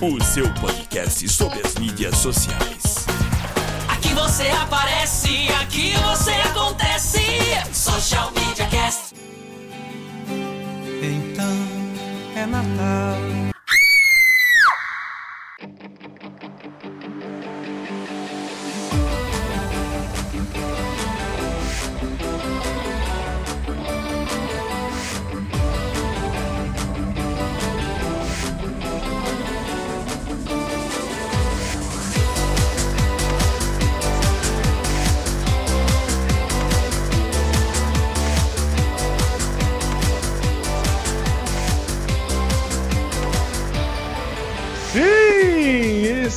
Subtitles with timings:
[0.00, 3.06] o seu podcast sobre as mídias sociais.
[3.88, 7.20] Aqui você aparece, aqui você acontece.
[7.72, 9.14] Social Media Cast.
[11.02, 11.56] Então
[12.36, 13.45] é Natal.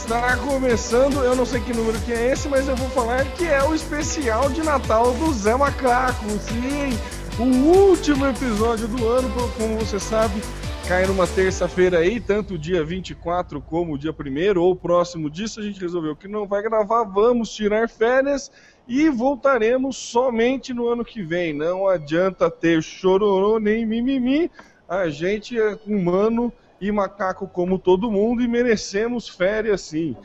[0.10, 3.46] Está começando, eu não sei que número que é esse, mas eu vou falar que
[3.46, 6.28] é o especial de Natal do Zé Macaco.
[6.40, 6.98] Sim,
[7.38, 10.42] o último episódio do ano, como você sabe,
[10.88, 15.60] cai numa terça-feira aí, tanto o dia 24 como o dia 1 ou próximo disso,
[15.60, 18.52] a gente resolveu que não vai gravar, vamos tirar férias
[18.88, 21.54] e voltaremos somente no ano que vem.
[21.54, 24.50] Não adianta ter chororô nem mimimi,
[24.88, 30.16] a gente é humano e macaco como todo mundo e merecemos férias sim.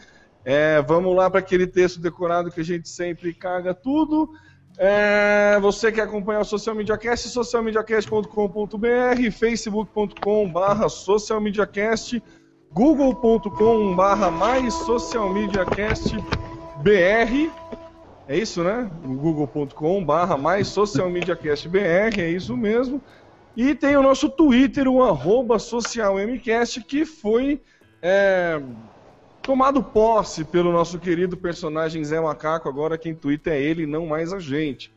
[0.44, 4.30] É, vamos lá para aquele texto decorado que a gente sempre caga tudo.
[4.76, 12.20] É, você que acompanha o Social Media Cast, socialmediacast.com.br, facebook.com.br socialmediacast,
[12.72, 17.52] google.com.br mais socialmediacastbr,
[18.26, 18.90] é isso, né?
[19.04, 23.02] google.com.br mais socialmediacastbr, é isso mesmo.
[23.56, 27.60] E tem o nosso Twitter, o arroba socialmcast, que foi
[28.02, 28.60] é,
[29.42, 32.68] tomado posse pelo nosso querido personagem Zé Macaco.
[32.68, 34.92] Agora quem twitta é ele, não mais a gente.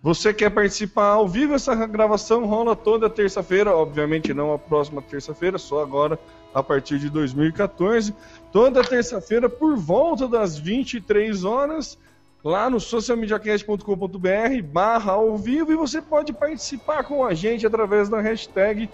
[0.00, 1.54] Você quer participar ao vivo?
[1.54, 6.18] Essa gravação rola toda terça-feira, obviamente não a próxima terça-feira, só agora
[6.54, 8.14] a partir de 2014.
[8.52, 11.98] Toda terça-feira, por volta das 23 horas,
[12.42, 18.20] lá no socialmediacast.com.br barra ao vivo e você pode participar com a gente através da
[18.20, 18.88] hashtag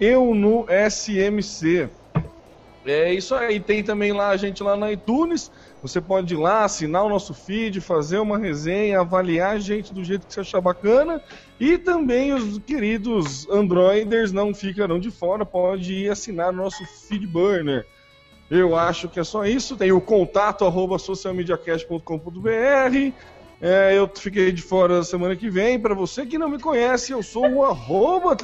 [0.00, 1.88] eu no SMC.
[2.84, 6.64] É isso aí, tem também lá a gente lá na iTunes, você pode ir lá,
[6.64, 10.60] assinar o nosso feed, fazer uma resenha, avaliar a gente do jeito que você achar
[10.60, 11.22] bacana
[11.60, 17.24] e também os queridos Androiders não ficarão de fora, pode ir assinar o nosso feed
[17.24, 17.86] burner.
[18.54, 19.78] Eu acho que é só isso.
[19.78, 23.12] Tem o contato arroba socialmediacast.com.br.
[23.62, 25.80] É, eu fiquei de fora semana que vem.
[25.80, 28.36] Para você que não me conhece, eu sou o arroba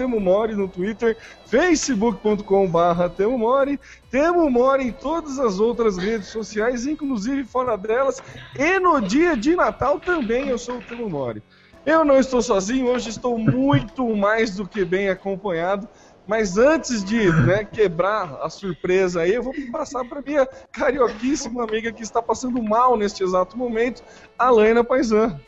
[0.56, 1.14] no Twitter,
[1.44, 3.78] facebook.com.br Temo Mori,
[4.10, 8.22] Temo Mori em todas as outras redes sociais, inclusive fora delas.
[8.58, 11.42] E no dia de Natal também eu sou o Temo Mori.
[11.84, 15.86] Eu não estou sozinho, hoje estou muito mais do que bem acompanhado.
[16.28, 21.90] Mas antes de né, quebrar a surpresa aí, eu vou passar para minha carioquíssima amiga
[21.90, 24.04] que está passando mal neste exato momento,
[24.38, 25.40] a Laina Paisan.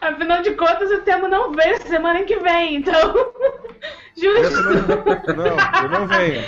[0.00, 3.14] Afinal de contas, o tema não vem semana que vem, então.
[4.16, 4.62] Justo.
[5.36, 6.44] Não, eu não venho.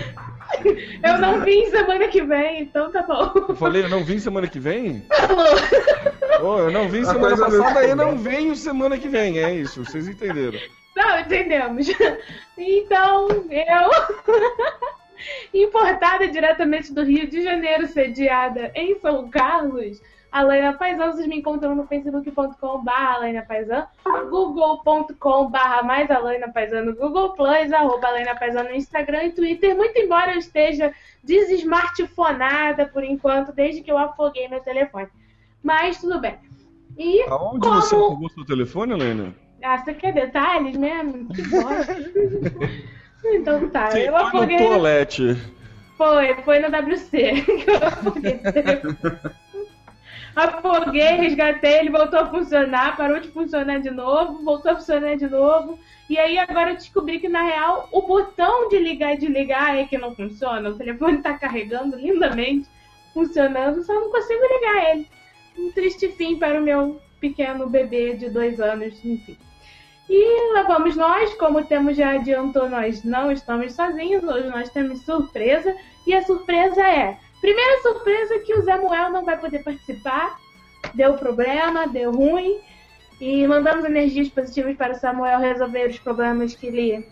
[1.03, 3.33] Eu não vim semana que vem, então tá bom.
[3.51, 5.07] Eu falei, eu não vim semana que vem?
[5.11, 5.47] Falou.
[6.43, 9.39] Oh, eu não vim semana passada e não venho semana que vem.
[9.39, 10.59] É isso, vocês entenderam.
[10.97, 11.87] Não, entendemos.
[12.57, 13.91] Então, eu.
[15.55, 20.01] Importada diretamente do Rio de Janeiro, sediada em São Carlos,
[20.33, 23.87] Alaina Paisan, vocês me encontram no facebook.com.br Alaina Paisan,
[24.31, 29.99] google.com.br mais Alaina Paisan no Google Plus, arroba Alaina Paisan no Instagram e Twitter, muito
[29.99, 30.93] embora eu esteja
[31.23, 35.09] desesmartfonada por enquanto, desde que eu afoguei meu telefone.
[35.63, 36.39] Mas tudo bem.
[36.97, 37.81] E Aonde como...
[37.81, 39.35] você afogou seu telefone, Helena?
[39.63, 41.29] Ah, você quer detalhes mesmo?
[41.29, 41.97] Que bosta.
[43.25, 44.59] então tá, Sim, eu foi afoguei.
[44.59, 45.37] no toalete.
[45.97, 48.41] Foi, foi no WC que eu afoguei.
[50.35, 55.29] Afoguei, resgatei, ele voltou a funcionar, parou de funcionar de novo, voltou a funcionar de
[55.29, 55.79] novo.
[56.09, 59.85] E aí agora eu descobri que na real o botão de ligar e desligar é
[59.85, 60.71] que não funciona.
[60.71, 62.69] O telefone tá carregando lindamente,
[63.13, 65.09] funcionando, só não consigo ligar ele.
[65.59, 69.37] Um triste fim para o meu pequeno bebê de dois anos, enfim.
[70.09, 74.69] E lá vamos nós, como o Temo já adiantou, nós não estamos sozinhos, hoje nós
[74.71, 75.75] temos surpresa.
[76.07, 80.39] E a surpresa é Primeira surpresa que o Samuel não vai poder participar.
[80.95, 82.61] Deu problema, deu ruim.
[83.21, 87.05] E mandamos energias positivas para o Samuel resolver os problemas que ele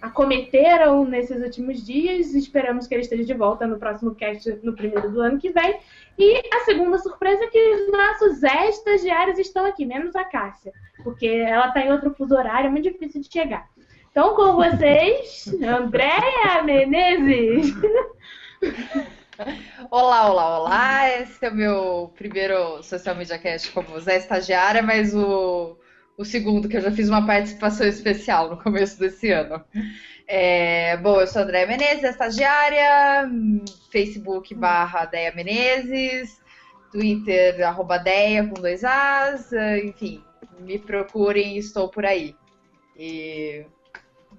[0.00, 2.34] acometeram nesses últimos dias.
[2.34, 5.78] Esperamos que ele esteja de volta no próximo cast, no primeiro do ano que vem.
[6.18, 11.26] E a segunda surpresa é que os nossos estagiários estão aqui, menos a Cássia, porque
[11.26, 13.68] ela está em outro fuso horário, é muito difícil de chegar.
[14.10, 17.74] Então, com vocês, Andréia Menezes.
[19.90, 21.20] Olá, olá, olá.
[21.20, 25.78] Esse é o meu primeiro Social Media Cast como Zé Estagiária, mas o,
[26.20, 29.64] o segundo, que eu já fiz uma participação especial no começo desse ano.
[30.28, 33.26] É, bom, eu sou Andréia Menezes, estagiária,
[33.90, 36.38] Facebook barra Deia Menezes,
[36.92, 39.50] Twitter arroba Deia com dois As,
[39.82, 40.22] enfim,
[40.58, 42.36] me procurem, estou por aí.
[42.98, 43.64] E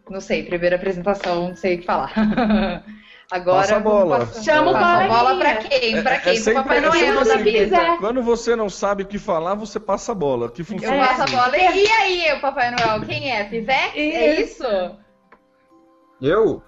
[0.08, 2.14] não sei, primeira apresentação, não sei o que falar.
[3.32, 4.28] Agora Passa a bola.
[4.44, 6.04] Chama Passa a bola pra quem?
[6.04, 6.34] Pra quem?
[6.34, 7.30] É sempre- Pro Papai é sempre Noel assim.
[7.30, 7.98] da vida.
[7.98, 10.52] Quando você não sabe o que falar, você passa a bola.
[10.52, 11.36] Que Eu funciona passo a assim.
[11.38, 11.58] bola.
[11.58, 13.46] E aí, o Papai Noel, quem é?
[13.46, 13.96] Pivex?
[13.96, 14.64] É isso?
[16.22, 16.62] Eu?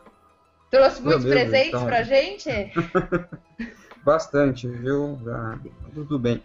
[0.72, 1.86] Trouxe Meu muitos Deus, presentes então.
[1.86, 2.50] pra gente?
[4.04, 5.20] Bastante, viu?
[5.28, 5.58] Ah,
[5.94, 6.42] tudo bem.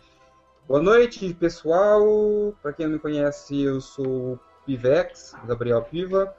[0.66, 2.52] Boa noite, pessoal.
[2.62, 6.34] Para quem não me conhece, eu sou o Pivex, Gabriel Piva.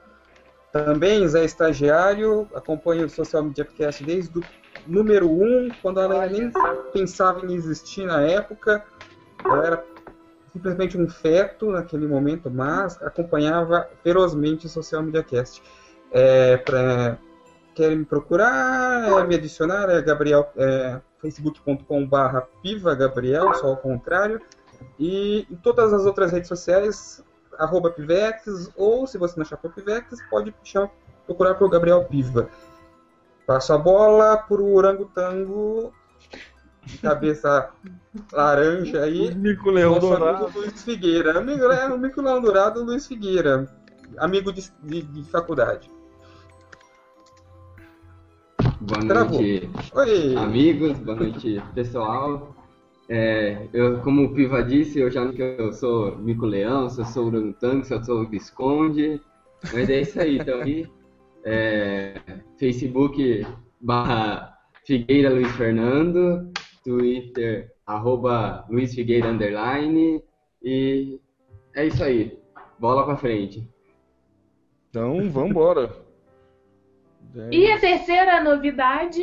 [0.72, 4.42] Também Zé Estagiário, acompanho o Social Media Cast desde o
[4.86, 6.52] número 1, quando ela nem
[6.92, 8.84] pensava em existir na época.
[9.44, 9.84] Eu era
[10.52, 15.62] simplesmente um feto naquele momento, mas acompanhava ferozmente o Social Media Cast.
[16.12, 17.18] É, pra,
[17.74, 24.40] querem me procurar, é, me adicionar, é Gabriel, é, facebook.com.br Piva Gabriel, só ao contrário.
[24.98, 27.24] E em todas as outras redes sociais,
[27.58, 30.90] arroba Pivex, ou se você não achar por Pivex, pode chamar-
[31.26, 32.48] procurar por Gabriel Piva.
[33.46, 35.92] Passo a bola pro orangotango,
[36.84, 37.70] de cabeça
[38.32, 39.34] laranja aí.
[39.34, 40.44] Mico Leão Dourado.
[40.46, 41.38] amigo Luiz Figueira.
[41.38, 43.68] Amigo, é, o Mico Leão Dourado, Luiz Figueira.
[44.18, 45.90] Amigo de, de- de faculdade.
[48.80, 49.40] Boa Travou.
[49.40, 50.36] noite, Oi!
[50.36, 50.98] amigos.
[50.98, 52.54] Boa noite, pessoal.
[53.12, 57.00] É, eu, como o Piva disse, eu já não que eu sou Mico Leão, se
[57.00, 59.20] eu sou Orangotango, se eu sou Visconde.
[59.72, 60.88] Mas é isso aí, então aí.
[61.44, 62.14] É,
[62.56, 63.44] Facebook
[63.80, 66.52] barra Figueira Luiz Fernando,
[66.84, 70.22] Twitter arroba Luiz Figueira underline
[70.62, 71.18] e
[71.74, 72.38] é isso aí.
[72.78, 73.68] Bola pra frente.
[74.88, 75.90] Então, vambora.
[77.50, 79.22] E a terceira novidade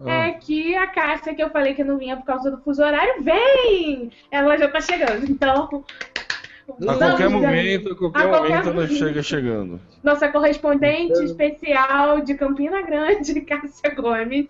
[0.00, 0.26] Ah.
[0.28, 3.22] é que a Cássia, que eu falei que não vinha por causa do fuso horário,
[3.22, 4.10] vem!
[4.30, 5.84] Ela já tá chegando, então.
[6.88, 9.80] A qualquer momento, a qualquer A qualquer momento ela chega chegando.
[10.02, 14.48] Nossa correspondente especial de Campina Grande, Cássia Gomes,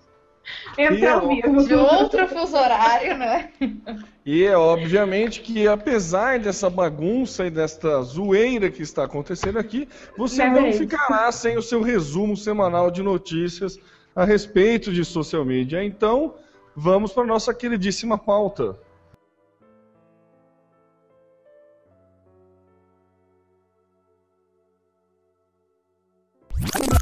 [0.79, 1.63] entra ao E vivo.
[1.67, 3.51] De outro fuso horário, né?
[4.27, 9.89] E é obviamente que apesar dessa bagunça e desta zoeira que está acontecendo aqui,
[10.19, 10.79] você É não verdade.
[10.79, 13.79] ficará sem o seu resumo semanal de notícias
[14.17, 15.85] a respeito de social media.
[15.85, 16.37] Então,
[16.75, 18.79] vamos para nossa queridíssima pauta.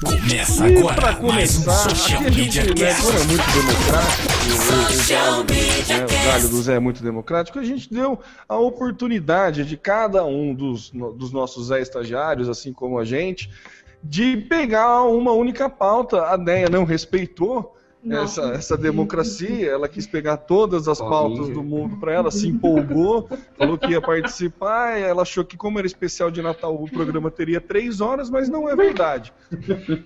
[0.04, 3.24] Começa E agora para mais um começar, Social aqui a gente, Media né, como é
[3.24, 7.92] muito democrático, o, o, galho do, o galho do Zé é muito democrático, a gente
[7.92, 8.18] deu
[8.48, 13.48] a oportunidade de cada um dos, dos nossos Zé estagiários, assim como a gente,
[14.04, 16.26] de pegar uma única pauta.
[16.26, 18.42] A Deia não respeitou Nossa.
[18.54, 23.78] essa democracia, ela quis pegar todas as pautas do mundo para ela, se empolgou, falou
[23.78, 28.00] que ia participar, ela achou que como era especial de Natal o programa teria três
[28.00, 29.32] horas, mas não é verdade.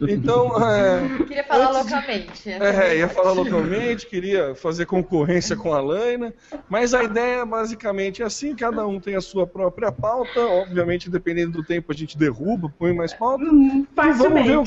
[0.08, 2.50] Então, é, Queria falar Antes de- loucamente.
[2.50, 6.32] é, ia falar localmente, queria fazer concorrência com a Laina,
[6.68, 11.52] mas a ideia basicamente é assim, cada um tem a sua própria pauta, obviamente dependendo
[11.52, 14.64] do tempo a gente derruba, põe mais pauta, Hum, e vamos, ver o,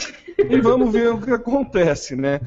[0.54, 2.40] e vamos ver o que acontece, né?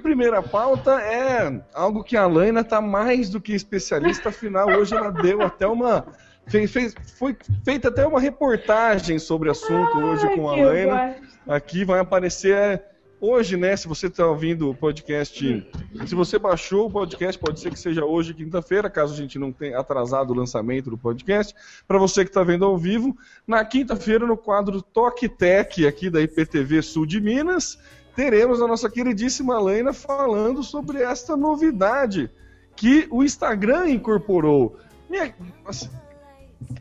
[0.00, 5.10] Primeira pauta é algo que a Laina está mais do que especialista, afinal hoje ela
[5.10, 6.06] deu até uma...
[6.46, 11.16] Fez, fez- foi feita até uma reportagem sobre o assunto hoje Ai, com a Laina.
[11.46, 12.88] Aqui vai aparecer é,
[13.20, 13.76] hoje, né?
[13.76, 15.70] Se você está ouvindo o podcast,
[16.06, 19.52] se você baixou o podcast, pode ser que seja hoje, quinta-feira, caso a gente não
[19.52, 21.54] tenha atrasado o lançamento do podcast.
[21.86, 23.16] Para você que está vendo ao vivo,
[23.46, 27.78] na quinta-feira, no quadro Toque Tech aqui da IPTV Sul de Minas,
[28.14, 32.30] teremos a nossa queridíssima Laina falando sobre esta novidade
[32.76, 34.76] que o Instagram incorporou.
[35.08, 35.90] Minha, nossa,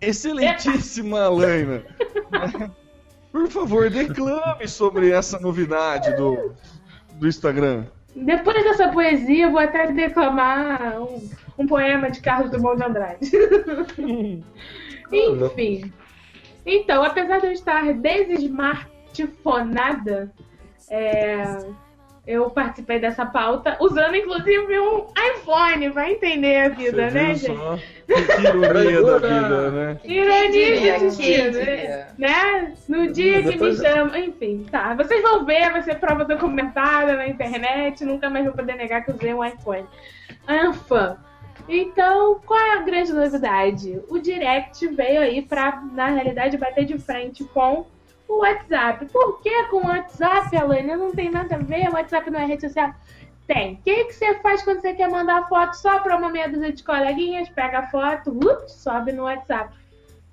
[0.02, 1.84] excelentíssima Laina.
[3.32, 6.54] Por favor, declame sobre essa novidade do,
[7.14, 7.86] do Instagram.
[8.16, 13.32] Depois dessa poesia, eu vou até declamar um, um poema de Carlos Drummond de Andrade.
[15.12, 15.94] Enfim.
[16.66, 20.32] Então, apesar de eu estar desesmartphonada,
[20.90, 21.58] é,
[22.30, 27.36] eu participei dessa pauta usando inclusive um iPhone, vai entender a vida, Você né, viu
[27.36, 27.58] gente?
[27.58, 27.80] só?
[28.06, 30.00] Que ironia da vida, né?
[30.04, 32.08] Ironia diria, de destino, quem diria?
[32.18, 32.74] né?
[32.88, 34.94] No dia que me chamam, enfim, tá.
[34.94, 39.12] Vocês vão ver, vai ser prova documentada na internet, nunca mais vou poder negar que
[39.12, 39.86] eu usei um iPhone.
[40.48, 41.18] Anfã.
[41.68, 44.00] Então, qual é a grande novidade?
[44.10, 47.86] O Direct veio aí pra, na realidade, bater de frente com
[48.30, 49.08] o WhatsApp.
[49.08, 50.96] Por que com o WhatsApp, Alane?
[50.96, 52.94] Não tem nada a ver, o WhatsApp não é rede social.
[53.48, 53.74] Tem.
[53.74, 56.72] O que, que você faz quando você quer mandar foto só pra uma meia dúzia
[56.72, 57.50] de coleguinhas?
[57.50, 59.74] Pega a foto, ups, sobe no WhatsApp.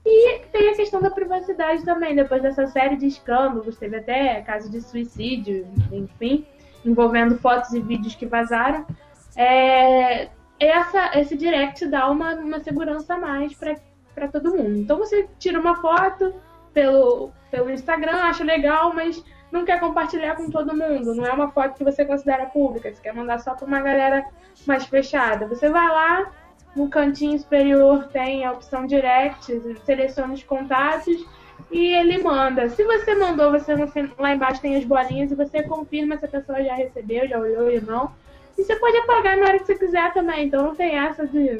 [0.05, 4.71] E tem a questão da privacidade também, depois dessa série de escândalos, teve até caso
[4.71, 6.47] de suicídio, enfim,
[6.85, 8.87] envolvendo fotos e vídeos que vazaram.
[9.35, 10.29] É,
[10.61, 14.77] essa, esse direct dá uma, uma segurança a mais para todo mundo.
[14.77, 16.35] Então você tira uma foto
[16.73, 21.15] pelo, pelo Instagram, acha legal, mas não quer compartilhar com todo mundo.
[21.15, 24.25] Não é uma foto que você considera pública, você quer mandar só para uma galera
[24.67, 25.47] mais fechada.
[25.47, 26.33] Você vai lá,
[26.75, 31.25] no cantinho superior tem a opção direct, seleciona os contatos
[31.71, 32.69] e ele manda.
[32.69, 33.75] Se você mandou, você
[34.19, 37.73] lá embaixo tem as bolinhas e você confirma se a pessoa já recebeu, já olhou
[37.73, 38.13] ou não.
[38.59, 41.59] E você pode apagar na hora que você quiser também, então não tem essa de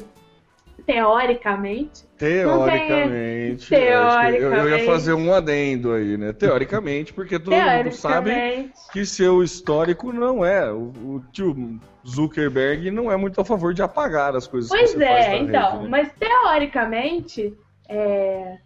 [0.87, 2.07] teoricamente.
[2.17, 3.69] Teoricamente.
[3.69, 4.85] Tem- eu acho que Eu, eu ia Teoricamente.
[4.85, 6.31] fazer um adendo aí, né?
[6.31, 8.73] Teoricamente, porque todo mundo sabe Teoricamente.
[8.93, 10.71] que seu histórico não é.
[10.71, 11.77] O, o tio
[12.07, 15.29] Zuckerberg não é muito a favor de apagar as coisas que Pois você faz é,
[15.29, 15.89] na então, rede, né?
[15.89, 17.53] mas teoricamente
[17.89, 18.57] é,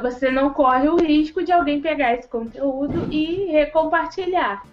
[0.00, 4.64] você não corre o risco de alguém pegar esse conteúdo e recompartilhar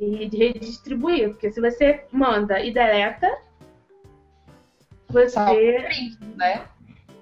[0.00, 3.30] e redistribuir, porque se você manda e deleta,
[5.14, 6.62] você print, né?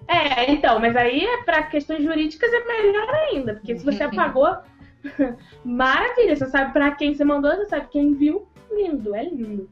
[0.08, 4.56] é, então, mas aí é para questões jurídicas é melhor ainda, porque se você apagou,
[5.64, 9.68] maravilha, você sabe para quem você mandou, você sabe quem viu, lindo, é lindo.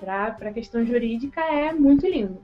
[0.00, 2.38] Pra, pra questão jurídica é muito lindo.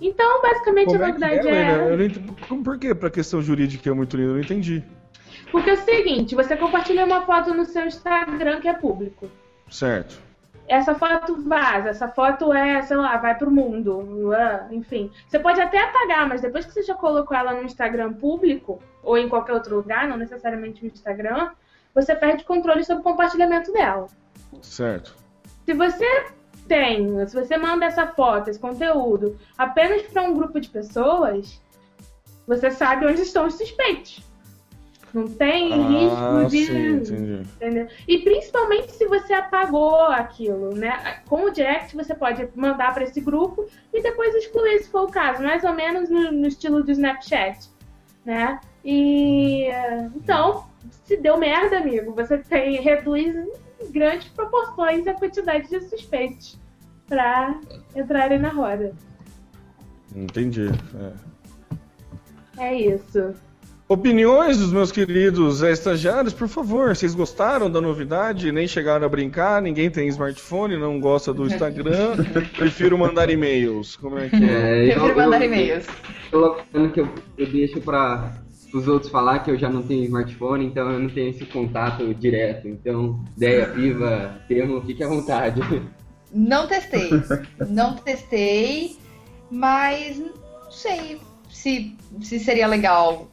[0.00, 1.74] Então, basicamente, Como a é que novidade é, é.
[1.90, 2.32] Eu não entendi-
[2.62, 4.30] Por que pra questão jurídica é muito lindo?
[4.30, 4.84] Eu não entendi.
[5.50, 9.28] Porque é o seguinte, você compartilha uma foto no seu Instagram que é público.
[9.70, 10.20] Certo.
[10.68, 14.04] Essa foto vaza, essa foto é, sei lá, vai pro mundo,
[14.70, 15.10] enfim.
[15.26, 19.16] Você pode até apagar, mas depois que você já colocou ela no Instagram público, ou
[19.16, 21.52] em qualquer outro lugar, não necessariamente no Instagram,
[21.94, 24.06] você perde controle sobre o compartilhamento dela.
[24.60, 25.16] Certo.
[25.64, 26.26] Se você
[26.66, 31.62] tem, se você manda essa foto, esse conteúdo, apenas para um grupo de pessoas,
[32.46, 34.22] você sabe onde estão os suspeitos.
[35.14, 36.66] Não tem Ah, risco de.
[36.66, 37.40] sim.
[37.56, 37.88] Entendeu?
[38.06, 41.20] E principalmente se você apagou aquilo, né?
[41.26, 45.10] Com o direct você pode mandar para esse grupo e depois excluir se for o
[45.10, 47.70] caso, mais ou menos no, no estilo do Snapchat,
[48.24, 48.60] né?
[48.84, 50.66] E eh, então,
[51.04, 53.34] se deu merda, amigo, você tem reduz
[53.80, 56.58] em grandes proporções a quantidade de suspeitos
[57.08, 57.58] para
[57.96, 58.94] entrarem na roda.
[60.14, 60.68] Entendi.
[62.58, 62.66] é.
[62.70, 63.34] É isso.
[63.90, 66.94] Opiniões dos meus queridos estagiários, por favor.
[66.94, 68.52] Vocês gostaram da novidade?
[68.52, 69.62] Nem chegaram a brincar?
[69.62, 72.16] Ninguém tem smartphone, não gosta do Instagram.
[72.54, 73.96] Prefiro mandar e-mails.
[73.96, 74.88] Como é que é?
[74.88, 75.86] É, Prefiro mandar e-mails.
[76.30, 78.30] Colocando que eu, eu deixo para
[78.74, 82.12] os outros falar que eu já não tenho smartphone, então eu não tenho esse contato
[82.12, 82.68] direto.
[82.68, 85.62] Então, ideia viva, termo, fique à vontade.
[86.30, 87.08] Não testei.
[87.70, 88.98] Não testei,
[89.50, 91.18] mas não sei
[91.48, 93.26] se, se seria legal.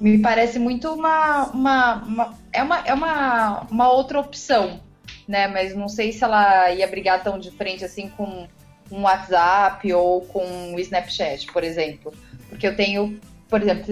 [0.00, 1.44] Me parece muito uma.
[1.50, 4.80] uma, uma- é uma, é uma, uma outra opção,
[5.28, 5.48] né?
[5.48, 8.46] Mas não sei se ela ia brigar tão de frente assim com
[8.90, 12.12] um WhatsApp ou com o Snapchat, por exemplo.
[12.48, 13.18] Porque eu tenho.
[13.48, 13.84] Por exemplo,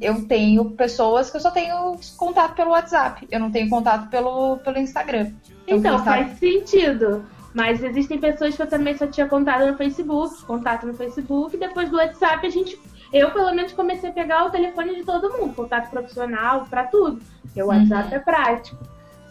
[0.00, 3.28] eu tenho pessoas que eu só tenho contato pelo WhatsApp.
[3.30, 5.30] Eu não tenho contato pelo, pelo Instagram.
[5.68, 7.24] Então, o Instagram- faz sentido.
[7.54, 11.58] Mas existem pessoas que eu também só tinha contato no Facebook, contato no Facebook, e
[11.58, 12.78] depois do WhatsApp a gente.
[13.12, 17.20] Eu, pelo menos, comecei a pegar o telefone de todo mundo, contato profissional, pra tudo.
[17.42, 18.76] Porque o WhatsApp é prático.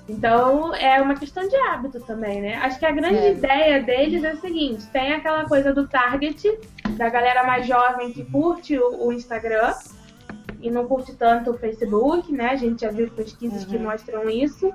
[0.10, 2.56] Então, é uma questão de hábito também, né?
[2.56, 3.32] Acho que a grande É.
[3.34, 6.58] ideia deles é o seguinte: tem aquela coisa do target,
[6.92, 9.74] da galera mais jovem que curte o, o Instagram
[10.62, 12.52] e não curte tanto o Facebook, né?
[12.52, 14.74] A gente já viu pesquisas que mostram isso.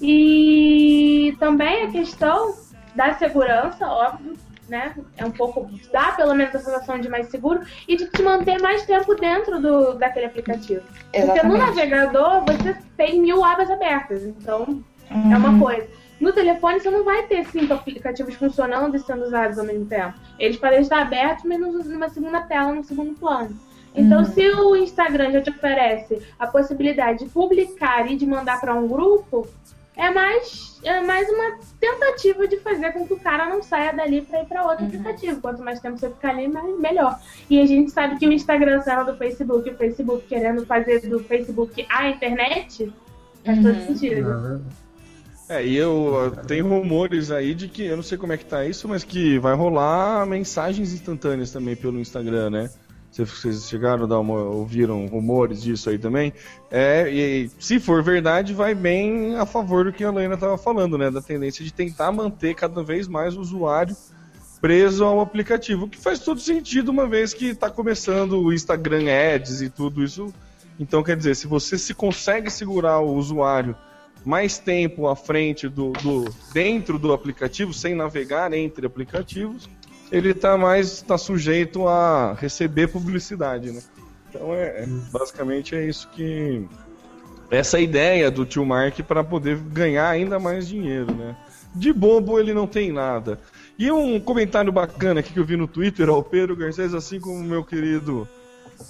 [0.00, 2.54] E também a questão
[2.94, 4.34] da segurança, óbvio,
[4.70, 4.94] né?
[5.18, 5.68] É um pouco.
[5.92, 9.60] dá pelo menos a sensação de mais seguro e de te manter mais tempo dentro
[9.60, 10.82] do, daquele aplicativo.
[11.12, 11.58] Porque no Exatamente.
[11.58, 15.36] navegador você tem mil abas abertas, então é Uhum.
[15.36, 15.88] uma coisa.
[16.20, 20.14] No telefone você não vai ter cinco aplicativos funcionando e sendo usados ao mesmo tempo.
[20.38, 23.58] Eles podem estar abertos, mas numa segunda tela, no segundo plano.
[23.92, 24.24] Então, Uhum.
[24.24, 28.86] se o Instagram já te oferece a possibilidade de publicar e de mandar para um
[28.86, 29.48] grupo,
[30.00, 34.22] é mais, é mais uma tentativa de fazer com que o cara não saia dali
[34.22, 35.40] para ir para outro aplicativo.
[35.40, 37.18] Quanto mais tempo você ficar ali, mais, melhor.
[37.50, 41.20] E a gente sabe que o Instagram saindo do Facebook, o Facebook querendo fazer do
[41.20, 42.90] Facebook a internet,
[43.44, 43.86] faz todo Uhum.
[43.86, 44.62] sentido.
[45.50, 48.64] É, e eu tem rumores aí de que, eu não sei como é que tá
[48.64, 52.70] isso, mas que vai rolar mensagens instantâneas também pelo Instagram, né?
[53.10, 56.32] Vocês- chegaram a dar uma, ouviram rumores disso aí também?
[56.70, 60.96] É, e se for verdade, vai bem a favor do que a Lena estava falando,
[60.96, 61.10] né?
[61.10, 63.96] Da tendência de tentar manter cada vez mais o usuário
[64.60, 69.62] preso ao aplicativo, que faz todo sentido uma vez que está começando o Instagram Ads
[69.62, 70.32] e tudo isso.
[70.78, 73.74] Então, quer dizer, se você se consegue segurar o usuário
[74.24, 79.68] mais tempo à frente do, do dentro do aplicativo, sem navegar entre aplicativos,
[80.10, 83.82] ele está mais tá sujeito a receber publicidade, né?
[84.28, 86.66] Então é é- basicamente é isso que
[87.50, 91.36] essa ideia do tio Mark para poder ganhar ainda mais dinheiro, né?
[91.74, 93.40] De bobo ele não tem nada.
[93.78, 97.42] E um comentário bacana aqui que eu vi no Twitter, o Pedro Garcês, assim como
[97.42, 98.28] meu querido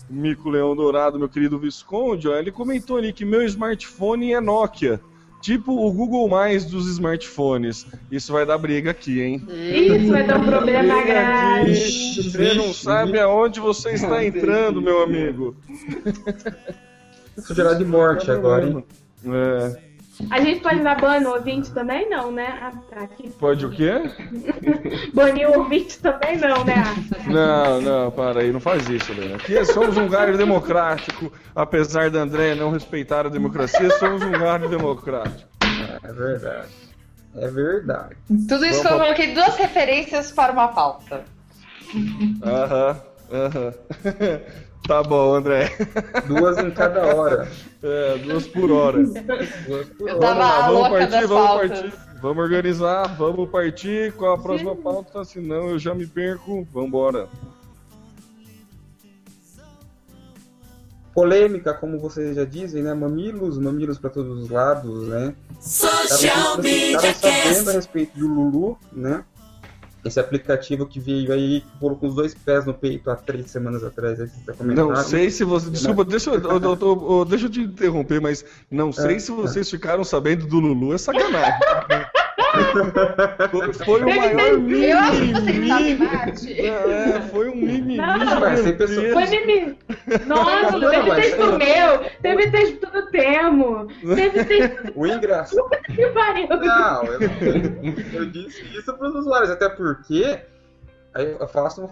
[0.08, 5.00] Mico Leão Dourado, meu querido Visconde, ó, ele comentou ali que meu smartphone é Nokia.
[5.40, 7.86] Tipo o Google Mais dos smartphones.
[8.10, 9.46] Isso vai dar briga aqui, hein?
[9.48, 11.74] Isso vai dar um problema grave.
[11.74, 15.56] Você não sabe aonde você está entrando, meu amigo.
[17.36, 18.84] Isso gerar de morte agora, hein?
[19.24, 19.89] É,
[20.28, 22.08] A gente pode dar ban no ouvinte também?
[22.10, 22.58] Não, né?
[22.60, 23.00] Ah, tá.
[23.02, 23.30] Aqui.
[23.30, 24.02] pode o quê?
[25.14, 26.74] Banir o ouvinte também não, né?
[27.26, 29.36] Não, não, para aí, não faz isso, Helena.
[29.36, 34.60] Aqui somos um lugar democrático, apesar da André não respeitar a democracia, somos um lugar
[34.60, 35.48] democrático.
[36.02, 36.68] É verdade.
[37.36, 38.16] É verdade.
[38.48, 41.24] Tudo isso que eu coloquei duas referências para uma pauta.
[42.42, 43.00] Aham,
[43.32, 43.74] aham.
[44.90, 45.70] Tá bom, André.
[46.26, 47.48] Duas em cada hora.
[47.80, 48.98] É, duas por hora.
[49.04, 50.26] Duas por Eu hora.
[50.26, 51.70] tava a vamos louca partir, das vamos pautas.
[51.80, 51.92] partir.
[52.20, 56.66] Vamos organizar, vamos partir com a próxima pauta, senão eu já me perco.
[56.72, 57.28] Vambora.
[61.14, 62.92] Polêmica, como vocês já dizem, né?
[62.92, 65.34] Mamilos, mamilos para todos os lados, né?
[65.60, 67.70] Social Estavam Media sabendo a Cast.
[67.76, 69.24] respeito do Lulu, né?
[70.04, 74.18] Esse aplicativo que veio aí, com os dois pés no peito há três semanas atrás,
[74.20, 74.88] aí já comentaram.
[74.88, 75.68] Não sei se você.
[75.70, 76.78] Desculpa, deixa eu, eu- eu-
[77.18, 79.18] eu- deixa eu te interromper, mas não sei É.
[79.18, 81.60] se vocês ficaram sabendo do Lulu, é sacanagem.
[83.84, 85.94] Foi- o maior você tá mimimi.
[85.98, 86.60] Marte.
[86.60, 87.79] É, foi um mimimi.
[88.00, 89.76] Não, mas tem pessoas- Foi.
[90.26, 95.68] Nossa, Não, teve mas- texto meu, teve texto do Temo, teve texto O engraçado.
[95.94, 96.48] que pariu.
[96.48, 97.20] Não, eu,
[98.14, 100.40] eu disse isso para os usuários, até porque
[101.14, 101.88] aí eu faço.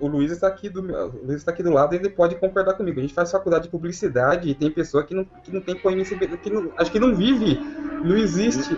[0.00, 2.98] O Luiz está aqui do Luiz está aqui do lado e ele pode concordar comigo.
[2.98, 6.36] A gente faz faculdade de publicidade e tem pessoa que não, que não tem conhecimento,
[6.38, 7.60] que não, acho que não vive,
[8.02, 8.76] não existe.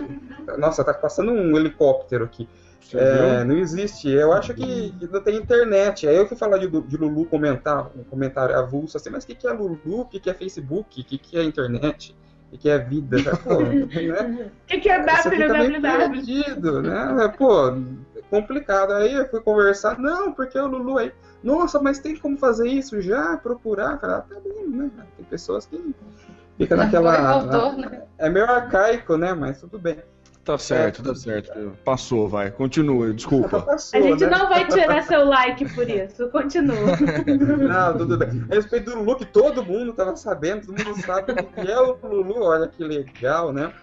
[0.59, 2.47] Nossa, tá passando um helicóptero aqui.
[2.93, 4.09] É, não existe.
[4.09, 6.07] Eu acho que não tem internet.
[6.07, 9.35] Aí eu fui falar de, de Lulu comentar um comentário avulso assim, mas o que,
[9.35, 10.01] que é Lulu?
[10.01, 11.01] O que, que é Facebook?
[11.01, 12.15] O que, que é internet?
[12.47, 13.17] O que, que é vida?
[13.43, 14.51] Pô, né?
[14.63, 16.81] O que, que é www?
[16.81, 17.33] né?
[17.37, 17.73] Pô,
[18.29, 18.93] complicado.
[18.93, 21.11] Aí eu fui conversar, não, porque o Lulu aí.
[21.43, 23.37] Nossa, mas tem como fazer isso já?
[23.37, 23.97] Procurar?
[23.99, 24.89] Cara, tá bom, né?
[25.15, 25.79] Tem pessoas que
[26.57, 27.39] fica naquela.
[27.39, 28.03] Voltou, na- né?
[28.17, 29.33] É meio arcaico, né?
[29.33, 29.97] Mas tudo bem.
[30.45, 31.75] Tá certo, tá certo.
[31.83, 32.51] Passou, vai.
[32.51, 33.61] Continua, desculpa.
[33.65, 34.29] Passou, A gente né?
[34.29, 36.75] não vai tirar seu like por isso, continua.
[37.57, 38.45] Não, tudo bem.
[38.51, 41.79] A respeito do Lulu, que todo mundo tava sabendo, todo mundo sabe o que é
[41.79, 43.73] o Lulu, olha que legal, né?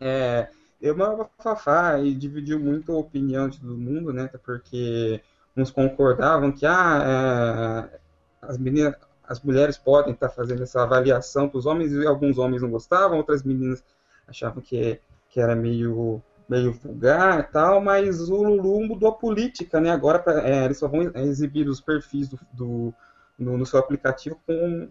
[0.00, 0.48] É,
[0.80, 4.24] eu uma fafá e dividiu muito a opinião de todo mundo, né?
[4.24, 5.20] Até porque
[5.54, 7.98] uns concordavam que ah, é,
[8.40, 8.94] as meninas,
[9.28, 13.18] as mulheres podem estar fazendo essa avaliação para os homens e alguns homens não gostavam,
[13.18, 13.84] outras meninas
[14.26, 14.98] achavam que,
[15.36, 19.90] que era meio meio vulgar e tal, mas o Lulu mudou a política, né?
[19.90, 22.94] Agora pra- é, eles só vão exibir os perfis do, do-
[23.38, 24.88] no, no seu aplicativo com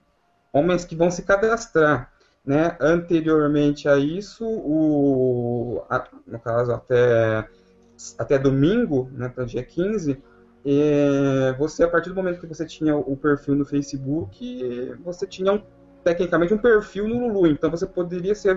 [0.54, 2.12] homens que vão se cadastrar,
[2.46, 2.78] né?
[2.82, 7.48] Anteriormente a isso, o, a- no caso até
[8.18, 10.22] até domingo, né, até dia 15,
[10.66, 15.52] é, você a partir do momento que você tinha o perfil no Facebook, você tinha
[15.54, 15.62] um,
[16.04, 18.50] tecnicamente um perfil no Lulu, então você poderia ser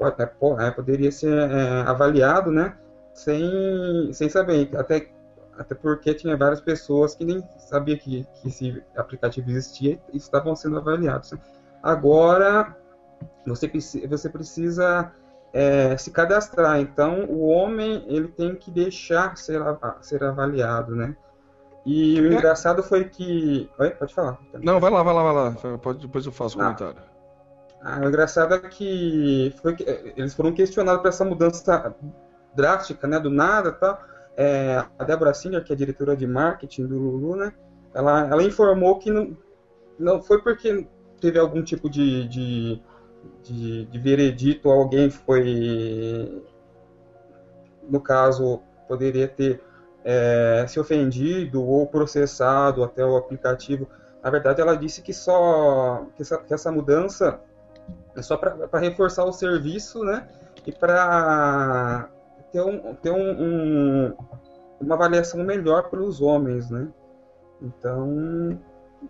[0.00, 2.76] né, é, poderia ser é, avaliado, né?
[3.12, 5.10] Sem, sem saber, até,
[5.58, 10.56] até porque tinha várias pessoas que nem sabiam que, que esse aplicativo existia e estavam
[10.56, 11.34] sendo avaliados.
[11.82, 12.76] Agora,
[13.46, 13.70] você,
[14.08, 15.12] você precisa
[15.52, 16.80] é, se cadastrar.
[16.80, 19.60] Então, o homem ele tem que deixar ser,
[20.00, 21.16] ser avaliado, né?
[21.84, 22.34] E o é.
[22.34, 23.70] engraçado foi que.
[23.78, 24.38] Oi, pode falar.
[24.62, 25.78] Não, vai lá, vai lá, vai lá.
[25.78, 26.64] Pode, depois eu faço o ah.
[26.64, 27.09] comentário.
[27.82, 29.84] Ah, o engraçado é que, foi que
[30.16, 31.94] eles foram questionados por essa mudança
[32.54, 34.06] drástica, né, do nada, tá?
[34.36, 37.52] É, a Débora Singer, que é diretora de marketing do Lulu, né,
[37.94, 39.36] ela, ela informou que não,
[39.98, 40.86] não foi porque
[41.20, 42.82] teve algum tipo de, de,
[43.42, 46.42] de, de veredito, alguém foi,
[47.88, 49.62] no caso, poderia ter
[50.04, 53.88] é, se ofendido ou processado até o aplicativo.
[54.22, 57.40] Na verdade, ela disse que só que essa, que essa mudança
[58.16, 60.28] é só para reforçar o serviço, né?
[60.66, 62.08] E para
[62.52, 64.14] ter, um, ter um, um,
[64.80, 66.88] uma avaliação melhor para os homens, né?
[67.62, 68.58] Então,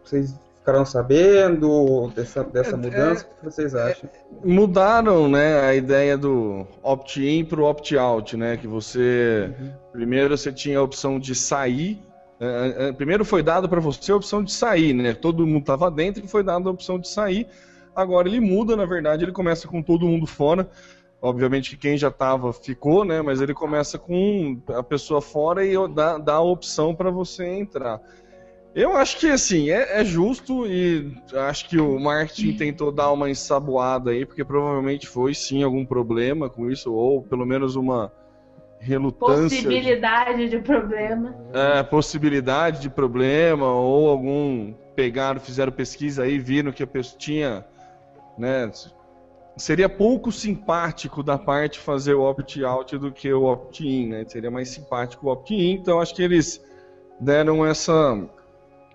[0.05, 3.25] vocês ficaram sabendo dessa, dessa é, mudança?
[3.25, 4.09] É, o que vocês acham?
[4.13, 8.57] É, mudaram, né, a ideia do opt-in para o opt-out, né?
[8.57, 9.73] Que você uhum.
[9.93, 12.03] primeiro você tinha a opção de sair.
[12.39, 15.15] É, é, primeiro foi dado para você a opção de sair, né?
[15.15, 17.47] Todo mundo estava dentro e foi dada a opção de sair.
[18.01, 20.69] Agora ele muda, na verdade, ele começa com todo mundo fora.
[21.23, 23.21] Obviamente que quem já estava ficou, né?
[23.21, 28.01] Mas ele começa com a pessoa fora e dá, dá a opção para você entrar.
[28.75, 33.29] Eu acho que assim, é, é, justo e acho que o marketing tentou dar uma
[33.29, 38.13] ensaboada aí, porque provavelmente foi sim algum problema com isso, ou pelo menos uma
[38.79, 39.59] relutância.
[39.59, 41.37] Possibilidade de, de problema.
[41.53, 44.73] É, possibilidade de problema, ou algum.
[44.95, 47.65] Pegaram, fizeram pesquisa aí, viram que a pessoa tinha
[48.41, 48.71] né?
[49.57, 54.25] Seria pouco simpático da parte fazer o opt-out do que o opt-in, né?
[54.27, 56.65] Seria mais simpático o opt-in, então acho que eles
[57.21, 58.19] deram essa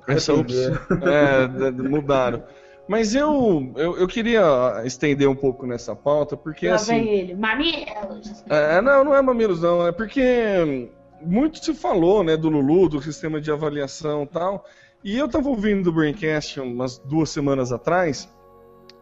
[0.08, 2.44] essa opção, é, mudaram.
[2.88, 6.94] Mas eu, eu, eu, queria estender um pouco nessa pauta, porque Lá assim...
[6.94, 8.44] vem ele, mamilos!
[8.48, 10.88] É, não, não é mamilos não, é porque
[11.20, 14.66] muito se falou, né, do Lulu, do sistema de avaliação e tal,
[15.04, 18.30] e eu tava ouvindo do Braincast umas duas semanas atrás,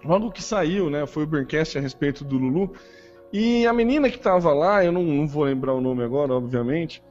[0.05, 2.73] logo que saiu, né, foi o Braincast a respeito do Lulu,
[3.31, 7.03] e a menina que estava lá, eu não, não, vou lembrar o nome agora, obviamente,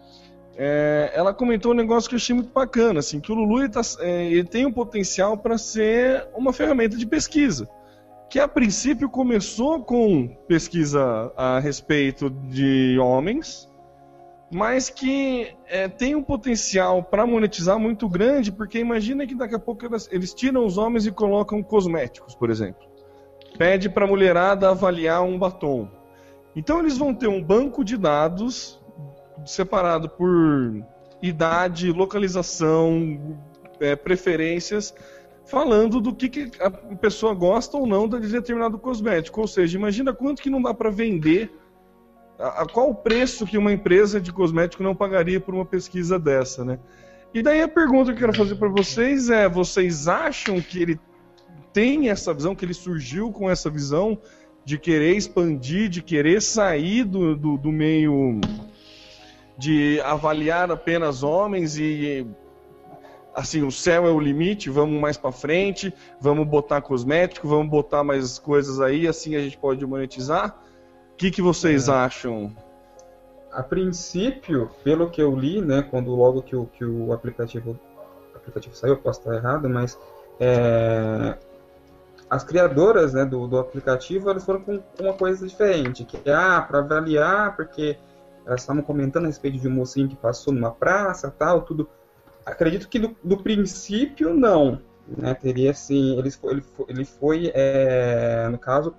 [0.56, 3.68] é, ela comentou um negócio que eu achei muito bacana, assim, que o Lulu ele,
[3.68, 7.68] tá, é, ele tem um potencial para ser uma ferramenta de pesquisa,
[8.30, 13.68] que a princípio começou com pesquisa a respeito de homens,
[14.52, 19.58] mas que é, tem um potencial para monetizar muito grande, porque imagina que daqui a
[19.58, 22.86] pouco eles, eles tiram os homens e colocam cosméticos, por exemplo.
[23.56, 25.88] Pede para a mulherada avaliar um batom.
[26.54, 28.78] Então eles vão ter um banco de dados
[29.46, 30.84] separado por
[31.22, 33.38] idade, localização,
[33.80, 34.94] é, preferências,
[35.46, 39.40] falando do que, que, a pessoa gosta ou não de determinado cosmético.
[39.40, 41.50] Ou seja, imagina quanto que não dá para vender
[42.42, 46.64] a, qual o preço que uma empresa de cosmético não pagaria por uma pesquisa dessa,
[46.64, 46.78] né?
[47.32, 51.00] E daí a pergunta que eu quero fazer para vocês é: vocês acham que ele
[51.72, 54.18] tem essa visão, que ele surgiu com essa visão
[54.64, 58.40] de querer expandir, de querer sair do, do, do meio
[59.56, 62.26] de avaliar apenas homens e
[63.34, 68.04] assim, o céu é o limite, vamos mais para frente, vamos botar cosmético, vamos botar
[68.04, 70.61] mais coisas aí, assim a gente pode monetizar?
[71.22, 71.92] O que, que vocês é.
[71.92, 72.52] acham?
[73.52, 77.78] A princípio, pelo que eu li, né, quando logo que o, que o aplicativo,
[78.34, 79.96] aplicativo saiu, eu posso estar errado, mas
[80.40, 81.38] é,
[82.28, 86.60] as criadoras né, do, do aplicativo elas foram com uma coisa diferente, que é ah,
[86.60, 87.96] para avaliar, porque
[88.44, 91.88] elas estavam comentando a respeito de um mocinho que passou numa praça, tal, tudo.
[92.44, 95.34] Acredito que do, do princípio não, né?
[95.34, 98.92] Teria assim, ele foi, ele foi, ele foi é, no caso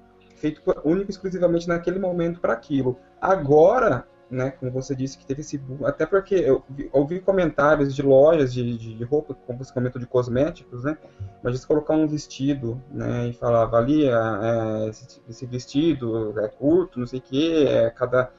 [0.43, 2.99] feito único exclusivamente naquele momento para aquilo.
[3.21, 8.53] Agora, né, como você disse que teve esse até porque eu ouvi comentários de lojas
[8.53, 10.97] de, de, roupa, como você comentou de cosméticos, né,
[11.41, 16.99] mas se colocar um vestido, né, e falar, valia é, esse, esse, vestido é curto,
[16.99, 18.29] não sei o que, é cada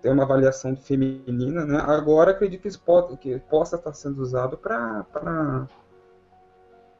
[0.00, 1.76] tem uma avaliação feminina, né?
[1.84, 5.04] Agora acredito que, isso pode, que possa estar sendo usado para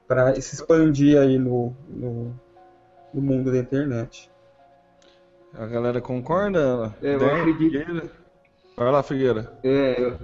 [0.09, 2.35] para se expandir aí no, no,
[3.13, 4.31] no, mundo da internet.
[5.55, 6.95] A galera concorda?
[7.03, 8.11] É, eu acredito.
[8.77, 9.53] Vai lá, Figueira.
[9.63, 10.19] É, eu,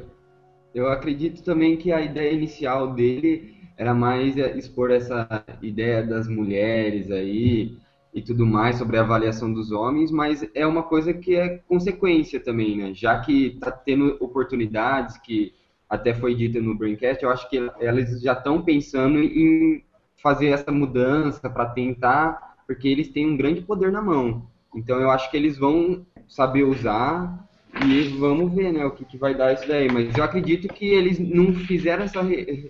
[0.74, 7.10] eu acredito também que a ideia inicial dele era mais expor essa ideia das mulheres
[7.10, 7.76] aí,
[8.14, 12.38] e tudo mais sobre a avaliação dos homens, mas é uma coisa que é consequência
[12.38, 12.94] também, né?
[12.94, 15.52] Já que está tendo oportunidades que
[15.90, 19.84] até foi dita no Braincast, eu acho que elas já estão pensando em
[20.22, 24.46] fazer essa mudança para tentar, porque eles têm um grande poder na mão.
[24.74, 27.46] Então eu acho que eles vão saber usar
[27.86, 29.90] e vamos ver, né, o que, que vai dar isso daí.
[29.90, 32.20] Mas eu acredito que eles não fizeram essa,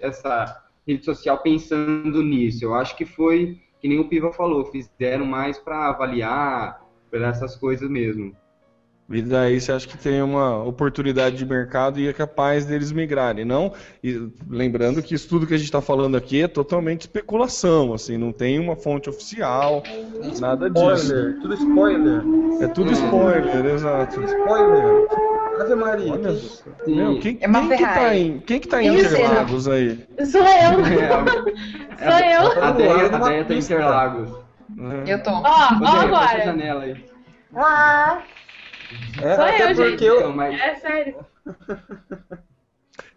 [0.01, 2.65] essa rede social pensando nisso.
[2.65, 7.57] Eu acho que foi, que nem o Piva falou, fizeram mais para avaliar, para essas
[7.57, 8.35] coisas mesmo.
[9.11, 13.45] E daí você acha que tem uma oportunidade de mercado e é capaz deles migrarem,
[13.45, 13.73] não?
[14.03, 18.17] E lembrando que isso tudo que a gente está falando aqui é totalmente especulação, assim,
[18.17, 19.83] não tem uma fonte oficial,
[20.41, 20.97] nada disso.
[20.97, 22.23] Spoiler, tudo spoiler.
[22.63, 24.23] É tudo spoiler, exato.
[24.23, 25.07] Spoiler.
[25.61, 26.13] Ave Maria.
[26.13, 26.35] Olha,
[26.85, 26.91] que?
[26.91, 30.07] Meu, quem, É uma quem que tá em, quem que tá em Interlagos aí?
[30.27, 30.85] Sou eu.
[31.99, 32.63] Sou eu.
[32.63, 33.59] A Deia, a Deia tá em.
[33.59, 34.31] Interlagos.
[35.07, 35.31] Eu tô.
[35.31, 36.45] Ó, agora.
[36.45, 37.05] janela aí.
[39.23, 40.05] É, Sou até eu, porque gente.
[40.05, 41.17] eu, Então, mas É sério.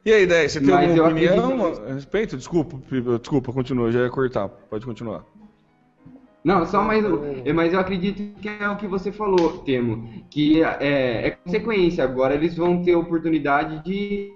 [0.06, 2.38] E aí, Déia, você tem Mas alguma opinião acredito a respeito?
[2.38, 2.80] Desculpa,
[3.20, 5.26] desculpa, continua, já ia cortar, pode continuar.
[6.48, 7.04] Não, só mais.
[7.06, 7.20] um.
[7.54, 10.24] Mas eu acredito que é o que você falou, Temo.
[10.30, 12.06] Que é, é consequência.
[12.06, 14.32] Agora eles vão ter oportunidade de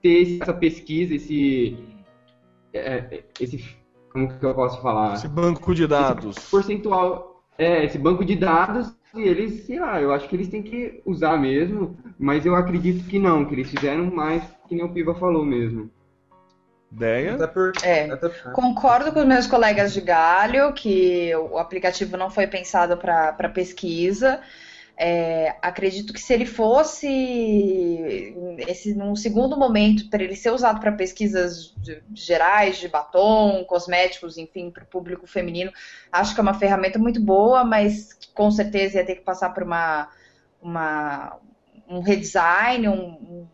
[0.00, 1.76] ter essa pesquisa, esse.
[2.72, 3.62] é, esse
[4.10, 5.12] como que eu posso falar?
[5.12, 6.38] Esse banco de dados.
[6.50, 7.44] Percentual.
[7.58, 8.96] É, esse banco de dados.
[9.16, 11.96] E eles, sei lá, eu acho que eles têm que usar mesmo.
[12.18, 15.90] Mas eu acredito que não, que eles fizeram mais que nem o Piva falou mesmo.
[16.92, 17.34] Ideia?
[17.34, 18.10] até por, É.
[18.10, 22.96] até por- Concordo com os meus colegas de galho que o aplicativo não foi pensado
[22.96, 24.40] para pesquisa.
[24.98, 27.06] É, acredito que se ele fosse
[28.66, 34.38] esse num segundo momento para ele ser usado para pesquisas de- gerais de batom, cosméticos,
[34.38, 35.70] enfim, para o público feminino,
[36.10, 39.62] acho que é uma ferramenta muito boa, mas com certeza ia ter que passar por
[39.62, 40.08] uma,
[40.60, 41.38] uma
[41.88, 43.46] um redesign, um-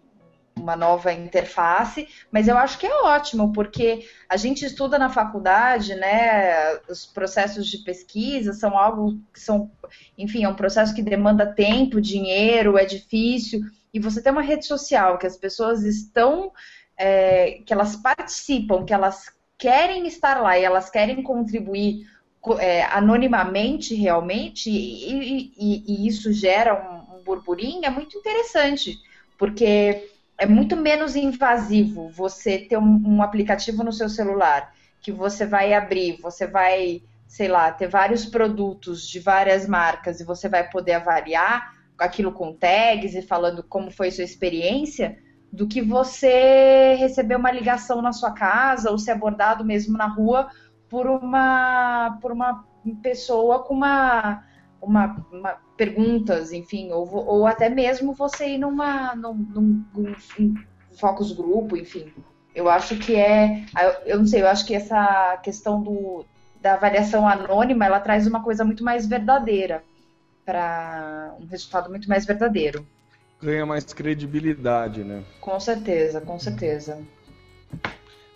[0.63, 2.09] uma nova interface.
[2.31, 6.77] Mas eu acho que é ótimo, porque a gente estuda na faculdade, né?
[6.89, 9.71] Os processos de pesquisa são algo que são,
[10.17, 13.61] enfim, é um processo que demanda tempo, dinheiro, é difícil.
[13.93, 16.53] E você tem uma rede social que as pessoas estão,
[16.97, 22.07] é, que elas participam, que elas querem estar lá e elas querem contribuir
[22.41, 28.19] co- é, anonimamente realmente, e, e- e- e isso gera um, um burburinho, é muito
[28.19, 28.99] interessante,
[29.39, 30.12] porque
[30.43, 35.73] é muito menos invasivo você ter um, um aplicativo no seu celular que você vai
[35.73, 40.95] abrir, você vai, sei lá, ter vários produtos de várias marcas e você vai poder
[40.95, 45.17] avaliar aquilo com tags e falando como foi sua experiência,
[45.53, 50.49] do que você receber uma ligação na sua casa ou ser abordado mesmo na rua
[50.89, 52.65] por uma por uma
[53.01, 54.43] pessoa com uma
[54.83, 60.55] uma, uma- perguntas, enfim, ou, ou até mesmo você ir numa num, num, num- num
[60.99, 62.13] focus grupo, enfim.
[62.55, 63.65] Eu acho que é,
[64.05, 66.27] eu não sei, eu acho que essa questão do,
[66.61, 69.83] da avaliação anônima, ela traz uma coisa muito mais verdadeira
[70.45, 72.87] para um resultado muito mais verdadeiro.
[73.41, 75.23] Ganha mais credibilidade, né?
[75.41, 77.01] Com certeza, com certeza.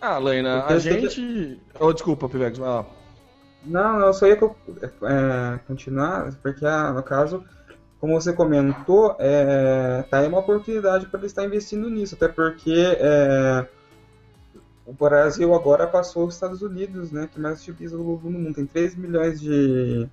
[0.01, 1.61] Ah, Leina, Porque a gente.
[1.79, 2.87] Oh, desculpa, Pivex, vai lá.
[3.67, 7.45] Não, eu só ia é, continuar, porque ah, no caso,
[8.01, 12.73] como você comentou, é, tá aí uma oportunidade para ele estar investindo nisso, até porque
[12.73, 13.67] é,
[14.87, 18.55] o Brasil agora passou os Estados Unidos, né, que mais utiliza o no mundo.
[18.55, 20.09] Tem 3 milhões de,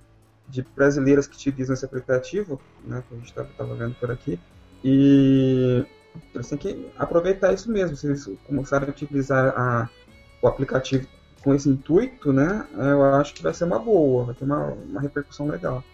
[0.48, 4.38] de brasileiras que utilizam esse aplicativo, né, que a gente estava vendo por aqui,
[4.82, 5.86] e
[6.34, 9.88] eles têm que aproveitar isso mesmo, se eles começarem a utilizar a,
[10.42, 11.06] o aplicativo
[11.44, 15.00] com esse intuito, né, eu acho que vai ser uma boa, vai ter uma, uma
[15.00, 15.84] repercussão legal.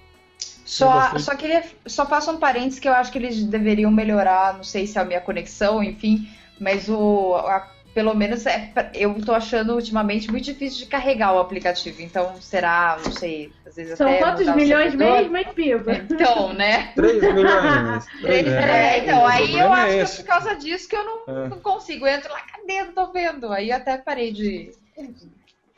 [0.65, 4.63] Só, só queria, só faço um parênteses que eu acho que eles deveriam melhorar, não
[4.63, 6.29] sei se é a minha conexão, enfim,
[6.61, 11.41] mas o, a- pelo menos é, eu tô achando ultimamente muito difícil de carregar o
[11.41, 15.47] aplicativo, então será, não sei, às vezes São até quantos mudar o milhões mesmo, hein,
[15.53, 15.93] Piva?
[15.97, 16.93] Então, né?
[16.95, 18.07] 3 milhões!
[18.23, 18.63] Três- milhões.
[18.71, 21.49] é, então, aí eu é acho que é por causa disso que eu não, É.
[21.49, 22.07] não consigo.
[22.07, 22.85] Eu entro lá, cadê?
[22.85, 23.53] Não tô vendo.
[23.53, 24.71] Aí até parei de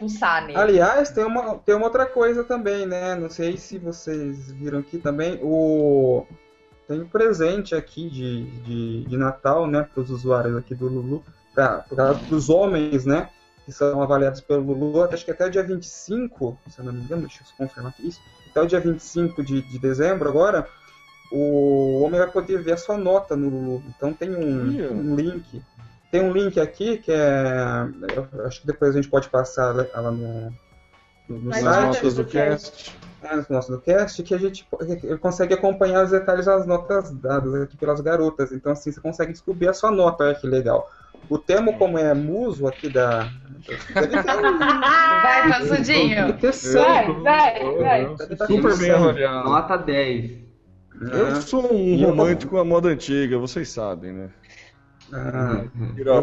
[0.03, 0.59] pulsar nele.
[0.59, 3.15] Aliás, tem uma, tem uma outra coisa também, né?
[3.15, 5.39] Não sei se vocês viram aqui também.
[5.43, 6.27] O...
[6.89, 9.87] Tem um presente aqui de, de, de Natal, né?
[9.95, 11.23] Para os usuários aqui do Lulu.
[11.55, 11.85] Para
[12.31, 13.31] os homens, né?
[13.65, 15.05] Que são avaliados pelo Lulu.
[15.05, 18.09] Acho que até o dia 25, se eu não me engano, deixa eu confirmar aqui
[18.09, 18.21] isso.
[18.51, 20.67] Até o dia 25 de, de dezembro agora,
[21.31, 23.83] o homem vai poder ver a sua nota no Lulu.
[23.97, 25.63] Então tem um, um link.
[26.13, 27.89] Tem um link aqui que é.
[28.35, 30.53] eu acho que depois a gente pode passar lá no,
[31.27, 32.95] no, Mas notas do cast.
[33.23, 34.69] é, no nosso do cast, que a gente
[35.23, 38.53] consegue acompanhar os detalhes das notas dadas aqui pelas garotas.
[38.53, 40.87] Então, assim, você consegue descobrir a sua nota, olha que legal.
[41.31, 43.31] O termo, como é muso aqui da,
[43.95, 46.37] Vai, Massudinho.
[46.39, 48.17] Ter Vai, vai, vai.
[48.47, 49.49] Super bem avaliado.
[49.49, 50.43] Nota 10.
[51.11, 54.31] Eu sou um romântico à moda antiga, vocês sabem, né?
[55.15, 55.65] Ah,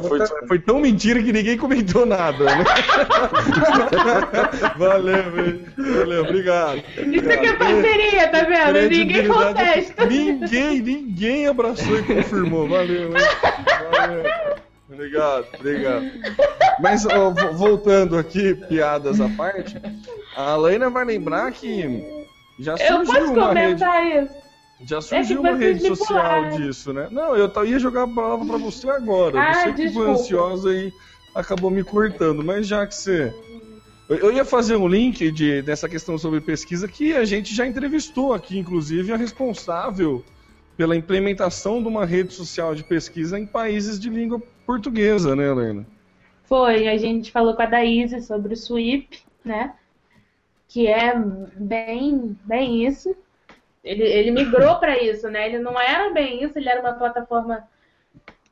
[0.08, 2.63] Foi, foi tão mentira que ninguém comentou nada, né?
[4.78, 5.65] valeu, velho.
[5.78, 6.82] valeu, obrigado.
[6.97, 8.73] Isso aqui é parceria, tá vendo?
[8.89, 10.06] Ninguém Credibilidade- contesta.
[10.06, 12.67] Ninguém, ninguém abraçou e confirmou.
[12.67, 13.12] Valeu?
[13.12, 14.23] Valeu.
[14.91, 16.06] Obrigado, obrigado.
[16.80, 19.80] Mas ó, vo- voltando aqui, piadas à parte,
[20.36, 22.04] a Laina vai lembrar que
[22.60, 23.84] já Eu surgiu posso uma rede.
[23.84, 24.34] comentar isso?
[24.86, 27.08] Já surgiu É uma rede social disso, né?
[27.12, 29.39] Não, eu ia jogar a palavra pra você agora.
[29.39, 30.94] Ah, você que foi ansiosa e
[31.36, 32.44] acabou me cortando.
[32.44, 33.34] Mas já que você.
[34.08, 38.34] Eu- ia fazer um link de, dessa questão sobre pesquisa que a gente já entrevistou
[38.34, 40.24] aqui, inclusive, a responsável
[40.76, 45.86] pela implementação de uma rede social de pesquisa em países de língua portuguesa, né, Helena?
[46.46, 49.76] Foi, a gente falou com a Daíse sobre o Sweep, né?
[50.68, 51.13] Que é
[51.56, 53.15] bem, bem isso.
[53.84, 55.48] Ele, ele migrou para isso, né?
[55.48, 57.68] Ele não era bem isso, ele era uma plataforma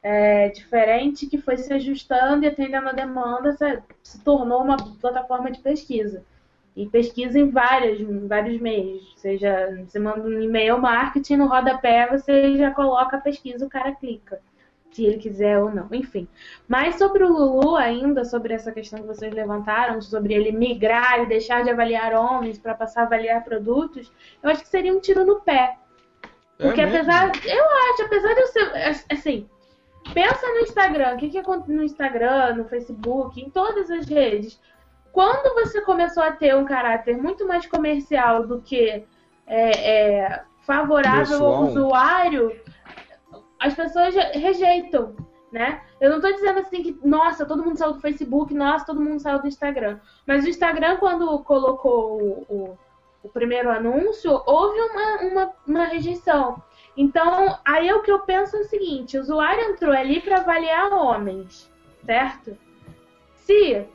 [0.01, 5.51] é, diferente que foi se ajustando e atendendo a demanda, se, se tornou uma plataforma
[5.51, 6.23] de pesquisa.
[6.75, 9.13] E pesquisa em vários, em vários meios.
[9.17, 13.95] Seja, você manda um e-mail marketing, no rodapé você já coloca a pesquisa, o cara
[13.95, 14.39] clica.
[14.91, 15.87] Se ele quiser ou não.
[15.91, 16.27] Enfim.
[16.67, 21.27] Mas sobre o Lulu ainda, sobre essa questão que vocês levantaram, sobre ele migrar e
[21.27, 25.23] deixar de avaliar homens para passar a avaliar produtos, eu acho que seria um tiro
[25.25, 25.77] no pé.
[26.57, 27.11] Porque É mesmo?
[27.11, 29.47] apesar, eu acho, apesar de eu ser, assim,
[30.13, 34.59] pensa no Instagram, o que que acontece no Instagram, no Facebook, em todas as redes.
[35.11, 39.03] Quando você começou a ter um caráter muito mais comercial do que
[39.45, 41.85] é, é, favorável ao Pessoal.
[41.85, 42.61] usuário,
[43.59, 45.15] as pessoas rejeitam,
[45.51, 45.81] né?
[45.99, 49.19] Eu não tô dizendo assim que, nossa, todo mundo saiu do Facebook, nossa, todo mundo
[49.19, 49.99] saiu do Instagram.
[50.25, 52.77] Mas o Instagram, quando colocou o, o,
[53.23, 56.61] o primeiro anúncio, houve uma, uma, uma rejeição.
[56.95, 60.91] Então, aí o que eu penso é o seguinte: o usuário entrou ali para avaliar
[60.93, 61.71] homens,
[62.05, 62.57] certo?
[63.35, 63.87] Se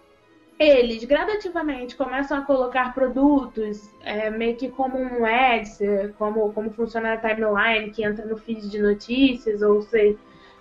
[0.69, 5.79] eles gradativamente começam a colocar produtos, é, meio que como um ads,
[6.19, 10.19] como, como funciona a timeline que entra no feed de notícias, ou sei,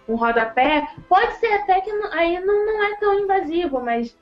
[0.07, 4.15] um rodapé, pode ser até que aí não, não é tão invasivo, mas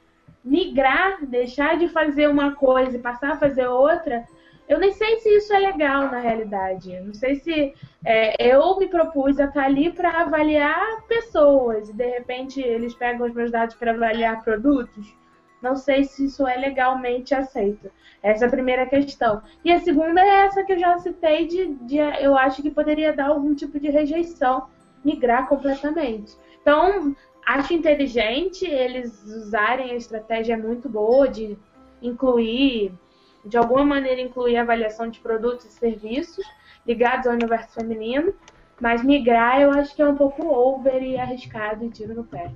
[0.44, 4.26] migrar, deixar de fazer uma coisa e passar a fazer outra,
[4.70, 7.00] eu nem sei se isso é legal na realidade.
[7.02, 7.74] Não sei se
[8.06, 13.26] é, eu me propus a estar ali para avaliar pessoas e de repente eles pegam
[13.26, 15.12] os meus dados para avaliar produtos.
[15.62, 17.92] Não sei se isso é legalmente aceito.
[18.22, 19.42] Essa é a primeira questão.
[19.64, 23.14] E a segunda é essa que eu já citei de, de eu acho que poderia
[23.14, 24.68] dar algum tipo de rejeição,
[25.04, 26.36] migrar completamente.
[26.62, 31.58] Então, acho inteligente eles usarem a estratégia muito boa de
[32.02, 32.94] incluir,
[33.46, 36.46] de alguma maneira incluir avaliação de produtos e serviços
[36.86, 38.34] ligados ao universo feminino,
[38.80, 42.52] mas migrar eu acho que é um pouco over e arriscado e tiro no pé.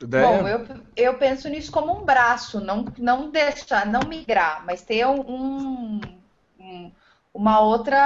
[0.00, 0.26] Ideia?
[0.26, 5.04] Bom, eu, eu penso nisso como um braço, não, não deixar, não migrar, mas ter
[5.06, 6.00] um,
[6.60, 6.92] um-
[7.34, 7.96] uma outra,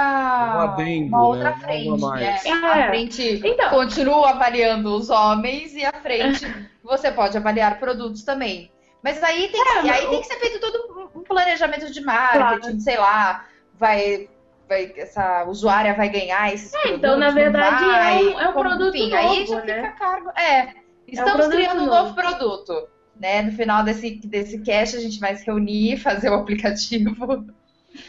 [0.55, 1.57] Um adendo, uma outra né?
[1.57, 2.01] frente.
[2.05, 2.23] Né?
[2.45, 2.55] É.
[2.83, 3.69] A frente Então.
[3.69, 6.45] continua avaliando os homens e a frente
[6.83, 8.71] você pode avaliar produtos também.
[9.03, 12.01] Mas aí tem, que, É, mas aí tem que ser feito todo um planejamento de
[12.01, 14.29] marketing, sei lá, vai,
[14.67, 16.97] vai essa usuária vai ganhar esses produtos.
[16.97, 19.75] então, na verdade, vai, é um- é um como- produto enfim, aí novo, já né?
[19.75, 20.29] fica a cargo.
[20.39, 20.73] É,
[21.13, 21.95] estamos produto criando um novo.
[22.09, 22.87] novo produto.
[23.19, 23.41] Né?
[23.43, 27.45] No final desse, desse cast, a gente vai se reunir, fazer o aplicativo.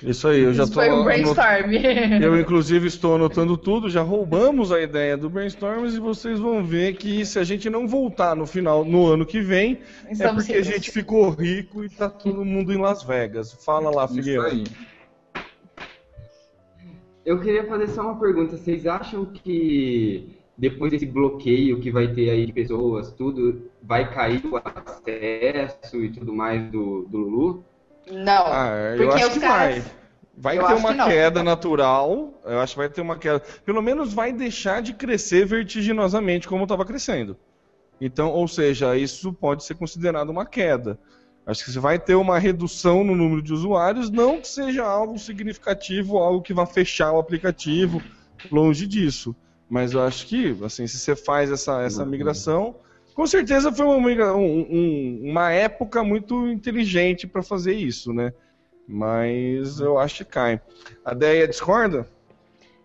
[0.03, 0.81] Isso aí, eu já Isso tô.
[0.81, 1.73] foi um anot- brainstorm.
[2.23, 6.97] Eu, inclusive, estou anotando tudo, já roubamos a ideia do Brainstorms e vocês vão ver
[6.97, 10.59] que se a gente não voltar no final, no ano que vem, é Estamos porque
[10.59, 13.53] a gente ficou rico e tá todo mundo em Las Vegas.
[13.63, 14.47] Fala lá, Isso Figueiredo.
[14.47, 14.65] aí.
[17.25, 18.57] Eu queria fazer só uma pergunta.
[18.57, 24.45] Vocês acham que depois desse bloqueio que vai ter aí de pessoas, tudo, vai cair
[24.47, 27.65] o acesso e tudo mais do, do Lulu?
[28.11, 28.47] Não.
[28.47, 29.85] Ah, eu Porque acho que caras- vai.
[30.37, 32.41] Vai Eu ter uma queda natural.
[32.45, 33.41] Eu acho que vai ter uma queda.
[33.65, 37.37] Pelo menos vai deixar de crescer vertiginosamente como estava crescendo.
[38.01, 40.99] Então, ou seja, isso pode ser considerado uma queda.
[41.47, 45.17] Acho que você vai ter uma redução no número de usuários, não que seja algo
[45.19, 48.03] significativo, algo que vá fechar o aplicativo,
[48.51, 49.37] longe disso.
[49.75, 52.09] Mas eu acho que, assim, se você faz essa, essa Uhum.
[52.09, 52.77] migração,
[53.13, 58.33] com certeza foi uma, um- um- uma época muito inteligente para fazer isso, né?
[58.87, 60.61] Mas eu acho que cai.
[61.05, 62.09] A Deia discorda?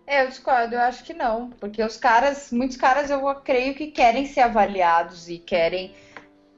[0.04, 1.50] É, eu discordo, eu acho que não.
[1.60, 5.94] Porque os caras, muitos caras eu creio que querem ser avaliados e querem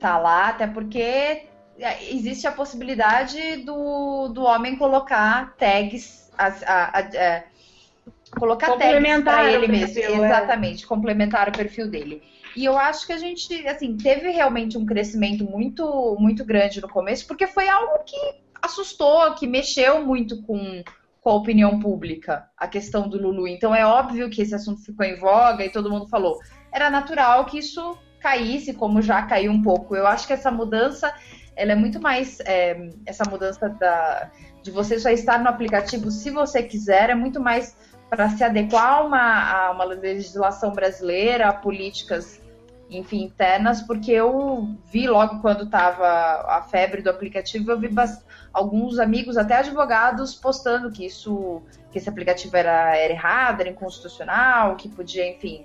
[0.01, 1.43] tá lá, até porque
[2.11, 7.45] existe a possibilidade do, do homem colocar tags, as- a- a- é,
[8.39, 10.26] colocar tags Complementar para ele mesmo, perfil, é.
[10.26, 12.22] exatamente, complementar o perfil dele.
[12.57, 16.89] E eu acho que a gente, assim, teve realmente um crescimento muito, muito grande no
[16.89, 18.16] começo, porque foi algo que
[18.61, 20.83] assustou, que mexeu muito com,
[21.20, 23.49] com a opinião pública, a questão do Lulu.
[23.49, 26.39] Então é óbvio que esse assunto ficou em voga e todo mundo falou.
[26.70, 29.97] Era natural que isso caísse, como já caiu um pouco.
[29.97, 31.12] Eu acho que essa mudança,
[31.57, 34.30] ela é muito mais é, essa mudança da,
[34.62, 37.76] de você só estar no aplicativo se você quiser, é muito mais
[38.13, 42.43] para se adequar a uma, a uma legislação brasileira, a políticas,
[42.91, 46.07] enfim, internas, porque eu vi logo quando estava
[46.47, 47.89] a febre do aplicativo, eu vi
[48.53, 54.77] alguns amigos, até advogados, postando que isso, que esse aplicativo era, era errado, era inconstitucional,
[54.77, 55.65] que podia, enfim,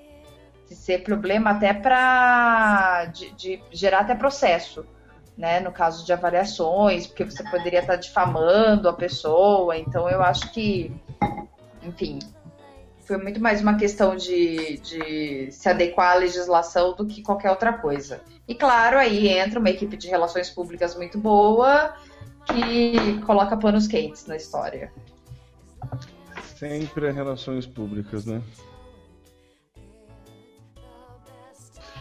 [0.68, 4.86] ser problema até para de, de gerar até processo,
[5.38, 5.60] né?
[5.60, 9.78] No caso de avaliações, porque você poderia estar difamando a pessoa.
[9.78, 10.95] Então eu acho que,
[11.84, 12.20] enfim,
[13.08, 17.72] foi muito mais uma questão de, de se adequar à legislação do que qualquer outra
[17.72, 18.22] coisa.
[18.45, 21.95] E claro, aí entra uma equipe de relações públicas muito boa
[22.45, 24.91] que coloca panos quentes na história.
[26.58, 28.41] Sempre relações públicas, né?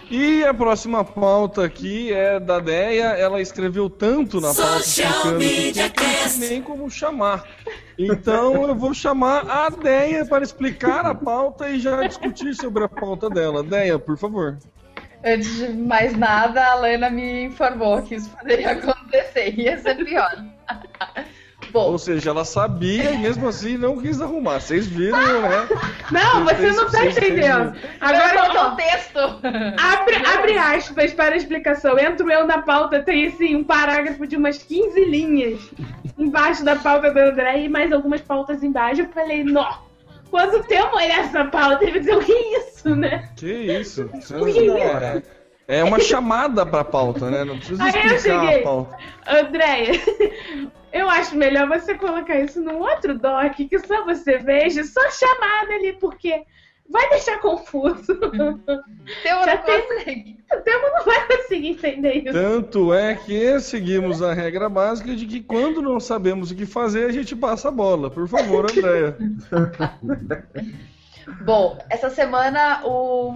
[0.09, 3.07] E a próxima pauta aqui é da Deia.
[3.17, 6.31] Ela escreveu tanto na pauta Social que Media eu não Cast.
[6.31, 7.45] sei nem como chamar.
[7.99, 12.89] Então eu vou chamar a Deia para explicar a pauta e já discutir sobre a
[12.89, 13.65] pauta dela.
[13.65, 14.57] Deia, por favor.
[15.25, 19.59] Antes de mais nada, a Lana me informou que isso poderia acontecer.
[19.59, 20.45] Ia ser pior.
[21.73, 24.61] Bom, Ou seja, ela sabia e mesmo assim não quis arrumar.
[24.61, 25.69] Vocês viram, né?
[26.11, 27.75] Não, você não tá Vocês- vocês- entendendo.
[28.01, 29.19] agora ó, um texto.
[29.19, 31.99] abre, abre aspas para a explicação.
[31.99, 35.59] Entro eu na pauta, tem assim, um parágrafo de umas 15 linhas
[36.17, 39.03] embaixo da pauta do André e mais algumas pautas embaixo.
[39.03, 39.67] Eu falei, nó,
[40.31, 43.29] quando tem uma olhar essa pauta, ele vai dizer, o que é isso, né?
[43.37, 44.03] Que isso?
[44.39, 45.23] O que é
[45.69, 47.43] é, é uma chamada pra pauta, né?
[47.45, 48.61] Não precisa Aí eu explicar cheguei.
[48.61, 48.97] a pauta.
[49.27, 50.01] Andréia,
[50.97, 55.75] eu acho melhor você colocar isso num outro doc que só você veja, só chamada
[55.75, 56.43] ali, porque
[56.89, 58.15] vai deixar confuso.
[58.17, 60.37] Teu Já não tem- consegue.
[60.65, 62.33] Temo não vai conseguir entender isso.
[62.33, 67.07] Tanto é que seguimos a regra básica de que quando não sabemos o que fazer,
[67.07, 68.11] a gente passa a bola.
[68.11, 69.17] Por favor, Andréia.
[71.45, 73.35] Bom, essa semana o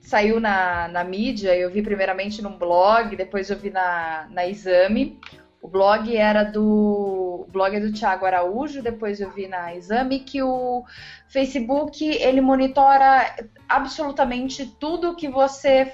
[0.00, 5.18] saiu na, na mídia, eu vi primeiramente num blog, depois eu vi na, na Exame.
[5.66, 10.20] O blog era do o blog é do Thiago Araújo, depois eu vi na Exame
[10.20, 10.84] que o
[11.28, 13.34] Facebook ele monitora
[13.68, 15.92] absolutamente tudo que você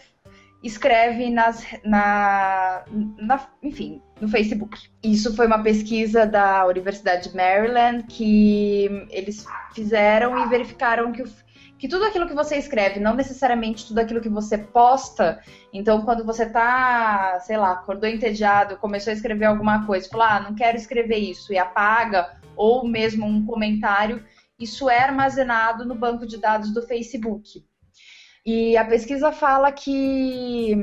[0.63, 2.85] escreve nas, na,
[3.19, 4.79] na- enfim, no Facebook.
[5.03, 11.33] Isso foi uma pesquisa da Universidade de Maryland que eles fizeram e verificaram que, o-
[11.83, 15.41] que tudo aquilo que você escreve, não necessariamente tudo aquilo que você posta,
[15.73, 20.39] então quando você tá, sei lá, acordou entediado, começou a escrever alguma coisa, falou, ah,
[20.39, 24.25] não quero escrever isso, e apaga, ou mesmo um comentário,
[24.57, 27.65] isso é armazenado no banco de dados do Facebook.
[28.47, 30.77] E a pesquisa fala que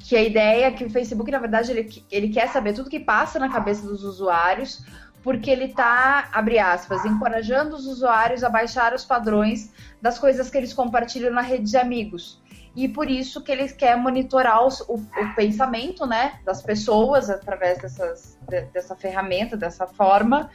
[0.00, 3.00] que a ideia é que o Facebook, na verdade, ele, ele quer saber tudo que
[3.00, 4.84] passa na cabeça dos usuários,
[5.26, 10.56] porque ele está, abre aspas, encorajando os usuários a baixar os padrões das coisas que
[10.56, 12.40] eles compartilham na rede de amigos.
[12.76, 17.78] E por isso que ele quer monitorar os- o, o pensamento né, das pessoas através
[17.78, 20.48] dessas, de- dessa ferramenta, dessa forma,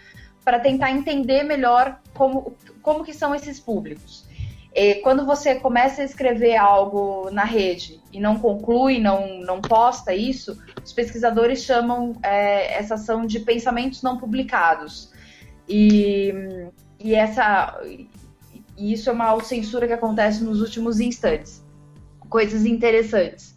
[0.45, 4.25] para tentar entender melhor como, como que são esses públicos.
[4.73, 10.15] E quando você começa a escrever algo na rede e não conclui, não, não posta
[10.15, 15.11] isso, os pesquisadores chamam é, essa ação de pensamentos não publicados.
[15.67, 16.33] E,
[16.99, 17.81] e essa,
[18.77, 21.63] e isso é uma autocensura que acontece nos últimos instantes.
[22.29, 23.53] Coisas interessantes.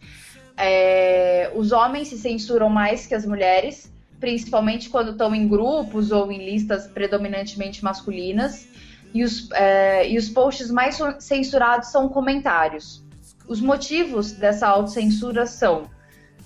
[0.57, 6.31] É, os homens se censuram mais que as mulheres, principalmente quando estão em grupos ou
[6.31, 8.67] em listas predominantemente masculinas.
[9.15, 13.05] E os, é, e os posts mais censurados são comentários.
[13.47, 15.89] Os motivos dessa autocensura são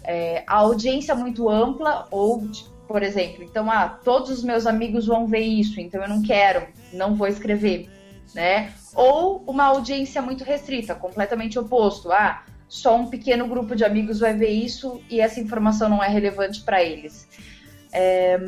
[0.05, 2.47] é, a audiência muito ampla, ou,
[2.87, 6.67] por exemplo, então, ah, todos os meus amigos vão ver isso, então eu não quero,
[6.93, 7.89] não vou escrever,
[8.35, 8.73] né?
[8.95, 14.35] Ou uma audiência muito restrita, completamente oposto, ah, só um pequeno grupo de amigos vai
[14.35, 17.27] ver isso e essa informação não é relevante para eles.
[17.93, 18.39] É,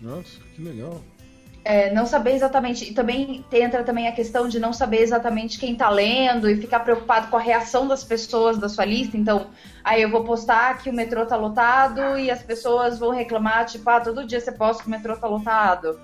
[0.00, 1.00] Nossa, que legal.
[1.64, 2.90] É, não saber exatamente.
[2.90, 6.80] E também entra também a questão de não saber exatamente quem tá lendo e ficar
[6.80, 9.16] preocupado com a reação das pessoas da sua lista.
[9.16, 9.46] Então,
[9.82, 13.88] aí eu vou postar que o metrô tá lotado e as pessoas vão reclamar, tipo,
[13.88, 15.98] ah, todo dia você posta que o metrô tá lotado.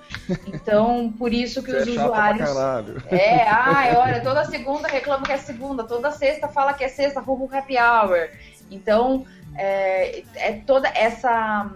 [0.46, 2.48] Então, por isso que os é usuários.
[3.10, 7.20] É, ai, olha, toda segunda reclama que é segunda, toda sexta fala que é sexta,
[7.20, 8.30] rumo happy hour.
[8.70, 11.70] Então, é, é toda essa.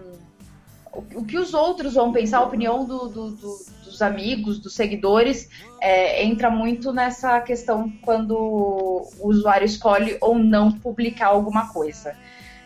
[1.15, 5.49] O, que os outros vão pensar, a opinião do- do- do- dos amigos, dos seguidores,
[5.81, 12.15] é, entra muito nessa questão quando o usuário escolhe ou não publicar alguma coisa.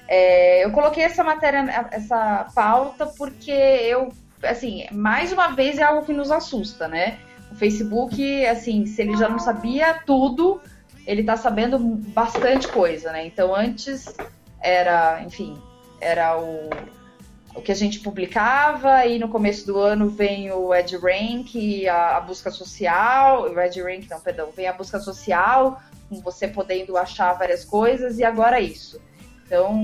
[0.07, 4.09] É, eu coloquei essa matéria, essa pauta, porque eu,
[4.43, 7.17] assim, mais uma vez é algo que nos assusta, né?
[7.51, 10.61] O Facebook, assim, se ele já não sabia tudo,
[11.05, 13.25] ele tá sabendo bastante coisa, né?
[13.25, 14.05] Então antes
[14.61, 15.57] era, enfim,
[16.01, 16.69] era o,
[17.60, 22.18] o que a gente publicava e no começo do ano vem o EdRank e a,
[22.18, 27.34] a busca social, o EdRank não, perdão, vem a busca social, com você podendo achar
[27.34, 28.99] várias coisas e agora isso.
[29.45, 29.76] Então,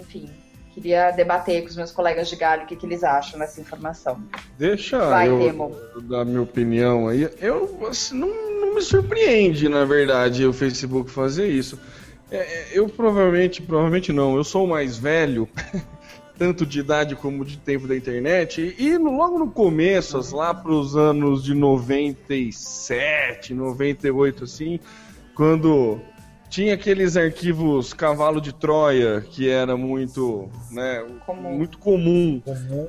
[0.00, 0.28] enfim,
[0.74, 4.20] queria debater com os meus colegas de galho o que, que eles acham dessa informação.
[4.58, 5.72] Deixa Vai, eu
[6.02, 7.30] dar minha opinião aí.
[7.40, 8.28] Eu assim, não,
[8.60, 11.78] não me surpreende, na verdade, o Facebook fazer isso.
[12.30, 15.48] É, é, eu provavelmente, provavelmente não, eu sou o mais velho,
[16.40, 20.54] tanto de idade como de tempo da internet, e no- logo no começo, as- lá
[20.54, 24.80] para os anos de 97, 98, assim,
[25.34, 26.00] quando
[26.48, 31.52] tinha aqueles arquivos cavalo de Troia, que era muito, né, Comum.
[31.58, 32.40] muito comum.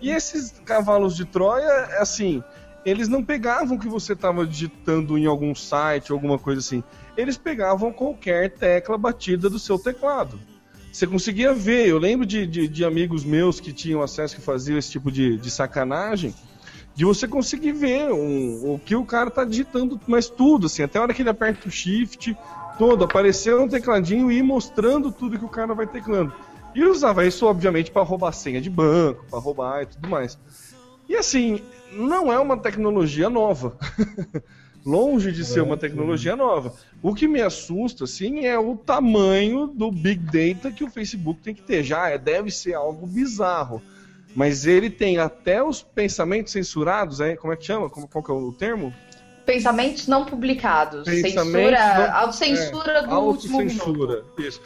[0.02, 2.42] E esses cavalos de Troia, assim,
[2.86, 6.82] eles não pegavam o que você estava digitando em algum site, alguma coisa assim.
[7.18, 10.40] Eles pegavam qualquer tecla batida do seu teclado.
[10.92, 14.78] Você conseguia ver, eu lembro de, de, de amigos meus que tinham acesso, que faziam
[14.78, 16.36] esse tipo de, de sacanagem,
[16.94, 21.00] de você conseguir ver um- o que o cara tá digitando, mas tudo, assim, até
[21.00, 22.38] a hora que ele aperta o shift,
[22.78, 26.34] todo, apareceu um tecladinho e ir mostrando tudo que o cara vai teclando.
[26.76, 30.38] E usava isso, obviamente, para roubar senha de banco, para roubar e tudo mais.
[31.08, 31.60] E assim,
[31.92, 33.78] não é uma tecnologia nova.
[34.86, 36.74] Longe de ser uma tecnologia nova.
[37.02, 41.54] O que me assusta, assim, é o tamanho do Big Data que o Facebook tem
[41.54, 41.84] que ter.
[41.84, 43.82] Já é, deve ser algo bizarro.
[44.36, 47.90] Mas ele tem até os pensamentos censurados, é, como é que chama?
[47.90, 48.94] Como, qual que é o termo?
[49.46, 51.04] Pensamentos não publicados.
[51.04, 54.26] Pensamentos censura, não- autocensura do último minuto.
[54.38, 54.62] Isso.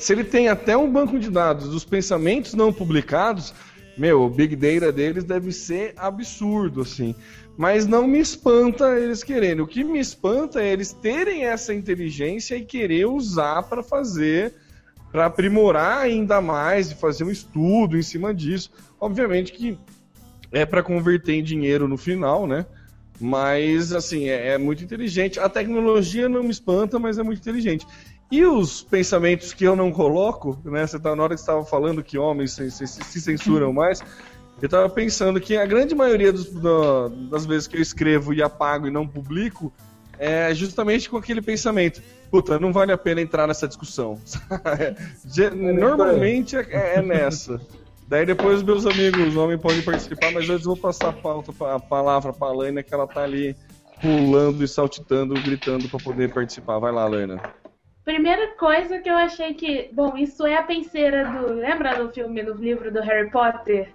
[0.00, 3.54] Se ele tem até um banco de dados dos pensamentos não publicados,
[3.96, 7.14] meu, o Big Data deles deve ser absurdo, assim.
[7.58, 9.60] Mas não me espanta eles quererem.
[9.60, 14.54] O que me espanta é eles terem essa inteligência e querer usar para fazer,
[15.10, 18.70] para aprimorar ainda mais e fazer um estudo em cima disso.
[19.00, 19.76] Obviamente que
[20.52, 22.64] é para converter em dinheiro no final, né?
[23.20, 25.40] Mas, assim, é, é muito inteligente.
[25.40, 27.84] A tecnologia não me espanta, mas é muito inteligente.
[28.30, 30.86] E os pensamentos que eu não coloco, né?
[30.86, 34.00] Você tá na hora que estava falando que homens se, se- se censuram mais.
[34.60, 38.42] Eu estava pensando que a grande maioria dos- da- das vezes que eu escrevo e
[38.42, 39.72] apago e não publico
[40.18, 42.02] é justamente com aquele pensamento.
[42.30, 44.18] Puta, não vale a pena entrar nessa discussão.
[45.24, 47.60] Ge- Normalmente é, é nessa.
[48.08, 51.78] Daí depois meus amigos homens podem participar, mas antes eu vou passar a, pauta, a
[51.78, 53.54] palavra pra Laina, que ela tá ali
[54.00, 56.78] pulando e saltitando, gritando pra poder participar.
[56.78, 57.40] Vai lá, Laina.
[58.04, 59.90] Primeira coisa que eu achei que.
[59.92, 61.52] Bom, isso é a penseira do.
[61.52, 63.92] Lembra do filme, do livro do Harry Potter?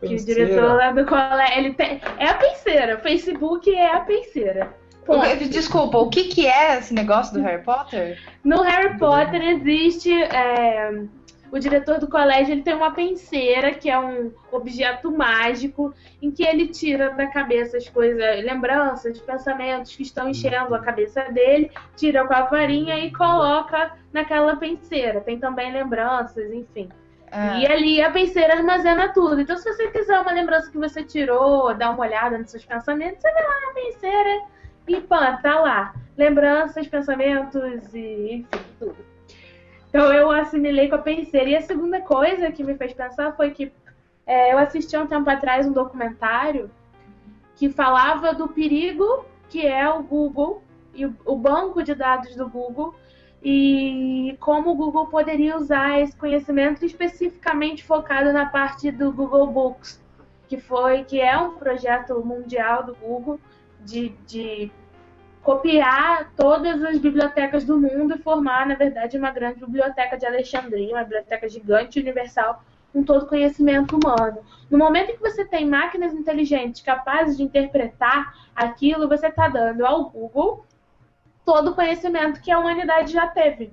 [0.00, 1.58] Que o diretor lá do colégio.
[1.58, 2.00] Ele tem.
[2.18, 2.96] É a penseira.
[2.96, 4.74] O Facebook é a penseira.
[5.04, 5.48] Ponto.
[5.48, 8.18] Desculpa, o que, que é esse negócio do Harry Potter?
[8.42, 10.12] No Harry Potter existe.
[10.12, 11.04] é,
[11.50, 16.42] o diretor do colégio ele tem uma penseira, que é um objeto mágico, em que
[16.42, 22.26] ele tira da cabeça as coisas, lembranças, pensamentos que estão enchendo a cabeça dele, tira
[22.26, 25.20] com a varinha e coloca naquela penseira.
[25.20, 26.88] Tem também lembranças, enfim.
[27.38, 29.40] Ah, E ali a penseira armazena tudo.
[29.40, 33.20] Então, se você quiser uma lembrança que você tirou, dar uma olhada nos seus pensamentos,
[33.20, 34.42] você vai lá na penseira
[34.88, 35.94] e pã, tá lá.
[36.16, 38.46] Lembranças, pensamentos e enfim,
[38.78, 38.96] tudo.
[39.88, 41.50] Então eu assimilei com a penseira.
[41.50, 43.70] E a segunda coisa que me fez pensar foi que
[44.26, 46.70] é, eu assisti há um tempo atrás um documentário
[47.54, 50.62] que falava do perigo que é o Google
[50.94, 52.94] e o banco de dados do Google
[53.42, 60.02] e como o Google poderia usar esse conhecimento especificamente focado na parte do Google Books,
[60.48, 63.38] que foi que é um projeto mundial do Google
[63.84, 64.70] de, de
[65.42, 70.94] copiar todas as bibliotecas do mundo e formar, na verdade, uma grande biblioteca de Alexandria,
[70.94, 74.38] uma biblioteca gigante universal, com todo conhecimento humano.
[74.68, 79.86] No momento em que você tem máquinas inteligentes capazes de interpretar aquilo, você está dando
[79.86, 80.64] ao Google
[81.46, 83.72] todo o conhecimento que a humanidade já teve.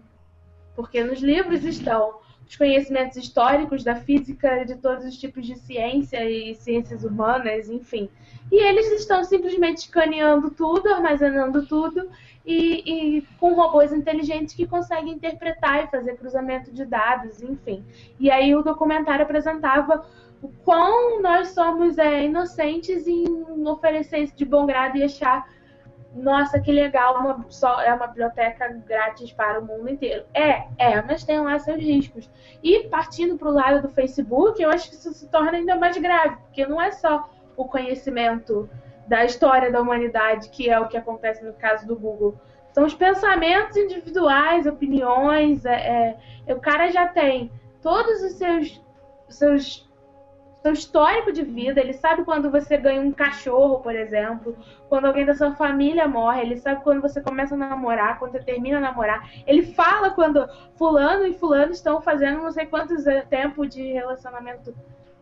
[0.76, 6.24] Porque nos livros estão os conhecimentos históricos da física, de todos os tipos de ciência
[6.30, 8.10] e ciências humanas, enfim.
[8.52, 12.10] E eles estão simplesmente escaneando tudo, armazenando tudo
[12.46, 17.84] e, e, com robôs inteligentes que conseguem interpretar e fazer cruzamento de dados, enfim.
[18.20, 20.06] E aí o documentário apresentava
[20.42, 23.26] o quão nós somos é, inocentes em
[23.66, 25.48] oferecer isso de bom grado e achar
[26.14, 30.26] nossa, que legal, uma, só, é uma biblioteca grátis para o mundo inteiro.
[30.34, 32.30] É, é, mas tem lá seus riscos.
[32.62, 35.98] E partindo para o lado do Facebook, eu acho que isso se torna ainda mais
[35.98, 38.70] grave, porque não é só o conhecimento
[39.08, 42.36] da história da humanidade, que é o que acontece no caso do Google.
[42.72, 45.66] São os pensamentos individuais, opiniões.
[45.66, 47.52] É, é, o cara já tem
[47.82, 48.82] todos os seus,
[49.30, 49.90] seus
[50.64, 54.56] seu histórico de vida, ele sabe quando você ganha um cachorro, por exemplo,
[54.88, 58.42] quando alguém da sua família morre, ele sabe quando você começa a namorar, quando você
[58.42, 59.30] termina a namorar.
[59.46, 60.48] Ele fala quando
[60.78, 64.74] fulano e fulano estão fazendo não sei quantos eh, tempo de relacionamento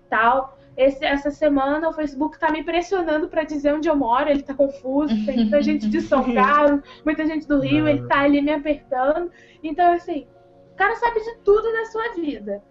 [0.08, 0.60] tal.
[0.78, 4.54] Esse, essa semana o Facebook está me pressionando para dizer onde eu moro, ele está
[4.54, 8.54] confuso, tem muita gente de São Carlos, muita gente do Rio, ele está ali me
[8.54, 9.32] apertando.
[9.64, 10.28] Então, assim,
[10.72, 12.62] o cara sabe de tudo na sua vida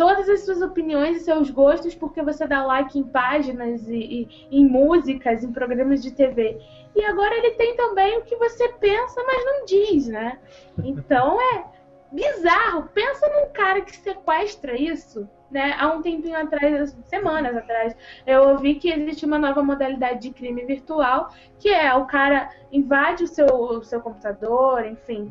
[0.00, 4.58] todas as suas opiniões e seus gostos porque você dá like em páginas e, e,
[4.58, 6.58] em músicas, em programas de TV.
[6.96, 10.38] E agora ele tem também o que você pensa, mas não diz, né?
[10.82, 11.64] Então é
[12.10, 12.88] bizarro.
[12.94, 15.76] Pensa num cara que sequestra isso, né?
[15.78, 17.94] Há um tempinho atrás, semanas atrás,
[18.26, 21.28] eu ouvi que existe uma nova modalidade de crime virtual,
[21.58, 25.30] que é o cara invade o seu, o seu computador, enfim.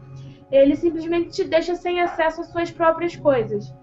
[0.52, 3.74] Ele simplesmente te deixa sem acesso às suas próprias coisas.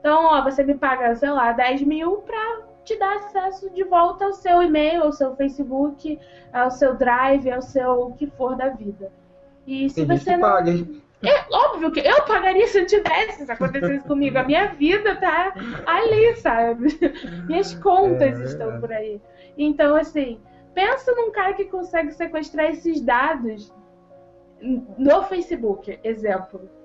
[0.00, 4.24] Então, ó, você me paga, sei lá, 10 mil pra te dar acesso de volta
[4.24, 6.18] ao seu e-mail, ao seu Facebook,
[6.52, 9.12] ao seu Drive, ao seu o que for da vida.
[9.66, 10.48] E se Tem você não.
[10.48, 10.70] paga,
[11.22, 14.38] É óbvio que eu pagaria se eu tivesse isso acontecesse comigo.
[14.38, 15.52] A minha vida tá
[15.86, 16.98] ali, sabe?
[17.46, 18.78] Minhas contas É, estão é.
[18.78, 19.20] por aí.
[19.58, 20.40] Então, assim,
[20.74, 23.70] pensa num cara que consegue sequestrar esses dados
[24.98, 26.79] no Facebook, exemplo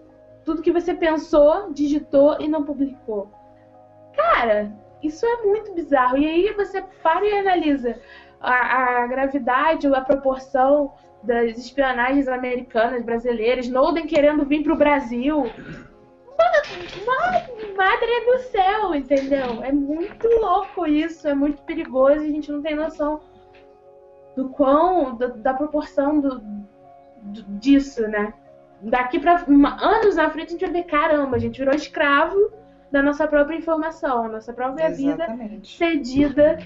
[0.45, 3.31] tudo que você pensou, digitou e não publicou.
[4.15, 4.71] Cara,
[5.03, 6.17] isso é muito bizarro.
[6.17, 7.99] E aí você para e analisa
[8.39, 10.93] a, a gravidade, a proporção
[11.23, 15.51] das espionagens americanas, brasileiras, Snowden querendo vir pro Brasil.
[17.75, 19.63] Madre do céu, entendeu?
[19.63, 23.21] É muito louco isso, é muito perigoso e a gente não tem noção
[24.35, 28.33] do quão, da, da proporção do, do- disso, né?
[28.85, 29.43] Daqui para
[29.81, 32.51] anos na frente a gente vai ver, caramba, a gente virou escravo
[32.91, 35.77] da nossa própria informação, a nossa própria vida Exatamente.
[35.77, 36.59] cedida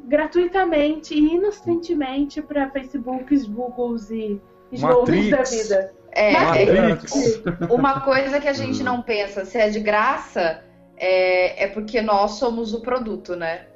[0.00, 4.40] gratuitamente e inocentemente para Facebooks, Googles e
[4.72, 5.62] Snowdens da Matrix.
[5.62, 5.94] vida.
[6.12, 7.42] É, é, Matrix.
[7.70, 10.62] uma coisa que a gente não pensa, se é de graça,
[10.96, 13.66] é, é porque nós somos o produto, né?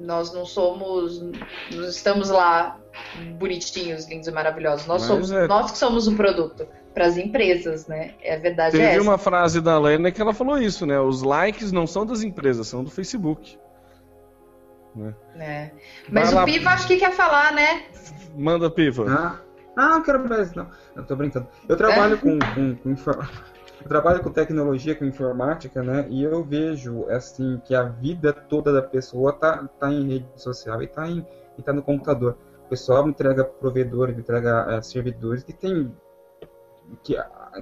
[0.00, 1.20] Nós não somos.
[1.74, 2.78] Nós estamos lá
[3.38, 4.86] bonitinhos, lindos e maravilhosos.
[4.86, 8.14] Nós Mas somos é- nós que somos o produto para as empresas, né?
[8.22, 9.02] É a verdade é Teve essa.
[9.02, 10.98] uma frase da Lena que ela falou isso, né?
[11.00, 13.58] Os likes não são das empresas, são do Facebook.
[15.36, 15.72] né?
[16.10, 16.44] Mas Vai o lá.
[16.44, 17.84] Piva acho que quer falar, né?
[18.36, 19.04] Manda, Piva.
[19.08, 19.40] Ah,
[19.76, 20.68] ah, não quero mais, não.
[20.96, 21.46] Eu tô brincando.
[21.68, 23.28] Eu trabalho com, com, com infor-
[23.80, 26.06] eu trabalho com tecnologia, com informática, né?
[26.10, 30.82] E eu vejo, assim, que a vida toda da pessoa tá, tá em rede social
[30.82, 31.24] e tá, em,
[31.56, 32.36] e tá no computador.
[32.66, 35.92] O pessoal entrega provedores, entrega eh, servidores que tem...
[37.02, 37.16] Que,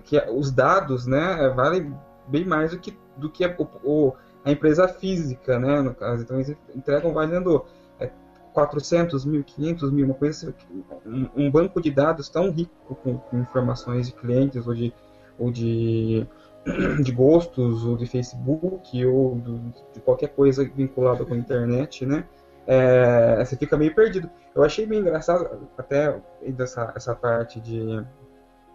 [0.04, 1.94] que os dados, né, valem
[2.28, 3.54] bem mais do que, do que a,
[3.84, 4.12] o-
[4.44, 6.22] a empresa física, né, no caso.
[6.22, 7.64] Então eles entregam valendo...
[8.00, 8.10] é,
[8.52, 13.18] 400 mil, 500 mil, uma coisa assim, um, um banco de dados tão rico com,
[13.18, 14.94] com informações de clientes ou de,
[15.38, 16.26] ou de,
[17.02, 22.24] de gostos ou de Facebook ou do- de qualquer coisa vinculada com a internet, né?
[22.66, 24.28] É, você fica meio perdido.
[24.54, 26.18] Eu achei bem engraçado até
[26.48, 27.80] dessa essa parte de,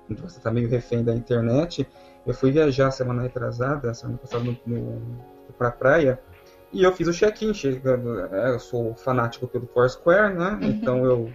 [0.09, 1.86] de você estar meio refém da internet.
[2.26, 5.01] Eu fui viajar semana retrasada, semana passada, no, no,
[5.57, 6.20] pra praia.
[6.72, 8.22] E eu fiz o check-in, chegando.
[8.34, 10.57] é, eu sou fanático pelo Foursquare, né?
[10.62, 11.30] Então eu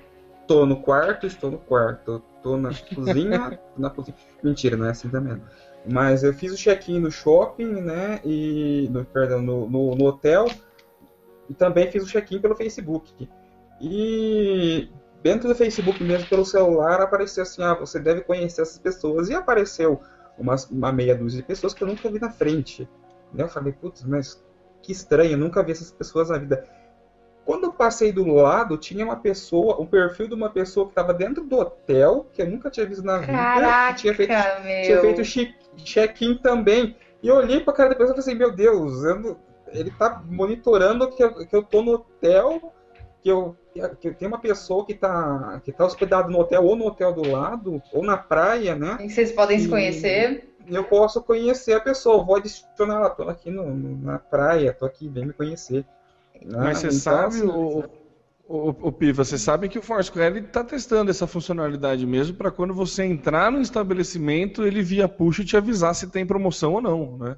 [0.47, 2.23] tô no quarto, estou no quarto.
[2.47, 4.17] Tô na cozinha, tô na cozinha.
[4.41, 5.43] Mentira, não é assim também.
[5.85, 8.21] Mas eu fiz o check-in no shopping, né?
[8.25, 8.89] E.
[8.89, 10.47] No, perdão, no, no, no hotel.
[11.51, 13.29] E também fiz o check-in pelo Facebook.
[13.81, 14.89] E
[15.25, 19.29] dentro do Facebook mesmo, pelo celular, apareceu assim, ah, você deve conhecer essas pessoas.
[19.29, 20.01] E apareceu
[20.39, 22.89] uma, uma meia dúzia de pessoas que eu nunca vi na frente.
[23.37, 24.41] Eu falei, putz, mas
[24.83, 26.65] que estranho, nunca vi essas pessoas na vida.
[27.47, 31.15] Quando eu passei do lado, tinha uma pessoa, um perfil de uma pessoa que estava
[31.15, 34.33] dentro do hotel, que eu nunca tinha visto na vida, Caraca, que tinha feito,
[34.65, 34.83] meu.
[34.83, 36.97] tinha feito che- check-in também.
[37.23, 39.37] E eu olhei pra cara da pessoa e falei assim, meu Deus, não-
[39.69, 42.73] ele tá monitorando que eu, que eu tô no hotel,
[43.23, 43.57] que eu,
[44.01, 47.31] que tem uma pessoa que tá, que tá hospedada no hotel, ou no hotel do
[47.31, 48.99] lado, ou na praia, né?
[49.01, 50.53] E Vocês podem se E- conhecer.
[50.67, 54.85] E eu posso conhecer a pessoa, vou adicionar ela, tô aqui no- na praia, tô
[54.85, 55.85] aqui, vem me conhecer.
[56.45, 56.73] Né?
[56.73, 57.85] Mas você Então, sabe, assim, o,
[58.49, 62.75] o, o Piva, você sabe que o Foursquare está testando essa funcionalidade mesmo para quando
[62.75, 67.37] você entrar no estabelecimento, ele via push te avisar se tem promoção ou não, né?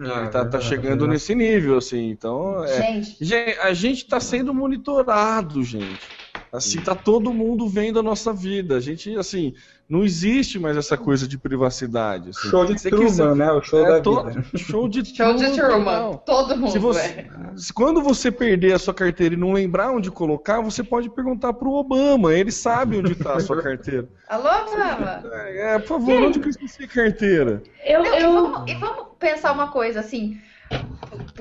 [0.00, 1.08] é, Ele tá, tá verdade, chegando né?
[1.08, 2.64] nesse nível, assim, então...
[2.64, 6.14] é- Gente, Gente, a gente está sendo monitorado, gente.
[6.52, 8.76] Assim, tá todo mundo vendo a nossa vida.
[8.76, 9.54] A gente, assim,
[9.88, 12.30] não existe mais essa coisa de privacidade.
[12.30, 12.48] assim.
[12.48, 13.52] Show de Se Truman, quiser- né?
[13.52, 14.44] O show É, da to- vida.
[14.56, 16.16] Show de show de Truman, Truman.
[16.26, 17.26] Todo mundo Se você, é.
[17.74, 21.70] quando você perder a sua carteira e não lembrar onde colocar, você pode perguntar pro
[21.70, 22.34] Obama.
[22.34, 24.08] Ele sabe onde está a sua carteira.
[24.28, 25.22] Alô, Obama?
[25.32, 27.62] É, é, por favor, onde que eu esqueci a carteira?
[27.84, 30.36] Eu, Não, e, eu, vamos, e vamos pensar uma coisa assim.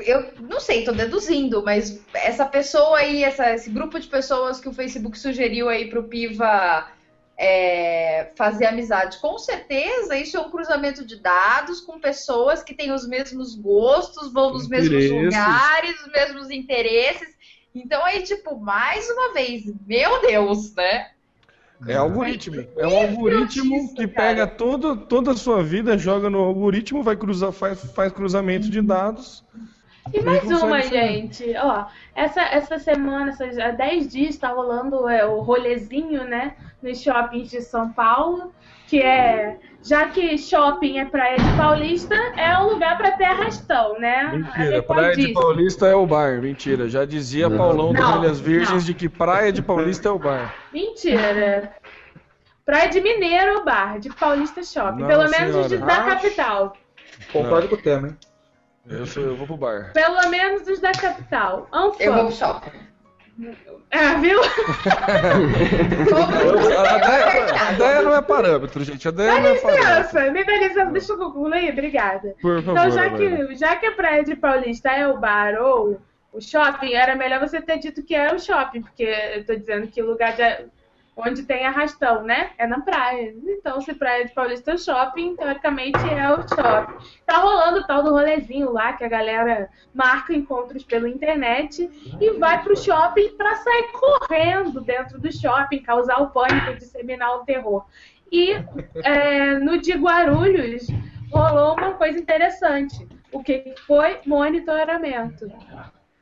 [0.06, 4.70] Eu não sei, tô deduzindo, mas essa pessoa aí, essa- esse grupo de pessoas que
[4.70, 6.86] o Facebook sugeriu aí pro Piva
[7.38, 12.92] é, fazer amizade, com certeza isso é um cruzamento de dados com pessoas que têm
[12.92, 17.36] os mesmos gostos, vão nos mesmos lugares, os mesmos interesses.
[17.74, 21.12] Então aí, tipo, mais uma vez, meu Deus, né?
[21.86, 22.66] É algoritmo.
[22.78, 24.30] É um algoritmo isso, que cara.
[24.30, 28.82] pega todo, toda a sua vida, joga no algoritmo, vai cruzar, faz, faz cruzamento de
[28.82, 29.44] dados.
[30.14, 31.54] E mais uma, gente.
[31.58, 36.56] Ó, essa, essa semana, essas, há 10 dias, tá rolando é, o rolezinho, né?
[36.82, 38.52] Nos shoppings de São Paulo.
[38.88, 39.58] Que é.
[39.84, 44.30] Já que shopping é praia de Paulista, é um lugar pra ter arrastão, né?
[44.32, 45.34] Mentira, Depois Praia de.
[45.34, 46.40] Paulista é o bar.
[46.40, 47.58] Mentira, já dizia Não.
[47.58, 48.80] Paulão Não, Ilhas Virgens não.
[48.86, 50.54] de que Praia de Paulista é o bar.
[50.72, 51.74] Mentira.
[52.64, 55.02] Praia de Mineiro é o bar, de Paulista Shopping.
[55.02, 56.74] Não, Pelo menos os de- da capital.
[57.32, 58.18] Concordo com o tema, hein?
[58.88, 59.92] Eu, sou- eu vou pro bar.
[59.94, 61.68] Pelo menos os da capital.
[61.74, 62.32] Eu vou pro Anfã.
[62.32, 62.86] shopping.
[63.92, 64.40] Ah, viu?
[67.60, 69.08] A ideia, não é parâmetro, gente.
[69.08, 69.98] A ideia não é parâmetro.
[69.98, 72.36] Licença, me dá licença, deixa eu concluir, obrigada.
[72.42, 72.80] Por favor.
[72.80, 76.00] Então, já que, já que a Praia de Paulista é o bar ou
[76.32, 79.88] o shopping, era melhor você ter dito que é o shopping, porque eu tô dizendo
[79.88, 80.66] que o lugar de,
[81.16, 82.52] onde tem arrastão, né?
[82.58, 83.34] É na praia.
[83.48, 86.98] Então, se Praia de Paulista é shopping, teoricamente é o shopping.
[87.26, 91.90] Tá rolando o tal do rolezinho lá, que a galera marca encontros pela internet
[92.20, 97.46] e vai pro shopping pra sair correndo dentro do shopping, causar o pânico, disseminar o
[97.46, 97.86] terror.
[98.32, 98.52] E
[99.04, 100.88] é, no de Guarulhos
[101.32, 103.08] rolou uma coisa interessante.
[103.32, 104.20] O que foi?
[104.26, 105.52] Monitoramento.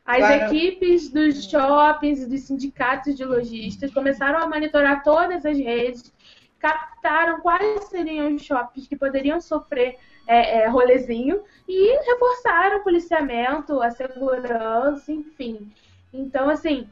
[0.05, 5.57] As Guaru- equipes dos shoppings e dos sindicatos de lojistas começaram a monitorar todas as
[5.57, 6.13] redes,
[6.59, 9.97] captaram quais seriam os shoppings que poderiam sofrer
[10.27, 15.71] é, é, rolezinho e reforçaram o policiamento, a segurança, enfim.
[16.13, 16.87] Então, assim,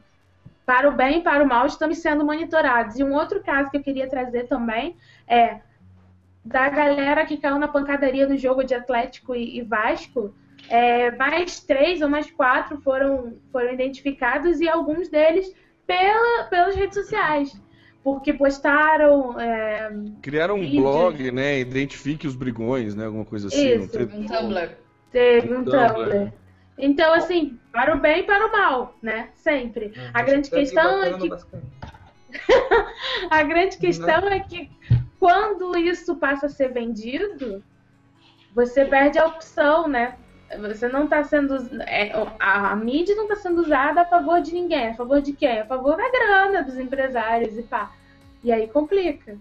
[0.64, 2.98] para o bem e para o mal, estamos sendo monitorados.
[2.98, 4.96] E um outro caso que eu queria trazer também
[5.26, 5.60] é
[6.44, 10.34] da galera que caiu na pancadaria no jogo de Atlético e, e Vasco.
[10.68, 15.54] É, mais três ou mais quatro foram, foram identificados e alguns deles
[15.86, 17.60] pela, pelas redes sociais.
[18.02, 19.38] Porque postaram.
[19.40, 21.60] é, Criaram um blog, né?
[21.60, 23.06] Identifique os brigões, né?
[23.06, 23.68] Alguma coisa assim.
[23.68, 23.78] Isso.
[23.78, 24.16] não teve?
[24.16, 24.70] Um Tumblr.
[25.12, 25.94] Teve um Tumblr.
[25.94, 26.32] Tumblr.
[26.78, 29.28] Então, assim, para o bem e para o mal, né?
[29.34, 29.92] Sempre.
[30.12, 31.30] A grande questão é que.
[33.30, 34.70] A grande questão é que
[35.20, 37.62] quando isso passa a ser vendido,
[38.54, 40.16] você perde a opção, né?
[40.60, 41.54] Você não está sendo.
[41.82, 44.88] é, a, a mídia não está sendo usada a favor de ninguém.
[44.88, 45.60] A favor de quem?
[45.60, 47.92] A favor da grana dos empresários e pá.
[48.44, 49.36] E aí complica.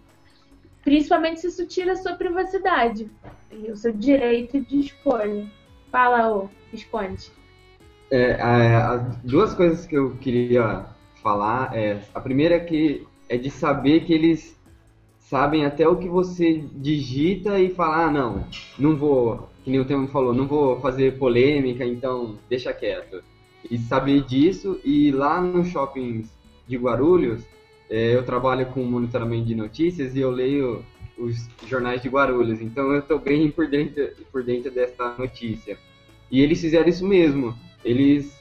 [0.84, 3.10] Principalmente se isso tira a sua privacidade
[3.52, 5.46] e o seu direito de escolha.
[5.92, 7.32] Fala, ô, esconde.
[8.10, 8.38] É,
[9.24, 10.86] duas coisas que eu queria
[11.22, 14.60] falar é a primeira é que é de saber que eles
[15.20, 18.46] sabem até o que você digita e falar, ah, não,
[18.78, 23.24] não vou, que nem o Temo falou, não vou fazer polêmica, então deixa quieto.
[23.70, 26.26] E saber disso e lá no shopping
[26.68, 27.44] de Guarulhos,
[27.90, 30.84] é, eu trabalho com monitoramento de notícias e eu leio
[31.18, 35.78] os jornais de Guarulhos, então eu estou bem por dentro, por dentro dessa notícia.
[36.32, 37.54] E eles fizeram isso mesmo.
[37.84, 38.40] Eles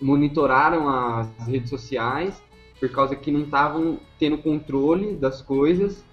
[0.00, 2.40] monitoraram as redes sociais
[2.78, 6.04] por causa que não estavam tendo controle das coisas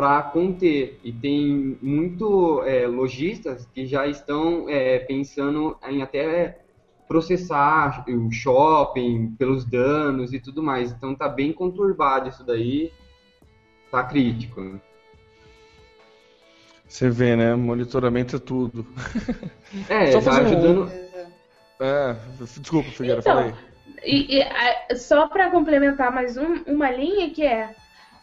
[0.00, 0.98] para conter.
[1.04, 6.58] E tem muito é, lojistas que já estão é, pensando em até
[7.06, 10.90] processar o shopping pelos danos e tudo mais.
[10.90, 12.90] Então tá bem conturbado isso daí,
[13.90, 14.62] tá crítico.
[14.62, 14.80] né?
[16.88, 17.54] Você vê, né?
[17.54, 18.86] Monitoramento é tudo.
[19.88, 20.92] É, Só tá fazer um- ajudando.
[21.78, 22.16] É,
[22.58, 23.54] desculpa, Figueira, Então, fala aí.
[24.02, 27.74] E, e, a- só para complementar mais um- uma linha que é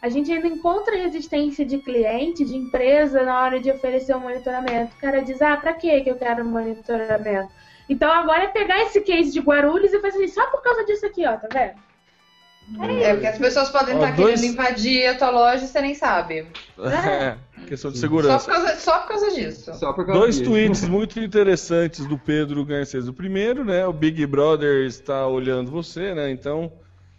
[0.01, 4.95] a gente ainda encontra resistência de cliente, de empresa na hora de oferecer um monitoramento.
[4.95, 7.49] O cara diz, ah, pra que que eu quero um monitoramento?
[7.89, 11.05] Então agora é pegar esse case de Guarulhos e fazer assim, só por causa disso
[11.05, 11.87] aqui, ó, tá vendo?
[13.01, 15.79] É porque as pessoas podem Ó, estar dois- querendo invadir a tua loja e você
[15.81, 16.45] nem sabe.
[16.77, 18.45] É, questão de Só segurança.
[18.45, 19.73] por causa, só por causa disso.
[19.75, 20.49] Só por causa Dois disso.
[20.51, 23.07] tweets muito interessantes do Pedro Garcês.
[23.07, 23.87] O primeiro, né?
[23.87, 26.29] O Big Brother está olhando você, né?
[26.29, 26.71] Então,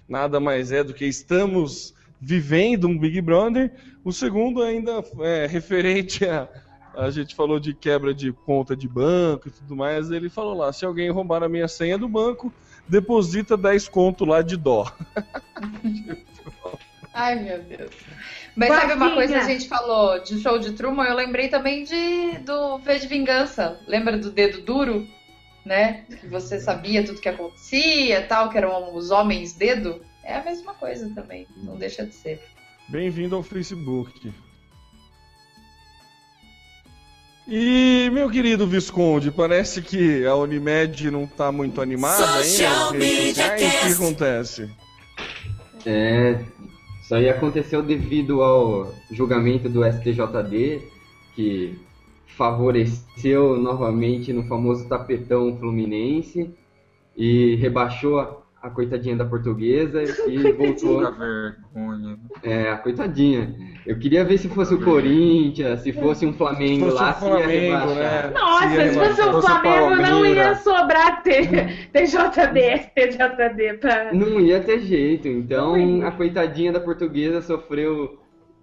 [0.06, 3.72] nada mais é do que estamos vivendo um Big Brother.
[4.04, 6.48] O segundo ainda é referente a.
[6.96, 10.10] A gente falou de quebra de conta de banco e tudo mais.
[10.10, 12.52] Ele falou lá: se alguém roubar a minha senha do banco,
[12.88, 14.90] deposita 10 conto lá de dó.
[17.14, 17.90] Ai, meu Deus.
[18.54, 21.04] Mas sabe uma coisa que a gente falou de show de Truman?
[21.04, 23.78] Eu lembrei também de do V de Vingança.
[23.86, 25.06] Lembra do dedo duro?
[25.64, 26.04] Né?
[26.20, 30.00] Que você sabia tudo que acontecia tal, que eram os homens dedo.
[30.28, 31.46] É a mesma coisa também.
[31.56, 32.38] Não deixa de ser.
[32.86, 34.30] Bem-vindo ao Facebook.
[37.48, 42.90] E, meu querido Visconde, parece que a Unimed não tá muito animada ainda Social.
[42.90, 44.70] O que acontece?
[45.86, 46.44] É,
[47.00, 50.82] isso aí aconteceu devido ao julgamento do STJD,
[51.34, 51.80] que
[52.26, 56.50] favoreceu novamente no famoso tapetão fluminense
[57.16, 61.00] e rebaixou a, coitadinha da portuguesa e voltou.
[61.12, 62.18] Vergonha.
[62.42, 63.54] É, a coitadinha.
[63.86, 67.14] Eu queria ver se fosse o Corinthians, se fosse um Flamengo Se fosse lá, ia
[67.14, 67.48] Flamengo,
[67.88, 68.26] rebaixar.
[68.26, 68.30] né?
[68.34, 71.46] Nossa, Se se fosse o Flamengo, não ia sobrar T-
[71.92, 74.12] TJD, TJD pra.
[74.12, 75.28] Não ia ter jeito.
[75.28, 78.18] Então, a coitadinha da portuguesa sofreu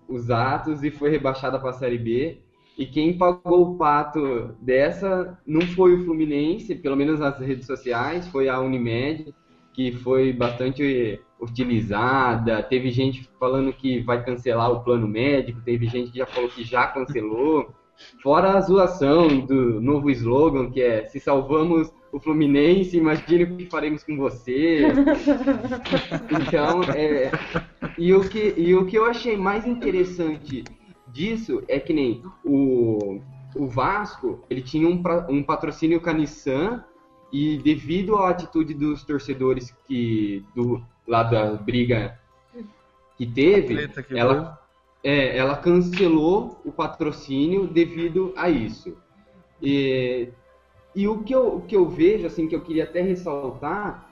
[0.07, 2.39] os atos e foi rebaixada para a Série B.
[2.77, 8.27] E quem pagou o pato dessa não foi o Fluminense, pelo menos nas redes sociais,
[8.27, 9.33] foi a Unimed,
[9.75, 12.63] que foi bastante utilizada.
[12.63, 16.63] Teve gente falando que vai cancelar o plano médico, teve gente que já falou que
[16.63, 17.69] já cancelou.
[18.23, 23.65] Fora a zoação do novo slogan, que é se salvamos o Fluminense, imagine o que
[23.65, 24.81] faremos com você.
[26.31, 27.31] Então, é,
[27.97, 30.63] e, o que, e o que eu achei mais interessante
[31.11, 33.19] disso é que nem o,
[33.55, 36.83] o Vasco, ele tinha um, um patrocínio com a Nissan
[37.31, 42.19] e devido à atitude dos torcedores que do lá da briga
[43.17, 44.59] que teve, que ela,
[45.03, 48.97] é, ela cancelou o patrocínio devido a isso.
[49.61, 50.29] E,
[50.95, 54.09] e o, que eu, o que eu vejo, assim, que eu queria até ressaltar,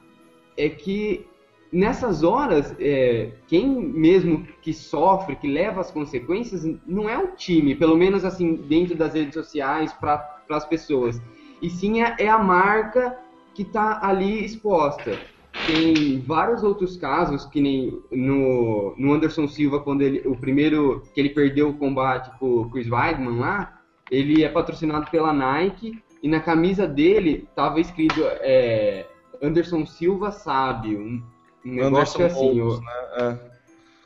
[0.55, 1.25] é que
[1.71, 7.75] nessas horas, é, quem mesmo que sofre, que leva as consequências, não é o time,
[7.75, 11.19] pelo menos assim, dentro das redes sociais, para as pessoas.
[11.63, 13.17] E sim é, é a marca
[13.55, 15.17] que está ali exposta.
[15.65, 21.21] Tem vários outros casos, que nem no, no Anderson Silva, quando ele, o primeiro que
[21.21, 23.79] ele perdeu o combate com o Chris Weidman lá,
[24.11, 29.05] ele é patrocinado pela Nike e na camisa dele tava escrito é,
[29.41, 31.23] Anderson Silva sabe, um,
[31.65, 33.39] um negócio Anderson assim, Olmos, o- né?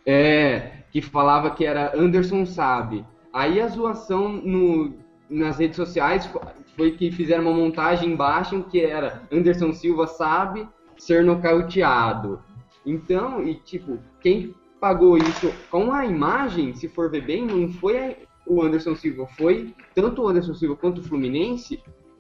[0.06, 0.12] É.
[0.14, 3.04] é, que falava que era Anderson sabe.
[3.34, 4.94] Aí a zoação no,
[5.30, 6.42] nas redes sociais fo-
[6.76, 10.68] foi que fizeram uma montagem embaixo que era Anderson Silva sabe
[10.98, 12.40] ser nocauteado.
[12.86, 18.18] Então, e tipo, quem pagou isso com a imagem, se for ver bem, não foi
[18.46, 21.80] o Anderson Silva, foi tanto o Anderson Silva quanto o Fluminense.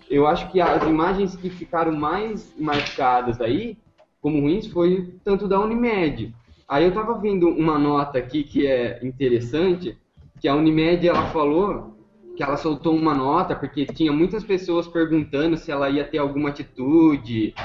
[0.09, 3.77] Eu acho que as imagens que ficaram mais marcadas aí,
[4.21, 6.33] como ruins, foi tanto da Unimed.
[6.67, 9.97] Aí eu tava vendo uma nota aqui que é interessante,
[10.41, 11.96] que a Unimed ela falou
[12.37, 16.49] que ela soltou uma nota porque tinha muitas pessoas perguntando se ela ia ter alguma
[16.49, 17.55] atitude,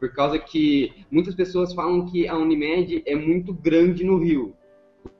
[0.00, 4.54] por causa que muitas pessoas falam que a Unimed é muito grande no Rio,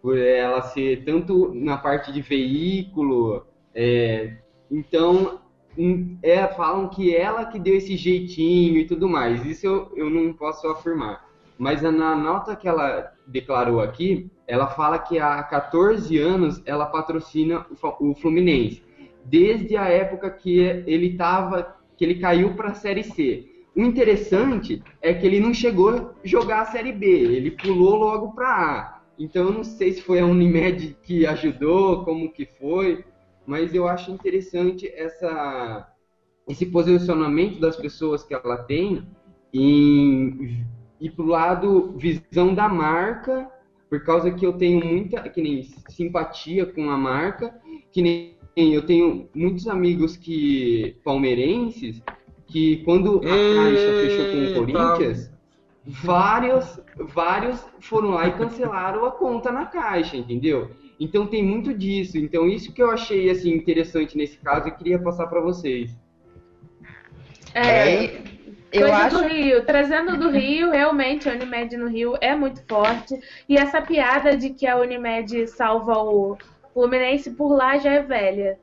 [0.00, 3.44] por ela ser tanto na parte de veículo,
[3.74, 4.38] é,
[4.70, 5.40] então
[5.76, 9.44] hum, é, falam que ela que deu esse jeitinho e tudo mais.
[9.44, 11.28] Isso eu, eu não posso afirmar.
[11.58, 17.66] Mas na nota que ela declarou aqui, ela fala que há 14 anos ela patrocina
[18.00, 18.81] o Fluminense,
[19.24, 23.48] desde a época que ele tava, que ele caiu para a Série C.
[23.74, 28.32] O interessante é que ele não chegou a jogar a Série B, ele pulou logo
[28.32, 29.02] para A.
[29.18, 33.04] Então eu não sei se foi a Unimed que ajudou, como que foi,
[33.46, 35.88] mas eu acho interessante essa
[36.48, 39.06] esse posicionamento das pessoas que ela tem
[39.54, 40.66] em
[41.00, 43.48] ir pro lado visão da marca,
[43.88, 47.54] por causa que eu tenho muita que nem simpatia com a marca,
[47.92, 52.02] que nem eu tenho muitos amigos que palmeirenses
[52.46, 55.32] que quando a Caixa fechou com o Corinthians,
[55.86, 60.70] vários vários foram lá e cancelaram a conta na Caixa, entendeu?
[61.00, 62.18] Então tem muito disso.
[62.18, 65.96] Então isso que eu achei assim interessante nesse caso e queria passar para vocês.
[67.54, 68.22] É,
[68.72, 72.62] Eu Coisa acho do Rio, trazendo do Rio, realmente a Unimed no Rio é muito
[72.66, 73.18] forte.
[73.46, 76.38] E essa piada de que a Unimed salva o
[76.72, 78.58] Fluminense por lá já é velha.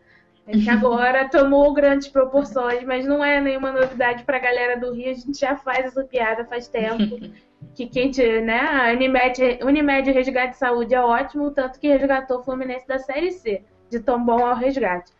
[0.47, 5.11] É que agora tomou grandes proporções, mas não é nenhuma novidade pra galera do Rio.
[5.11, 7.19] A gente já faz essa piada faz tempo.
[7.75, 8.57] Que quem te, né?
[8.57, 13.33] A Unimed, Unimed Resgate de Saúde é ótimo, tanto que resgatou o Fluminense da Série
[13.33, 15.11] C, de tão bom ao resgate.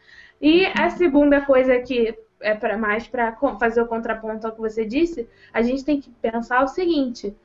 [0.41, 4.85] E a segunda coisa que é para mais para fazer o contraponto ao que você
[4.85, 7.35] disse, a gente tem que pensar o seguinte: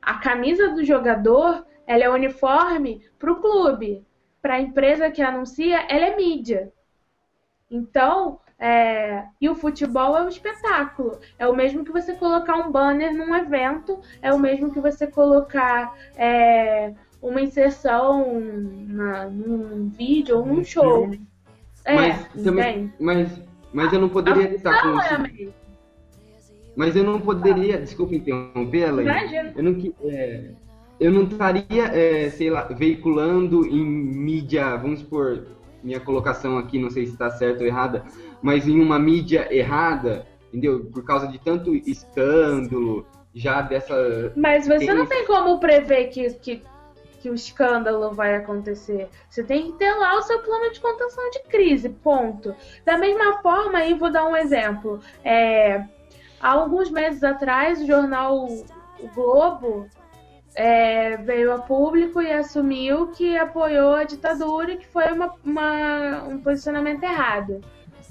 [0.00, 4.04] a camisa do jogador ela é uniforme para o clube,
[4.44, 6.70] para a empresa que anuncia, ela é mídia.
[7.70, 11.18] Então, é, e o futebol é um espetáculo.
[11.38, 15.06] É o mesmo que você colocar um banner num evento, é o mesmo que você
[15.06, 16.92] colocar é,
[17.22, 18.38] uma inserção
[18.86, 21.10] na, num vídeo ou num show.
[21.82, 22.92] É, mas, também, entende?
[23.00, 23.40] mas,
[23.72, 25.64] mas eu não poderia estar com Não é a isso.
[26.76, 29.00] Mas eu não poderia, desculpa interrompê-la.
[29.00, 29.54] Imagina.
[29.56, 30.50] Eu não, é,
[30.98, 35.46] eu não estaria, é, sei lá, veiculando em mídia, vamos supor,
[35.82, 38.04] minha colocação aqui, não sei se está certa ou errada,
[38.40, 40.84] mas em uma mídia errada, entendeu?
[40.92, 44.32] Por causa de tanto escândalo, já dessa.
[44.36, 46.62] Mas você Tem- não tem como prever que, que,
[47.20, 49.08] que o escândalo vai acontecer.
[49.28, 52.54] Você tem que ter lá o seu plano de contenção de crise, ponto.
[52.84, 55.00] Da mesma forma, aí vou dar um exemplo.
[55.24, 55.84] É,
[56.40, 59.88] há alguns meses atrás, o jornal O Globo
[60.54, 66.22] é, veio a público e assumiu que apoiou a ditadura e que foi uma, uma-
[66.28, 67.60] um posicionamento errado.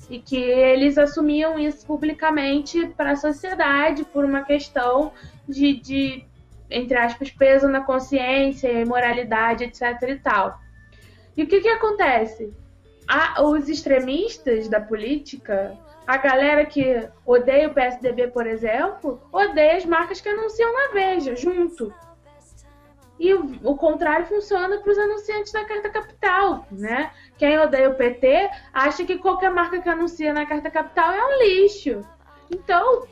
[0.09, 5.13] E que eles assumiam isso publicamente para a sociedade por uma questão
[5.47, 6.25] de, de,
[6.69, 10.59] entre aspas, peso na consciência, imoralidade, etc e tal.
[11.37, 12.53] E o que que acontece?
[13.07, 19.85] A- os extremistas da política, a galera que odeia o PSDB, por exemplo, odeia as
[19.85, 21.93] marcas que anunciam na Veja, junto.
[23.23, 27.09] E o, o contrário funciona para os anunciantes da Carta Capital, né?
[27.37, 31.39] Quem odeia o PT acha que qualquer marca que anuncia na Carta Capital é um
[31.41, 32.01] lixo.
[32.51, 33.07] Então,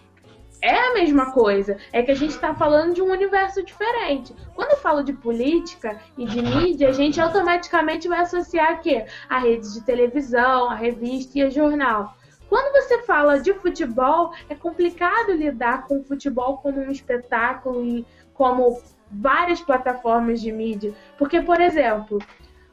[0.62, 1.78] é a mesma coisa.
[1.94, 4.36] É que a gente está falando de um universo diferente.
[4.54, 9.40] Quando eu falo de política e de mídia, a gente automaticamente vai associar aqui a
[9.40, 12.18] redes de televisão, a revista e a jornal.
[12.50, 18.06] Quando você fala de futebol, é complicado lidar com o futebol como um espetáculo e
[18.34, 18.78] como
[19.12, 20.94] várias plataformas de mídia.
[21.18, 22.20] Porque, por exemplo,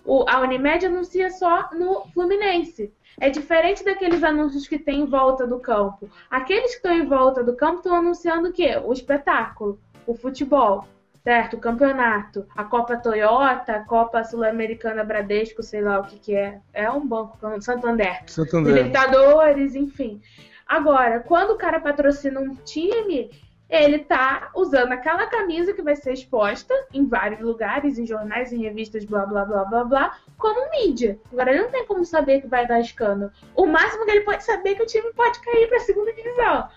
[0.05, 2.93] o- a Unimed anuncia só no Fluminense.
[3.21, 6.09] É diferente daqueles anúncios que tem em volta do campo.
[6.31, 8.81] Aqueles que estão em volta do campo estão anunciando o quê?
[8.85, 10.87] O espetáculo, o futebol,
[11.25, 11.57] certo?
[11.57, 16.61] O campeonato, a Copa Toyota, a Copa Sul-Americana Bradesco, sei lá o que que é.
[16.73, 18.23] É um banco, Santander.
[18.27, 18.73] Santander.
[18.73, 20.21] Libertadores, enfim.
[20.67, 23.31] Agora, quando o cara patrocina um time,
[23.69, 28.63] ele tá usando aquela camisa que vai ser exposta em vários lugares, em jornais, em
[28.63, 31.19] revistas, blá blá blá blá blá, como mídia.
[31.31, 33.31] Agora ele não tem como saber que vai dar escândalo.
[33.55, 36.69] O máximo que ele pode saber é que o time pode cair pra segunda divisão.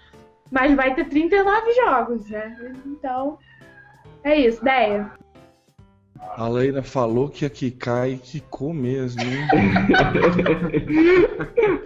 [0.51, 2.75] Mas vai ter 39 jogos, né?
[2.85, 3.39] Então,
[4.23, 5.09] é isso, ideia.
[6.37, 9.47] A Leila falou que aqui cai e quicou mesmo, hein?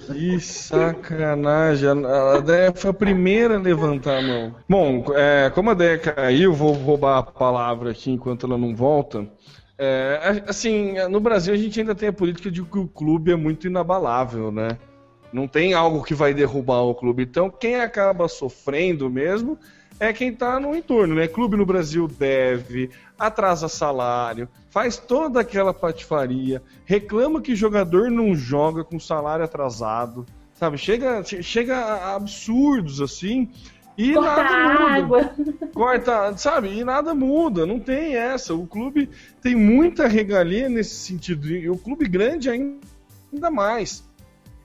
[0.05, 1.89] que sacanagem.
[2.05, 4.55] A Deia foi a primeira a levantar a mão.
[4.69, 9.27] Bom, é, como a Deia caiu, vou roubar a palavra aqui enquanto ela não volta.
[9.77, 13.35] É, assim, no Brasil a gente ainda tem a política de que o clube é
[13.35, 14.77] muito inabalável, né?
[15.33, 17.23] Não tem algo que vai derrubar o clube.
[17.23, 19.57] Então, quem acaba sofrendo mesmo
[19.99, 21.27] é quem está no entorno, né?
[21.27, 28.83] Clube no Brasil deve, atrasa salário, faz toda aquela patifaria, reclama que jogador não joga
[28.83, 30.77] com salário atrasado, sabe?
[30.77, 33.49] Chega, che- chega a absurdos assim
[33.97, 34.91] e Cortar nada muda.
[34.97, 35.35] água.
[35.73, 36.77] Corta, sabe?
[36.77, 38.53] E nada muda, não tem essa.
[38.53, 39.09] O clube
[39.41, 44.03] tem muita regalia nesse sentido, e o clube grande ainda mais.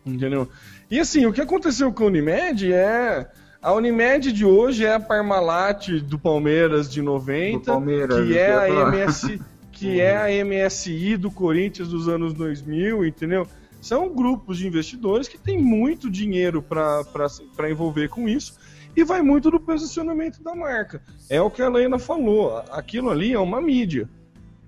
[0.04, 0.48] Entendeu?
[0.90, 3.30] E assim, o que aconteceu com a Unimed é.
[3.62, 8.48] A Unimed de hoje é a Parmalat do Palmeiras de 90, Do Palmeiras, que é
[8.48, 8.94] ia a falar.
[8.94, 9.40] MS,
[9.70, 13.46] que é a MSI do Corinthians dos anos 2000, entendeu?
[13.78, 18.58] São grupos de investidores que têm muito dinheiro para envolver com isso
[18.96, 21.02] e vai muito do posicionamento da marca.
[21.28, 24.08] É o que a Lena falou, aquilo ali é uma mídia.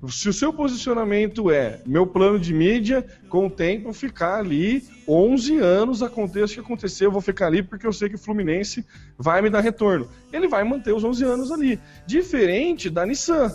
[0.09, 5.59] Se o seu posicionamento é meu plano de mídia, com o tempo ficar ali 11
[5.59, 8.85] anos, aconteça o que acontecer, eu vou ficar ali porque eu sei que o Fluminense
[9.17, 10.09] vai me dar retorno.
[10.33, 11.79] Ele vai manter os 11 anos ali.
[12.07, 13.55] Diferente da Nissan.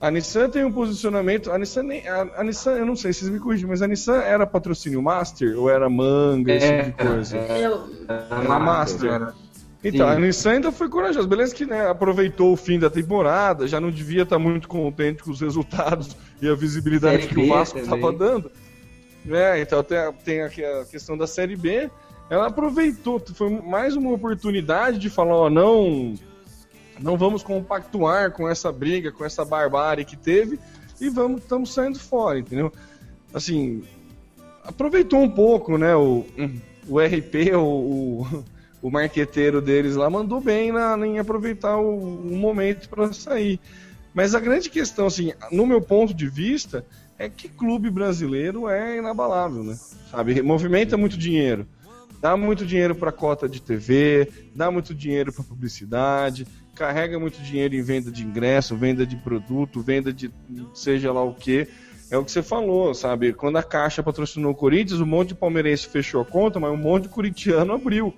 [0.00, 1.50] A Nissan tem um posicionamento.
[1.50, 3.86] A Nissan, nem, a, a Nissan eu não sei se vocês me corrigem, mas a
[3.86, 7.36] Nissan era patrocínio Master ou era manga, esse tipo de coisa?
[7.36, 7.62] É,
[8.30, 9.12] Era Master.
[9.12, 9.34] Era.
[9.82, 10.14] Então, Sim.
[10.14, 11.26] a Nissan ainda foi corajosa.
[11.26, 15.30] Beleza que né, aproveitou o fim da temporada, já não devia estar muito contente com
[15.30, 18.50] os resultados e a visibilidade que o Vasco estava dando.
[19.28, 21.90] É, então tem, a- tem aqui a questão da Série B.
[22.28, 26.14] Ela aproveitou, foi mais uma oportunidade de falar, ó, não,
[27.00, 30.58] não vamos compactuar com essa briga, com essa barbárie que teve
[31.00, 32.70] e vamos, estamos saindo fora, entendeu?
[33.34, 33.82] Assim,
[34.62, 36.24] aproveitou um pouco, né, o,
[36.88, 38.44] o RP, o, o,
[38.82, 43.60] o marqueteiro deles lá, mandou bem na, em aproveitar o, o momento para sair.
[44.14, 46.84] Mas a grande questão, assim, no meu ponto de vista,
[47.18, 49.78] é que clube brasileiro é inabalável, né?
[50.10, 51.66] Sabe, movimenta muito dinheiro.
[52.20, 57.74] Dá muito dinheiro para cota de TV, dá muito dinheiro para publicidade, carrega muito dinheiro
[57.74, 60.30] em venda de ingresso, venda de produto, venda de
[60.74, 61.68] seja lá o que.
[62.10, 63.32] É o que você falou, sabe?
[63.32, 66.76] Quando a Caixa patrocinou o Corinthians, um monte de palmeirense fechou a conta, mas um
[66.76, 68.12] monte de corintiano abriu.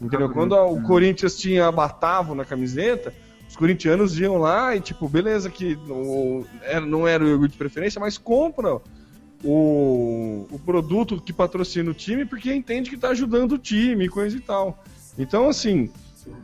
[0.00, 0.28] Entendeu?
[0.30, 3.12] Quando o Corinthians tinha Batavo na camiseta,
[3.48, 7.58] os corintianos iam lá e, tipo, beleza, que o- era- não era o iogurte de
[7.58, 8.80] preferência, mas compra
[9.44, 14.36] o, o produto que patrocina o time porque entende que tá ajudando o time, coisa
[14.36, 14.82] e tal.
[15.18, 15.90] Então, assim,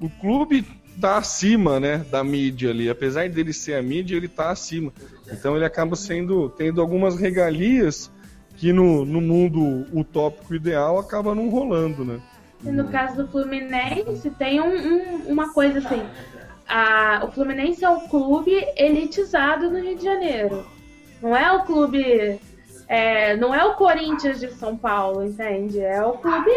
[0.01, 0.67] o clube
[1.01, 2.91] tá acima, né, da mídia ali.
[2.91, 4.93] Apesar dele ser a mídia, ele tá acima.
[5.33, 8.11] Então ele acaba sendo, tendo algumas regalias
[8.57, 12.21] que no, no mundo utópico ideal acaba não rolando, né?
[12.65, 16.03] E no caso do Fluminense, tem um- um- uma coisa assim.
[16.71, 20.67] a- o Fluminense é um clube elitizado no Rio de Janeiro.
[21.23, 22.39] Não é o clube.
[22.91, 25.79] é, não é o Corinthians de São Paulo, entende?
[25.79, 26.51] É o clube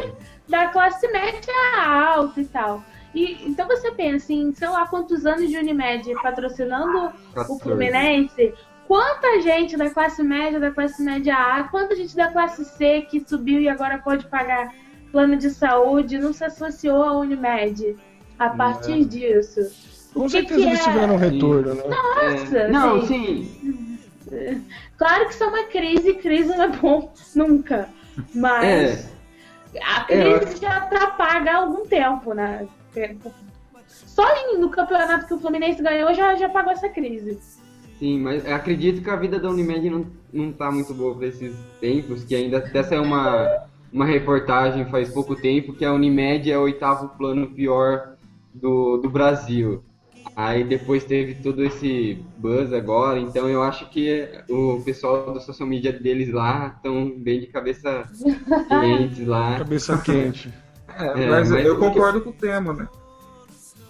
[0.47, 2.81] da classe média alta e tal.
[3.13, 7.11] E, então você pensa em, sei lá, quantos anos de Unimed patrocinando
[7.49, 8.53] o Fluminense,
[8.87, 13.19] quanta gente da classe média, da classe média A, quanta gente da classe C que
[13.27, 14.73] subiu e agora pode pagar
[15.11, 17.95] plano de saúde não se associou à Unimed
[18.39, 19.61] a partir disso.
[20.13, 20.83] Com que certeza que eles é?
[20.83, 21.83] tiveram um retorno, né?
[21.87, 23.97] Nossa, É, não, assim, sim.
[24.97, 27.89] Claro que isso é uma crise, crise não é bom nunca.
[28.35, 29.09] Mas
[29.81, 30.81] a É, crise já
[31.17, 32.67] paga há algum tempo, né?
[33.87, 34.25] Só
[34.57, 37.39] no campeonato que o Fluminense ganhou já, já pagou essa crise.
[37.97, 41.27] Sim, mas eu acredito que a vida da Unimed não, não tá muito boa para
[41.27, 46.49] esses tempos, que ainda até saiu uma, uma reportagem faz pouco tempo que a Unimed
[46.51, 48.15] é o oitavo plano pior
[48.53, 49.83] do, do Brasil.
[50.35, 55.67] Aí depois teve todo esse buzz agora, então eu acho que o pessoal do social
[55.67, 58.07] media deles lá estão bem de cabeça
[58.69, 59.57] quentes lá.
[59.59, 60.53] Cabeça quente.
[60.97, 62.87] É, É, mas, mas eu concordo com o tema, né?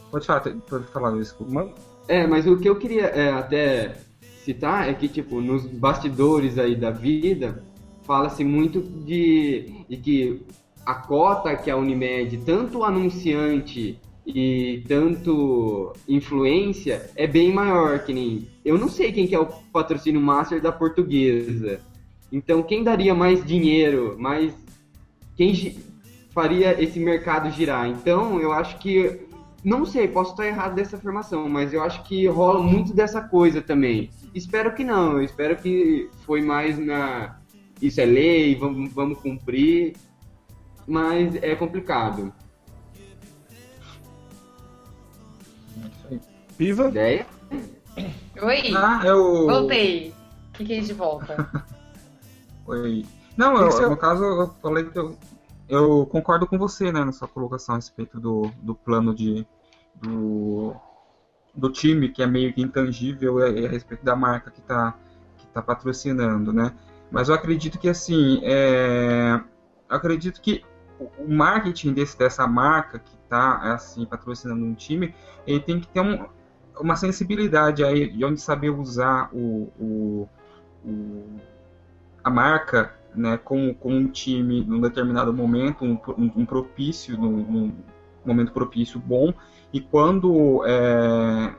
[0.10, 1.54] Pode falar, pode falar, desculpa.
[1.54, 1.74] Mano,
[2.08, 3.96] É, mas o que eu queria é, até
[4.44, 7.64] citar é que, tipo, nos bastidores aí da vida,
[8.12, 10.42] fala-se muito de, de que
[10.86, 13.98] a cota que a Unimed, tanto anunciante
[14.28, 18.50] e tanto influência, é bem maior que nem...
[18.66, 21.80] Eu não sei quem que é o patrocínio master da portuguesa.
[22.30, 24.54] Então, quem daria mais dinheiro, mais...
[25.38, 25.74] Quem
[26.32, 27.88] faria esse mercado girar?
[27.88, 29.22] Então, eu acho que
[29.64, 33.62] não sei, posso estar errado dessa afirmação, mas eu acho que rola muito dessa coisa
[33.62, 34.10] também.
[34.36, 37.40] Espero que não, espero que foi mais na.
[37.82, 39.96] Isso é lei, vamos, vamos cumprir,
[40.88, 42.32] mas é complicado.
[46.58, 46.90] Piva?
[46.90, 47.26] Ideia?
[48.42, 49.48] Oi, Ah, eu.
[49.48, 50.14] voltei.
[50.54, 51.50] Fiquei de volta.
[52.68, 53.06] Oi.
[53.36, 55.18] Não, eu- é no caso eu falei que eu,
[55.68, 59.46] eu concordo com você, né, na sua colocação a respeito do, do plano de
[59.96, 60.74] do,
[61.54, 64.96] do time, que é meio que intangível, e a respeito da marca que está
[65.38, 66.74] que tá patrocinando, né?
[67.12, 69.42] Mas eu acredito que assim, é,
[69.90, 70.64] eu acredito que
[71.00, 75.14] o- marketing desse, dessa marca que está assim patrocinando um time,
[75.46, 76.26] ele tem que ter um-
[76.80, 80.30] uma sensibilidade aí de onde saber usar o, o,
[80.86, 81.40] o-
[82.24, 87.38] a marca né, com, com um time num determinado momento, um, um- um propício, num,
[87.44, 87.74] num
[88.26, 89.34] momento propício bom,
[89.74, 91.54] e quando é,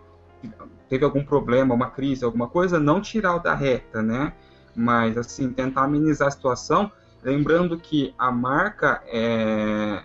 [0.89, 4.33] teve algum problema, uma crise, alguma coisa, não tirar o da reta, né?
[4.75, 6.91] Mas assim, tentar amenizar a situação
[7.23, 10.03] Lembrando que a marca é,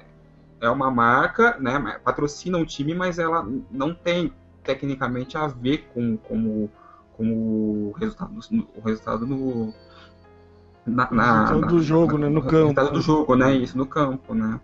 [0.61, 1.99] é uma marca, né?
[2.03, 4.31] Patrocina um time, mas ela não tem
[4.63, 6.69] tecnicamente a ver com, com,
[7.13, 9.73] com o resultado, o resultado no,
[10.85, 12.29] na, na, na do jogo, né?
[12.29, 12.57] No campo.
[12.57, 13.55] Resultado do jogo, né?
[13.55, 14.59] Isso no campo, né?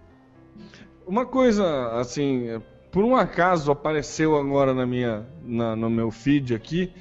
[1.07, 2.61] Uma coisa, assim,
[2.91, 6.93] por um acaso apareceu agora na minha, na, no meu feed aqui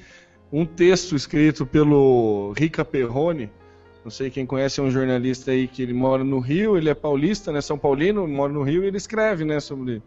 [0.53, 3.51] um texto escrito pelo Rica Perrone.
[4.03, 6.93] Não sei quem conhece, é um jornalista aí que ele mora no Rio, ele é
[6.93, 7.59] paulista, né?
[7.59, 10.03] São Paulino, mora no Rio e ele escreve, né, sobre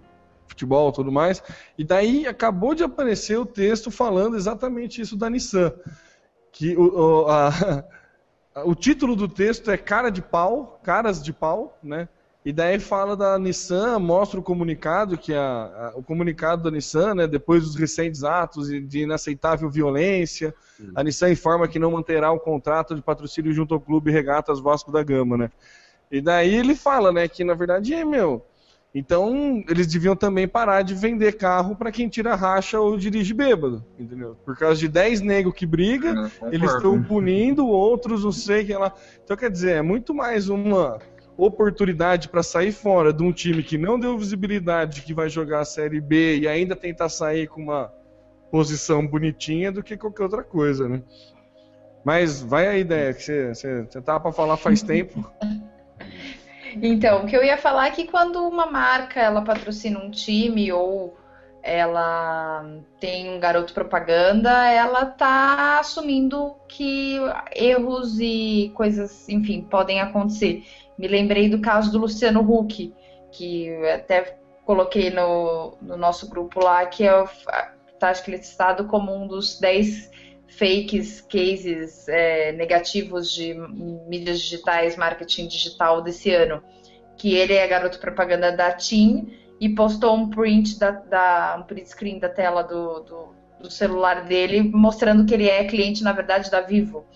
[0.47, 1.43] futebol e tudo mais.
[1.77, 5.73] E daí acabou de aparecer o texto falando exatamente isso da Nissan.
[6.53, 7.85] Que o, o, a,
[8.65, 12.09] o título do texto é Cara de Pau, Caras de Pau, né?
[12.47, 17.17] E daí fala da Nissan, mostra o comunicado, que a, a, o comunicado da Nissan,
[17.17, 20.93] né, depois dos recentes atos de inaceitável violência, Sim.
[20.95, 24.93] a Nissan informa que não manterá o contrato de patrocínio junto ao clube Regatas Vasco
[24.93, 25.51] da Gama, né?
[26.09, 28.47] E daí ele fala, né, que na verdade é meu.
[28.95, 33.85] Então, eles deviam também parar de vender carro para quem tira racha ou dirige bêbado,
[33.99, 34.37] entendeu?
[34.45, 38.73] Por causa de 10 negros que briga, é, eles estão punindo outros, não sei que
[38.73, 38.95] lá.
[39.25, 41.01] Então, quer dizer, é muito mais uma
[41.37, 45.65] oportunidade para sair fora de um time que não deu visibilidade que vai jogar a
[45.65, 47.93] Série B e ainda tentar sair com uma
[48.51, 51.03] posição bonitinha do que qualquer outra coisa, né?
[52.05, 55.31] Mas vai a ideia que você, você, você tava para falar faz tempo.
[56.81, 60.73] Então, o que eu ia falar é que quando uma marca ela patrocina um time
[60.73, 61.17] ou
[61.63, 62.65] ela
[63.01, 67.19] tem um garoto propaganda, ela tá assumindo que
[67.53, 70.65] erros e coisas, enfim, podem acontecer.
[70.99, 72.95] Me lembrei do caso do Luciano Huck,
[73.33, 77.25] que até coloquei no, no nosso grupo lá, que é,
[77.99, 80.11] tá, acho que ele é citado como um dos 10
[80.59, 86.63] fakes, cases é, negativos de mídias digitais, marketing digital desse ano.
[87.17, 91.89] Que ele é garoto propaganda da TIM e postou um print da, da um print
[91.89, 96.51] screen da tela do, do, do, celular dele mostrando que ele é cliente na verdade
[96.51, 97.07] da Vivo,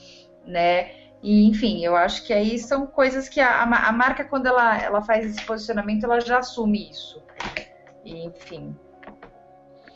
[0.46, 0.90] né?
[1.22, 5.02] E enfim, eu acho que aí são coisas que a, a marca quando ela, ela
[5.02, 7.22] faz esse posicionamento ela já assume isso.
[8.04, 8.74] E, enfim.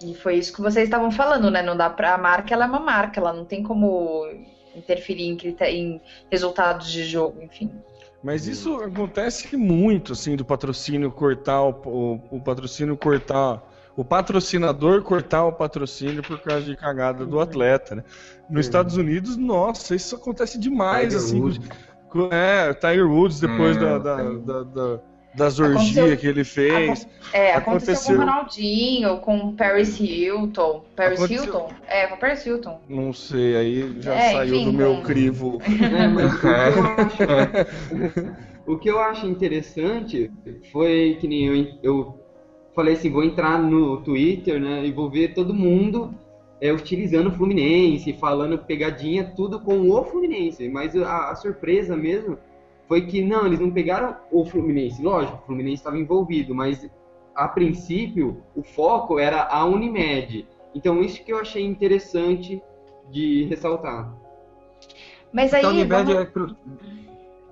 [0.03, 1.63] E foi isso que vocês estavam falando, né?
[1.63, 4.29] Não dá para a marca, ela é uma marca, ela não tem como
[4.75, 5.39] interferir em,
[5.69, 7.71] em resultados de jogo, enfim.
[8.23, 13.63] Mas isso acontece muito, assim, do patrocínio cortar o, o, o, patrocínio cortar.
[13.97, 18.05] O patrocinador cortar o patrocínio por causa de cagada do atleta, né?
[18.51, 21.41] Nos Estados Unidos, nossa, isso acontece demais, Tiger assim.
[21.41, 21.61] Woods.
[22.31, 25.01] É, Tiger Woods depois é, da, da, da, da
[25.35, 27.09] das orgias que ele fez.
[27.33, 30.85] É, aconteceu, aconteceu, com o Ronaldinho, com o Paris Hilton.
[30.95, 31.45] Paris aconteceu...
[31.45, 31.73] Hilton?
[31.89, 32.81] É, com o Paris Hilton.
[32.89, 35.59] Não sei, aí já é, saiu enfim, do meu crivo.
[38.67, 40.31] o que eu acho interessante
[40.71, 42.24] foi que nem eu, eu
[42.75, 46.15] falei assim, vou entrar no Twitter, né, e vou ver todo mundo
[46.61, 50.69] é, utilizando o Fluminense, falando pegadinha, tudo com o Fluminense.
[50.69, 52.39] Mas a, a surpresa mesmo
[52.89, 55.03] foi que não, eles não pegaram o Fluminense.
[55.03, 56.89] Lógico, o Fluminense estava envolvido, mas
[57.35, 60.47] a princípio o foco era a Unimed.
[60.75, 62.63] Então isso que eu achei interessante
[63.11, 64.13] de ressaltar.
[65.33, 66.15] Mas aí, então, Unimed vamos...
[66.15, 66.57] é pro...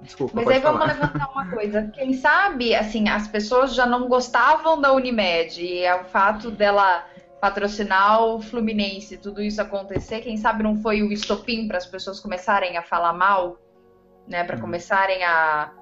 [0.02, 0.78] Desculpa, Mas aí falar.
[0.78, 1.90] vamos levantar uma coisa.
[1.94, 7.06] Quem sabe, assim, as pessoas já não gostavam da Unimed e é o fato dela
[7.40, 12.20] patrocinar o Fluminense, tudo isso acontecer, quem sabe não foi o estopim para as pessoas
[12.20, 13.58] começarem a falar mal
[14.28, 14.62] né, para uhum.
[14.62, 15.72] começarem a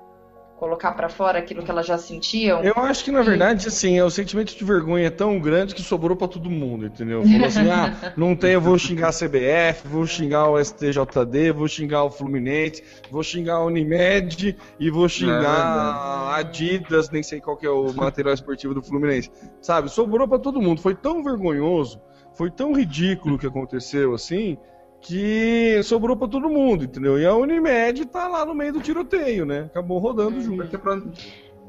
[0.60, 2.62] colocar para fora aquilo que elas já sentiam.
[2.62, 5.80] Eu acho que na verdade assim, é o sentimento de vergonha é tão grande que
[5.82, 7.22] sobrou para todo mundo, entendeu?
[7.22, 11.66] Falou assim: "Ah, não tem, eu vou xingar a CBF, vou xingar o STJD, vou
[11.66, 17.56] xingar o Fluminense, vou xingar a Unimed e vou xingar a Adidas, nem sei qual
[17.56, 19.30] que é o material esportivo do Fluminense".
[19.62, 19.90] Sabe?
[19.90, 22.02] Sobrou para todo mundo, foi tão vergonhoso,
[22.34, 24.58] foi tão ridículo o que aconteceu assim,
[25.01, 27.18] que sobrou para todo mundo, entendeu?
[27.18, 29.62] E a Unimed tá lá no meio do tiroteio, né?
[29.70, 30.59] Acabou rodando é, junto.
[30.59, 31.10] Porque plano,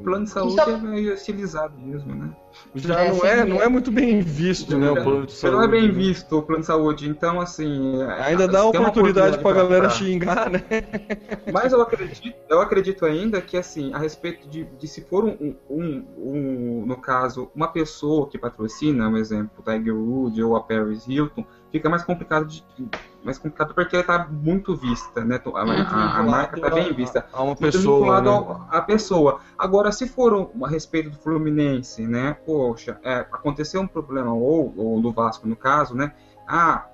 [0.03, 0.75] plano de saúde então...
[0.75, 2.29] é meio estilizado mesmo, né?
[2.75, 5.57] Já é, não, é, não é muito bem visto, né, o plano de saúde.
[5.57, 8.01] Não é bem visto o plano de saúde, então assim...
[8.19, 9.89] Ainda dá oportunidade, oportunidade pra, pra galera pra...
[9.91, 10.61] xingar, né?
[11.53, 15.55] Mas eu acredito, eu acredito ainda que, assim, a respeito de, de se for um,
[15.69, 21.07] um, um, no caso, uma pessoa que patrocina, um exemplo, Tiger Woods ou a Paris
[21.07, 22.63] Hilton, fica mais complicado de,
[23.23, 25.39] mais complicado porque ela está muito vista, né?
[25.53, 27.25] A, a, a marca está bem vista.
[27.31, 28.21] A uma pessoa.
[28.21, 28.65] Né?
[28.69, 29.39] A pessoa.
[29.57, 32.35] Agora, se for um, a respeito do Fluminense, né?
[32.45, 36.13] Poxa, é, aconteceu um problema, ou, ou do Vasco no caso, né?
[36.47, 36.85] Ah,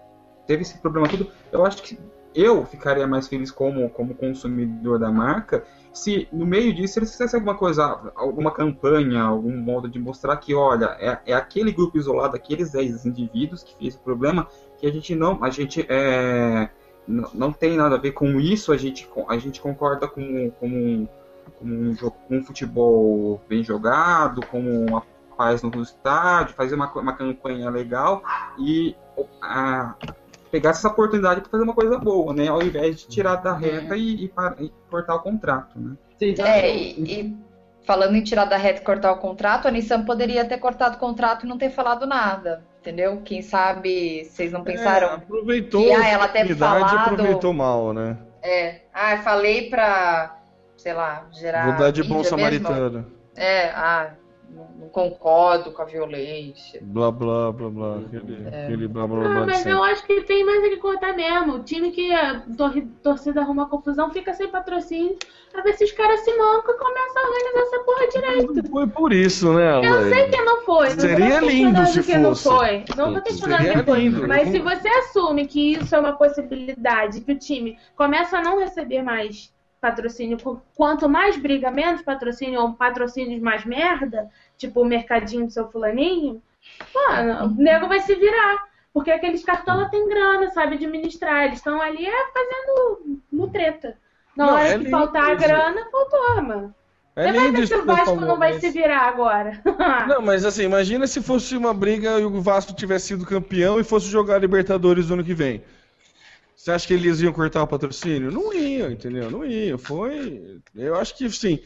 [0.46, 1.28] teve esse problema tudo.
[1.52, 2.00] Eu acho que
[2.36, 5.64] eu ficaria mais feliz como, como consumidor da marca
[5.98, 10.54] se no meio disso eles fizessem alguma coisa, alguma campanha, algum modo de mostrar que,
[10.54, 14.48] olha, é, é aquele grupo isolado, aqueles 10 indivíduos que fez o problema,
[14.80, 16.70] que a gente não, a gente é,
[17.08, 20.68] não, não tem nada a ver com isso, a gente, a gente concorda com, com,
[20.68, 21.08] um,
[21.60, 21.96] com um,
[22.30, 25.04] um futebol bem jogado, com uma
[25.38, 28.24] paz no estádio, fazer uma, uma campanha legal
[28.60, 28.96] e
[29.42, 29.96] a,
[30.52, 32.48] pegar essa oportunidade para fazer uma coisa boa, né?
[32.48, 35.96] Ao invés de tirar da reta e, e, e cortar o contrato, né?
[36.18, 37.38] Sim, é, e, e,
[37.84, 41.00] falando em tirar da reta e cortar o contrato, a Nissan poderia ter cortado o
[41.00, 43.22] contrato e não ter falado nada, entendeu?
[43.24, 45.10] Quem sabe vocês não pensaram?
[45.10, 48.18] É, aproveitou que, ah, ela falado, aproveitou mal, né?
[48.42, 50.38] É, ah, falei pra,
[50.78, 51.66] sei lá, gerar.
[51.66, 53.06] Vou dar de bom samaritano.
[53.36, 54.12] É, ah,
[54.80, 56.80] não concordo com a violência.
[56.84, 57.98] Blá, blá, blá, blá.
[57.98, 58.66] Aquele, é.
[58.66, 59.42] aquele blá, blá, blá.
[59.42, 61.56] Ah, mas eu acho que tem mais a que cortar mesmo.
[61.56, 65.18] O time que a tor torcida arruma confusão fica sem patrocínio.
[65.52, 68.54] Pra ver se os caras se mancam e começam a organizar essa porra direito.
[68.54, 70.90] Não foi por isso, né, Eu sei que não foi.
[70.90, 72.18] Não Seria lindo se fosse.
[72.18, 72.86] Não foi.
[72.96, 74.00] Não tô questionando que foi.
[74.00, 74.28] Lindo.
[74.28, 78.60] Mas se você assume que isso é uma possibilidade, que o time começa a não
[78.60, 80.38] receber mais patrocínio,
[80.76, 86.42] quanto mais briga, menos patrocínio, ou patrocínios mais merda, tipo o mercadinho do seu fulaninho,
[86.94, 88.68] mano, o nego vai se virar.
[88.94, 91.46] Porque aqueles cartola tem grana, sabe administrar.
[91.46, 93.96] Eles estão ali é, fazendo no treta.
[94.36, 96.76] Na não, hora é que faltar a grana, faltou, mano.
[97.16, 99.60] É Você vai ver se o Vasco não vai se virar agora.
[100.08, 103.84] não, mas assim, imagina se fosse uma briga e o Vasco tivesse sido campeão e
[103.84, 105.64] fosse jogar Libertadores no ano que vem.
[106.56, 108.32] Você acha que eles iam cortar o patrocínio?
[108.32, 109.32] Não iam, entendeu?
[109.32, 109.78] Não iam.
[109.78, 110.60] Foi.
[110.76, 111.60] Eu acho que sim.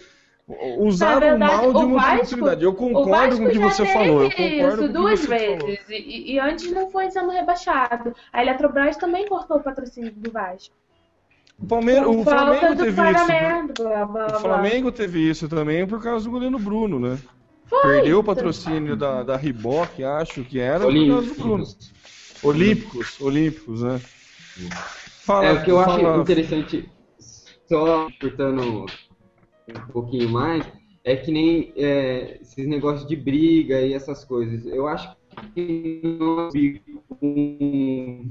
[0.80, 2.64] Usaram verdade, mal de uma oportunidade.
[2.64, 4.24] Eu concordo com o que você falou.
[4.24, 5.90] Eu concordo isso duas vezes.
[5.90, 8.14] E, e, antes não foi sendo rebaixado.
[8.34, 10.76] A Eletrobras também cortou o patrocínio do Vasco.
[11.58, 13.84] O, Palmeiras, o Flamengo teve isso.
[13.84, 17.18] Blá, blá, o Flamengo teve isso também por causa do goleiro Bruno, né?
[17.66, 17.82] Foi.
[17.82, 21.28] Perdeu o patrocínio da, da Riboc, acho que era, Olímpicos.
[21.28, 21.64] por causa do Bruno.
[22.44, 24.02] Olímpicos, Olímpicos, né?
[25.22, 26.12] Fala, é, o que eu fala...
[26.12, 26.90] acho interessante,
[27.70, 28.86] só cortando
[29.78, 30.66] um pouquinho mais,
[31.04, 34.66] é que nem é, esses negócios de briga e essas coisas.
[34.66, 35.16] Eu acho
[35.54, 36.50] que não
[37.20, 38.26] com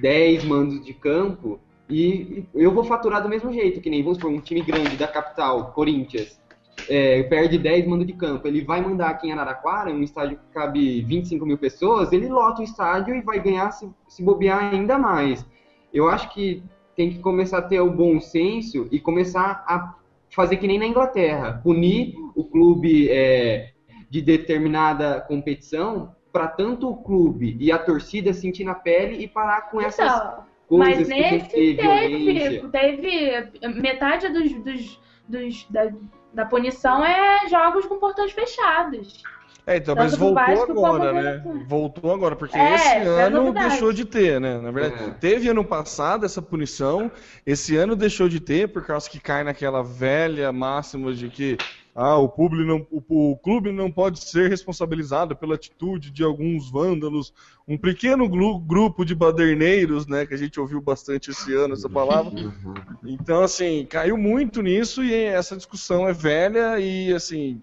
[0.00, 4.32] 10 mandos de campo e eu vou faturar do mesmo jeito, que nem vamos supor,
[4.32, 6.40] um time grande da capital, Corinthians
[6.88, 10.52] é, perde 10 mando de campo, ele vai mandar aqui em Araraquara, um estádio que
[10.52, 14.98] cabe 25 mil pessoas, ele lota o estádio e vai ganhar se, se bobear ainda
[14.98, 15.44] mais.
[15.92, 16.62] Eu acho que
[16.96, 19.94] tem que começar a ter o bom senso e começar a
[20.30, 23.72] fazer que nem na Inglaterra, punir o clube é,
[24.10, 29.70] de determinada competição para tanto o clube e a torcida sentir na pele e parar
[29.70, 35.92] com essas então, coisas mas nesse que teve, teve metade dos, dos, dos da,
[36.32, 39.22] da punição é jogos com portões fechados.
[39.66, 41.64] É, então, mas voltou agora, né?
[41.66, 44.58] Voltou agora, porque é, esse ano é deixou de ter, né?
[44.58, 45.10] Na verdade, é.
[45.12, 47.10] teve ano passado essa punição,
[47.46, 51.56] esse ano deixou de ter, por causa que cai naquela velha máxima de que
[51.94, 56.68] ah, o, público não, o, o, clube não pode ser responsabilizado pela atitude de alguns
[56.68, 57.32] vândalos,
[57.68, 62.32] um pequeno grupo de baderneiros, né, que a gente ouviu bastante esse ano essa palavra.
[62.34, 62.74] Uhum.
[63.04, 67.62] Então, assim, caiu muito nisso e essa discussão é velha e, assim,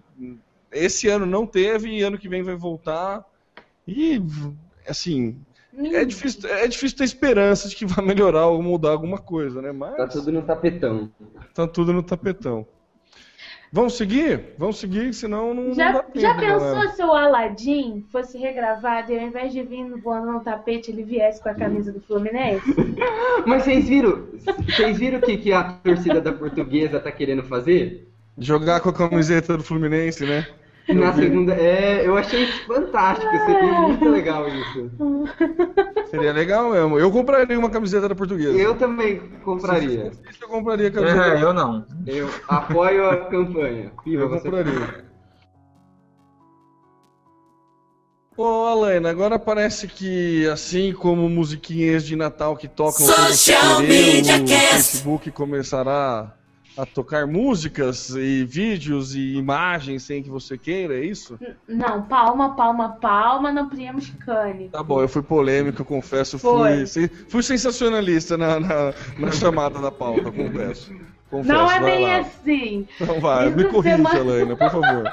[0.72, 3.24] esse ano não teve e ano que vem vai voltar.
[3.86, 4.22] E,
[4.88, 5.36] assim,
[5.74, 9.72] é difícil, é difícil ter esperança de que vai melhorar ou mudar alguma coisa, né?
[9.72, 9.96] Mas...
[9.96, 11.10] Tá tudo no tapetão.
[11.54, 12.66] Tá tudo no tapetão.
[13.74, 14.54] Vamos seguir?
[14.58, 16.90] Vamos seguir, senão não, já, não dá tempo, Já pensou galera.
[16.90, 21.42] se o Aladdin fosse regravado e ao invés de vir voando no tapete, ele viesse
[21.42, 22.66] com a camisa do Fluminense?
[23.46, 24.26] Mas vocês viram?
[24.68, 28.06] Vocês viram o que, que a torcida da portuguesa tá querendo fazer?
[28.36, 30.46] Jogar com a camiseta do Fluminense, né?
[30.88, 31.54] Na segunda.
[31.54, 34.90] É, eu achei fantástico, seria muito legal isso.
[36.10, 36.98] Seria legal mesmo.
[36.98, 38.58] Eu compraria uma camiseta da portuguesa.
[38.58, 40.10] Eu também compraria.
[40.40, 41.38] eu compraria a camiseta.
[41.38, 41.86] É, eu não.
[42.06, 43.92] Eu apoio a campanha.
[44.06, 45.12] eu você compraria.
[48.36, 55.30] Ô, Alana, agora parece que assim como musiquinhas de Natal que tocam Social no Facebook
[55.30, 56.34] começará
[56.76, 61.38] a tocar músicas e vídeos e imagens sem que você queira, é isso?
[61.68, 64.68] Não, palma, palma, palma, não priemos cane.
[64.70, 66.86] Tá bom, eu fui polêmico, confesso, fui,
[67.28, 70.94] fui sensacionalista na, na, na chamada da pauta, confesso.
[71.30, 72.18] confesso não é bem lá.
[72.18, 72.88] assim.
[73.00, 74.56] Não vai, me corrija, semana...
[74.56, 75.12] por favor.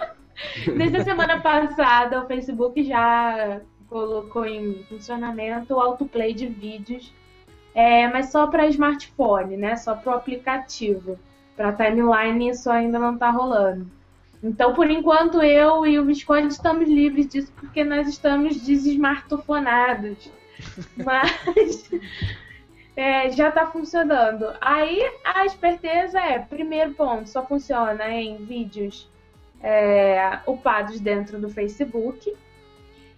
[0.77, 3.59] Desde a semana passada, o Facebook já
[3.89, 7.13] colocou em funcionamento o autoplay de vídeos,
[7.75, 9.75] é, mas só para smartphone, né?
[9.75, 11.19] Só para o aplicativo.
[11.59, 13.85] Para timeline isso ainda não está rolando.
[14.41, 20.31] Então, por enquanto, eu e o Visconde estamos livres disso porque nós estamos desesmartofonados.
[20.95, 21.91] Mas
[22.95, 24.45] é, já está funcionando.
[24.61, 29.11] Aí a esperteza é, primeiro ponto, só funciona em vídeos
[29.61, 32.33] é, upados dentro do Facebook.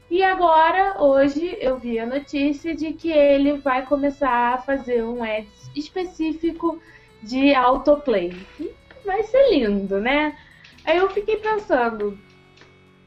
[0.10, 5.24] E agora, hoje, eu vi a notícia de que ele vai começar a fazer um
[5.24, 6.82] ads específico
[7.22, 8.34] de autoplay.
[9.06, 10.38] Vai ser lindo, né?
[10.86, 12.18] Aí eu fiquei pensando,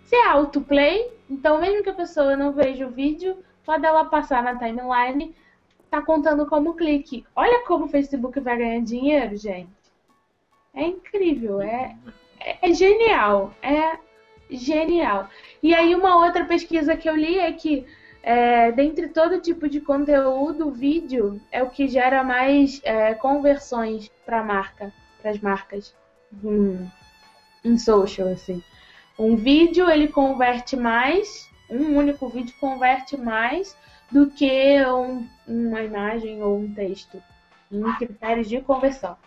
[0.05, 4.43] se é autoplay, então mesmo que a pessoa não veja o vídeo, pode ela passar
[4.43, 5.35] na timeline,
[5.91, 7.25] tá contando como clique.
[7.35, 9.71] Olha como o Facebook vai ganhar dinheiro, gente.
[10.73, 11.97] É incrível, é,
[12.41, 13.99] é, é genial, é
[14.51, 15.29] genial.
[15.63, 17.87] E aí uma outra pesquisa que eu li é que
[18.27, 24.11] é, dentre todo tipo de conteúdo, o vídeo é o que gera mais é, conversões
[24.25, 24.91] para marca,
[25.21, 25.95] para as marcas.
[27.63, 28.63] Em social, assim.
[29.19, 33.77] Um vídeo ele converte mais, um único vídeo converte mais
[34.11, 37.23] do que um, uma imagem ou um texto
[37.71, 39.19] em critérios de conversão.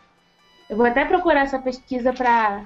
[0.67, 2.65] Eu vou até procurar essa pesquisa para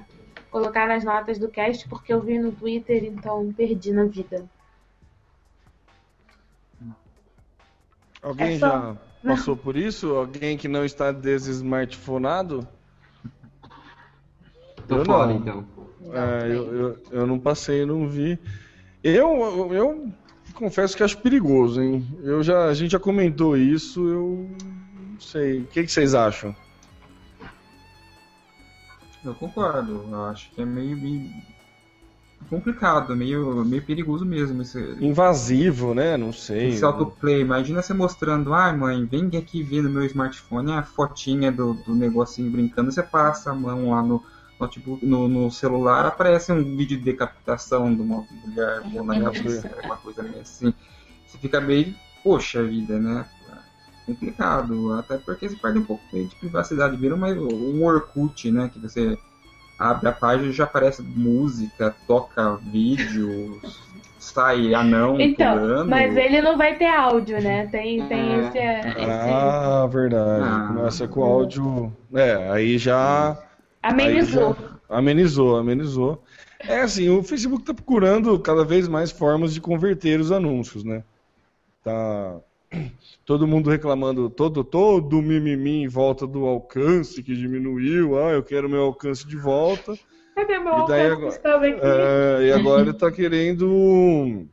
[0.50, 4.48] colocar nas notas do cast, porque eu vi no Twitter, então perdi na vida.
[8.22, 8.68] Alguém é só...
[8.68, 10.14] já passou por isso?
[10.14, 12.66] Alguém que não está desesmartphonado?
[14.86, 15.36] Tô eu fora, não.
[15.36, 15.66] então.
[16.12, 18.38] É, eu, eu, eu, não passei, não vi.
[19.02, 20.12] Eu, eu, eu,
[20.54, 22.06] confesso que acho perigoso, hein?
[22.22, 24.50] Eu já, a gente já comentou isso, eu
[25.10, 25.60] não sei.
[25.60, 26.54] O que, que vocês acham?
[29.24, 30.04] Eu concordo.
[30.10, 31.30] Eu acho que é meio, meio
[32.48, 34.62] complicado, meio, meio perigoso mesmo.
[34.62, 36.16] Esse, Invasivo, né?
[36.16, 36.68] Não sei.
[36.68, 37.40] Esse autoplay.
[37.40, 41.74] Imagina você mostrando, ai ah, mãe, vem aqui ver no meu smartphone a fotinha do,
[41.74, 44.22] do negocinho brincando, você passa a mão lá no,
[44.62, 49.96] notebook, no, no celular, aparece um vídeo de decapitação de uma mulher na cabeça, uma
[49.96, 50.72] coisa meio assim.
[51.26, 53.26] Você fica meio, poxa vida, né?
[54.06, 58.68] Complicado, até porque você perde um pouco de privacidade, vira uma, um Orkut, né?
[58.68, 59.16] Que você
[59.82, 63.60] abre a página e já aparece música, toca vídeo,
[64.18, 65.90] sai anão então, pulando.
[65.90, 67.66] Mas ele não vai ter áudio, né?
[67.66, 68.38] Tem, tem é.
[68.38, 70.44] esse, esse, Ah, verdade.
[70.44, 70.68] Ah.
[70.68, 71.92] Começa com áudio.
[72.14, 73.36] É, aí já
[73.82, 74.56] Amenizou.
[74.88, 76.22] amenizou, amenizou.
[76.60, 81.02] É assim, o Facebook está procurando cada vez mais formas de converter os anúncios, né?
[81.82, 82.36] Tá
[83.24, 88.18] todo mundo reclamando, todo todo mimimi em volta do alcance que diminuiu.
[88.18, 89.94] Ah, eu quero meu alcance de volta.
[90.34, 94.46] Cadê meu e daí alcance agora, é, e agora ele está querendo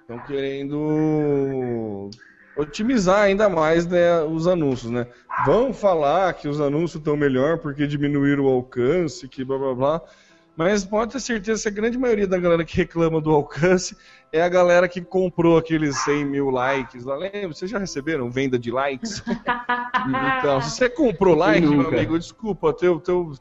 [0.00, 2.10] estão querendo
[2.56, 5.06] otimizar ainda mais né, os anúncios, né?
[5.46, 10.02] Vão falar que os anúncios estão melhor porque diminuíram o alcance, que blá blá blá.
[10.56, 13.96] Mas pode ter certeza que a grande maioria da galera que reclama do alcance
[14.32, 17.04] é a galera que comprou aqueles 100 mil likes.
[17.04, 17.48] Lembra?
[17.48, 19.22] Vocês já receberam venda de likes?
[20.38, 23.32] então, se você comprou like, meu amigo, desculpa, teu, teu,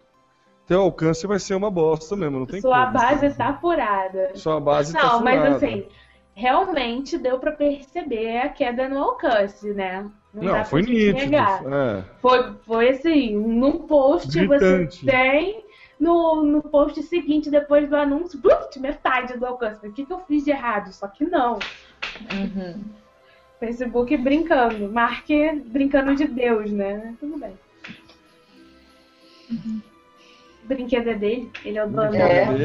[0.66, 2.40] teu alcance vai ser uma bosta mesmo.
[2.40, 2.94] Não tem Sua como.
[2.94, 4.32] base está furada.
[4.36, 5.26] Sua base está furada.
[5.26, 5.86] Não, mas assim,
[6.34, 10.10] realmente deu para perceber a queda no alcance, né?
[10.34, 11.36] Não, Não foi nítido.
[11.36, 12.04] É.
[12.22, 15.00] Foi, foi assim, num post Gritante.
[15.00, 15.64] você tem,
[16.00, 18.40] no, no post seguinte, depois do anúncio,
[18.80, 19.88] metade do alcance.
[19.88, 20.94] O que, que eu fiz de errado?
[20.94, 21.60] Só que não.
[22.32, 22.84] Uhum.
[23.60, 25.28] Facebook brincando, Mark
[25.66, 27.16] brincando de Deus, né?
[27.20, 27.54] Tudo bem.
[29.52, 29.82] Uhum
[30.70, 32.46] brinquedo é dele, ele é o dono é.
[32.46, 32.60] da bola.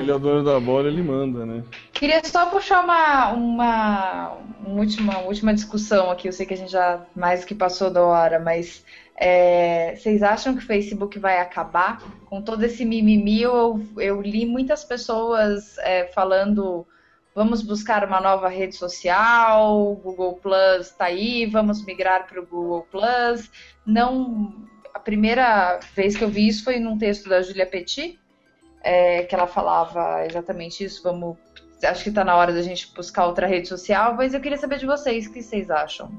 [0.00, 1.64] ele é o dono da bola, ele manda, né?
[1.92, 6.28] Queria só puxar uma, uma, uma última, última discussão aqui.
[6.28, 8.84] Eu sei que a gente já mais que passou da hora, mas
[9.20, 13.42] é, vocês acham que o Facebook vai acabar com todo esse mimimi?
[13.42, 16.86] Eu, eu li muitas pessoas é, falando
[17.34, 22.86] vamos buscar uma nova rede social, Google Plus está aí, vamos migrar para o Google
[22.90, 23.50] Plus.
[23.84, 28.18] Não a primeira vez que eu vi isso foi num texto da Julia Petit,
[28.82, 31.02] é, que ela falava exatamente isso.
[31.02, 31.36] Vamos,
[31.82, 34.78] acho que está na hora da gente buscar outra rede social, mas eu queria saber
[34.78, 36.10] de vocês o que vocês acham.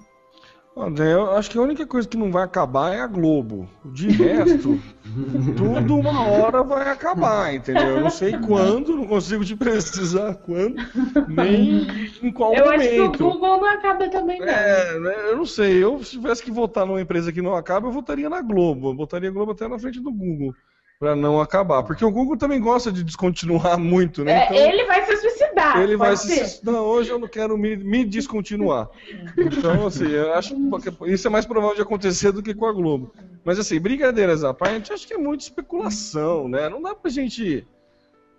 [0.78, 3.70] André, eu acho que a única coisa que não vai acabar é a Globo.
[3.86, 4.80] De resto,
[5.58, 7.98] tudo uma hora vai acabar, entendeu?
[7.98, 10.76] Eu não sei quando, não consigo te precisar quando,
[11.28, 11.86] nem
[12.24, 12.84] em qual eu momento.
[12.84, 14.48] Eu acho que o Google não acaba também, não.
[14.48, 15.84] É, né, eu não sei.
[15.84, 18.90] Eu, se tivesse que votar numa empresa que não acaba, eu votaria na Globo.
[18.90, 20.54] Eu botaria a Globo até na frente do Google
[21.00, 21.82] para não acabar.
[21.84, 24.34] Porque o Google também gosta de descontinuar muito, né?
[24.34, 25.39] É, então, ele vai se suicidar.
[25.82, 26.46] Ele vai ser.
[26.46, 28.90] se Não, hoje eu não quero me, me descontinuar.
[29.38, 32.74] então, assim, eu acho que isso é mais provável de acontecer do que com a
[32.74, 33.14] Globo.
[33.44, 36.68] Mas assim, brincadeiras à parte, acho que é muita especulação, né?
[36.70, 37.66] Não dá pra gente.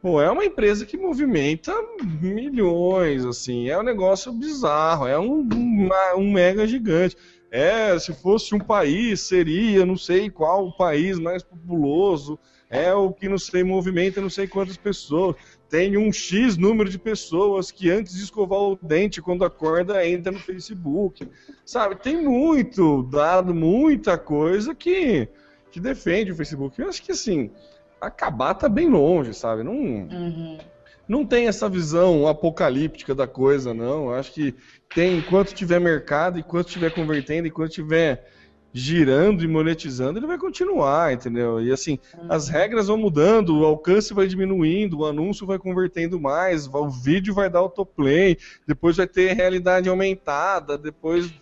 [0.02, 1.74] Pô, é uma empresa que movimenta
[2.22, 7.16] milhões, assim, é um negócio bizarro, é um, uma- um mega gigante.
[7.50, 12.38] É, se fosse um país, seria não sei qual o país mais populoso,
[12.70, 15.34] é o que não sei, movimenta não sei quantas pessoas.
[15.70, 20.32] Tem um X número de pessoas que antes de escovar o dente, quando acorda, entra
[20.32, 21.26] no Facebook.
[21.64, 25.28] Sabe, tem muito dado, muita coisa que,
[25.70, 26.80] que defende o Facebook.
[26.82, 27.52] Eu acho que assim,
[28.00, 29.62] acabar tá bem longe, sabe?
[29.62, 30.58] Não, Uhum.
[31.06, 34.06] não tem essa visão apocalíptica da coisa, não.
[34.06, 34.52] Eu acho que
[34.92, 38.26] tem, enquanto tiver mercado, enquanto estiver convertendo, enquanto estiver
[38.72, 41.60] girando e monetizando, ele vai continuar, entendeu?
[41.60, 41.98] E assim,
[42.28, 47.34] as regras vão mudando, o alcance vai diminuindo, o anúncio vai convertendo mais, o vídeo
[47.34, 48.36] vai dar autoplay,
[48.66, 51.32] depois vai ter realidade aumentada, depois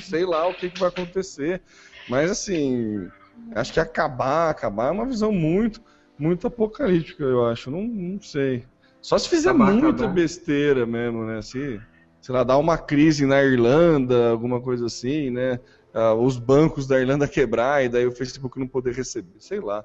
[0.00, 1.60] sei lá o que, que vai acontecer.
[2.08, 3.06] Mas assim,
[3.54, 5.82] acho que acabar, acabar é uma visão muito,
[6.18, 7.70] muito apocalíptica, eu acho.
[7.70, 8.64] Não, não sei.
[9.00, 10.14] Só se fizer Acabar, muita acabar.
[10.14, 11.40] besteira mesmo, né?
[11.42, 11.80] Se,
[12.20, 15.60] sei lá, dar uma crise na Irlanda, alguma coisa assim, né?
[15.94, 19.84] Ah, os bancos da Irlanda quebrar e daí o Facebook não poder receber, sei lá.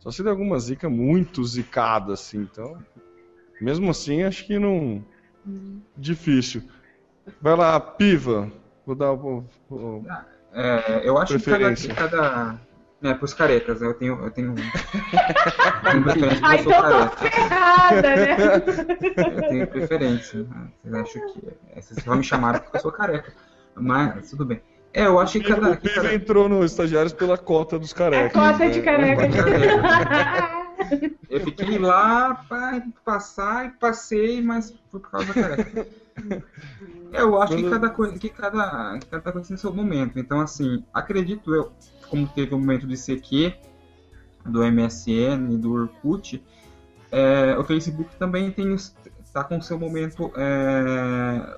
[0.00, 2.76] Só se der alguma zica muito zicada, assim, então.
[3.60, 5.02] Mesmo assim, acho que não.
[5.96, 6.62] Difícil.
[7.40, 8.50] Vai lá, piva.
[8.84, 9.44] Vou dar o.
[9.70, 10.04] o-
[10.52, 11.88] É, eu acho que cada, Preferência.
[11.88, 12.58] que cada.
[13.02, 14.22] É, pros carecas, eu tenho.
[14.22, 14.54] Eu tenho, eu
[15.90, 17.16] tenho preferência Ah, porque eu então sou eu tô careca.
[17.16, 19.36] ferrada, né?
[19.36, 20.42] Eu tenho preferência.
[20.42, 20.68] né?
[20.82, 21.48] Vocês acham que.
[21.74, 23.32] é, Vocês só me chamaram porque eu sou careca.
[23.74, 24.60] Mas tudo bem.
[24.94, 25.72] É, eu acho que cada.
[25.72, 28.32] O que Piva cada- entrou no estagiários pela cota dos É carecas.
[28.32, 28.84] cota de né?
[28.84, 29.24] careca.
[31.28, 35.86] Eu fiquei lá para passar e passei, mas foi por causa da careca.
[37.12, 40.16] É, eu acho que cada coisa, que cada, cada coisa tem seu momento.
[40.18, 41.72] Então, assim, acredito eu,
[42.08, 43.54] como teve o momento de CQ,
[44.46, 46.40] do MSN, do Orkut,
[47.10, 50.30] é, o Facebook também tem está com seu momento,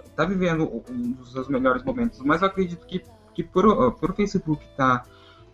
[0.06, 2.20] está vivendo um dos seus melhores momentos.
[2.20, 3.02] Mas eu acredito que,
[3.36, 5.04] que por, o- por o Facebook estar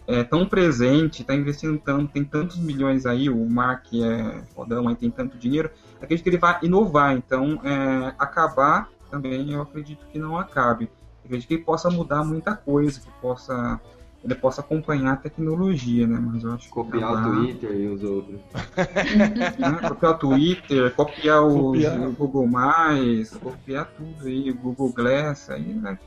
[0.06, 4.94] é, tão presente, está investindo tanto, tem tantos milhões aí, o Mark é fodão, aí
[4.96, 7.14] tem tanto dinheiro, acredito que ele vai inovar.
[7.16, 10.84] Então, é, acabar também eu acredito que não acabe.
[11.22, 13.80] Eu acredito que ele possa mudar muita coisa, que possa
[14.24, 16.16] ele possa acompanhar a tecnologia, né?
[16.20, 18.40] Mas eu acho que Copiar o acabar- Twitter e os outros.
[19.58, 19.88] né?
[19.88, 22.00] Copiar o Twitter, copiar o, Copiar.
[22.08, 25.98] o Google Mais, copiar tudo aí, o Google Glass, aí né?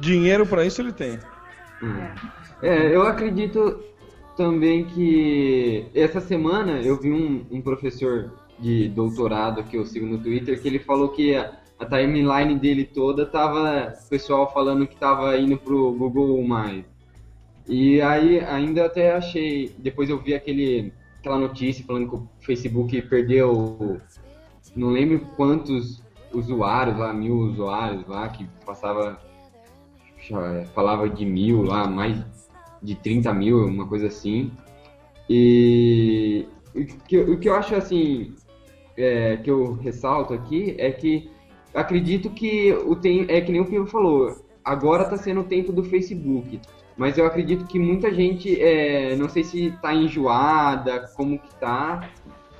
[0.00, 1.18] Dinheiro pra isso ele tem.
[2.62, 3.82] É, eu acredito
[4.36, 10.18] também que essa semana eu vi um, um professor de doutorado que eu sigo no
[10.18, 14.96] Twitter que ele falou que a, a timeline dele toda tava o pessoal falando que
[14.96, 16.84] tava indo pro Google mais.
[17.66, 23.02] E aí ainda até achei, depois eu vi aquele aquela notícia falando que o Facebook
[23.02, 24.00] perdeu
[24.74, 26.02] não lembro quantos
[26.32, 29.18] usuários lá, mil usuários lá que passava
[30.74, 32.24] falava de mil lá, mais
[32.82, 34.50] de 30 mil, uma coisa assim.
[35.28, 38.34] E o que, o que eu acho assim,
[38.96, 41.30] é, que eu ressalto aqui é que
[41.74, 45.72] acredito que o tem, é que nem o Pivo falou, agora está sendo o tempo
[45.72, 46.60] do Facebook.
[46.96, 52.10] Mas eu acredito que muita gente, é, não sei se está enjoada, como que tá,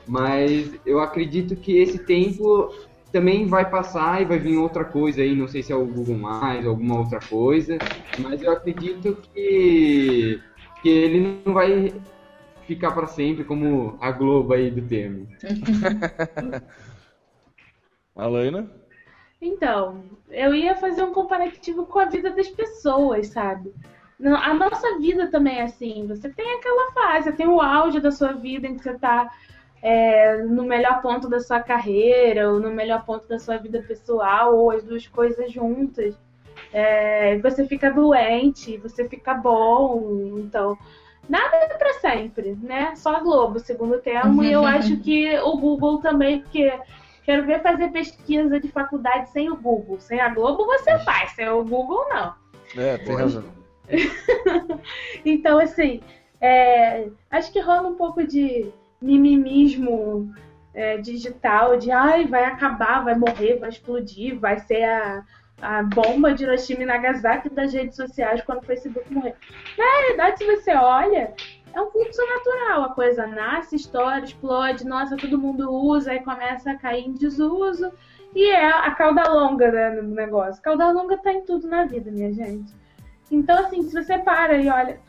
[0.07, 2.73] mas eu acredito que esse tempo
[3.13, 6.19] também vai passar e vai vir outra coisa aí, não sei se é o Google
[6.19, 7.79] Mais, alguma outra coisa,
[8.19, 10.41] mas eu acredito que,
[10.83, 11.93] que ele não vai
[12.67, 15.27] ficar para sempre como a Globo aí do termo.
[18.15, 18.69] Alaina?
[19.41, 23.73] Então, eu ia fazer um comparativo com a vida das pessoas, sabe?
[24.19, 26.07] Não, A nossa vida também é assim.
[26.09, 29.31] Você tem aquela fase, tem o auge da sua vida em que você tá
[29.83, 34.57] é, no melhor ponto da sua carreira, ou no melhor ponto da sua vida pessoal,
[34.57, 36.19] ou as duas coisas juntas.
[36.73, 40.77] É, você fica doente, você fica bom, então.
[41.29, 42.95] Nada é pra sempre, né?
[42.97, 46.73] Só a Globo, segundo termo, e eu acho que o Google também, porque
[47.29, 50.01] Quero ver fazer pesquisa de faculdade sem o Google.
[50.01, 52.35] Sem a Globo você faz, sem o Google não.
[52.75, 53.45] É, tem razão.
[55.27, 56.01] Então, assim,
[56.41, 60.33] é, acho que rola um pouco de mimimismo
[60.75, 65.25] é, digital, de ai, vai acabar, vai morrer, vai explodir, vai ser a,
[65.61, 69.35] a bomba de Hiroshima e Nagasaki das redes sociais quando o Facebook morrer.
[69.77, 71.35] Na realidade, se você olha,
[71.75, 72.85] é um fluxo natural.
[72.85, 77.93] A coisa nasce, estoura, explode, nossa, todo mundo usa e começa a cair em desuso.
[78.35, 80.63] E é a cauda longa né, no negócio.
[80.63, 82.73] Cauda longa tá em tudo na vida, minha gente.
[83.31, 85.01] Então, assim, se você para e olha,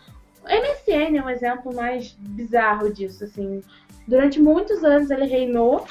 [0.49, 3.61] MSN é um exemplo mais bizarro disso, assim.
[4.07, 5.85] Durante muitos anos ele reinou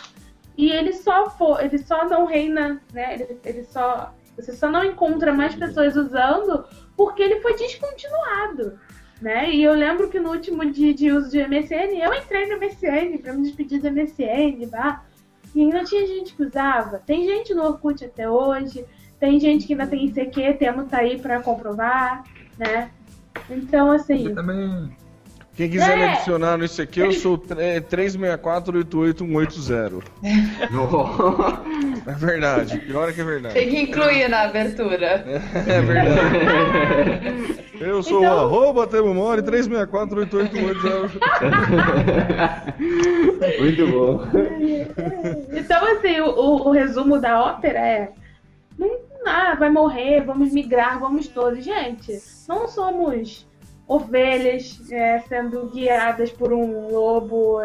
[0.56, 3.14] e ele só for, ele só não reina, né?
[3.14, 6.64] Ele, ele só você só não encontra mais pessoas usando
[6.97, 8.78] porque ele foi descontinuado.
[9.20, 9.51] Né?
[9.51, 13.18] E eu lembro que no último dia de uso de MSN, eu entrei no MSN
[13.18, 15.05] para me despedir do MSN, tá?
[15.52, 17.02] E ainda tinha gente que usava.
[17.05, 18.85] Tem gente no Orkut até hoje,
[19.18, 22.22] tem gente que ainda tem ICQ, temos tá aí para comprovar,
[22.56, 22.93] né?
[23.51, 24.27] Então, assim.
[24.28, 24.90] Eu também.
[25.55, 26.12] Quem quiser me É.
[26.12, 30.02] adicionar no ICQ, eu sou 364-88180.
[32.06, 33.55] É verdade, pior é que é verdade.
[33.55, 35.24] Tem que incluir na abertura.
[35.66, 37.59] É verdade.
[37.81, 41.10] Eu sou Então- o arroba Temo Mori, 364-88180.
[43.59, 44.23] Muito bom.
[45.52, 48.10] Então, assim, o, o- o resumo da ópera é.
[48.78, 48.89] Não,
[49.27, 51.65] ah, vai morrer, vamos migrar, vamos todos.
[51.65, 53.47] Gente, não somos
[53.86, 57.59] ovelhas é, sendo guiadas por um lobo.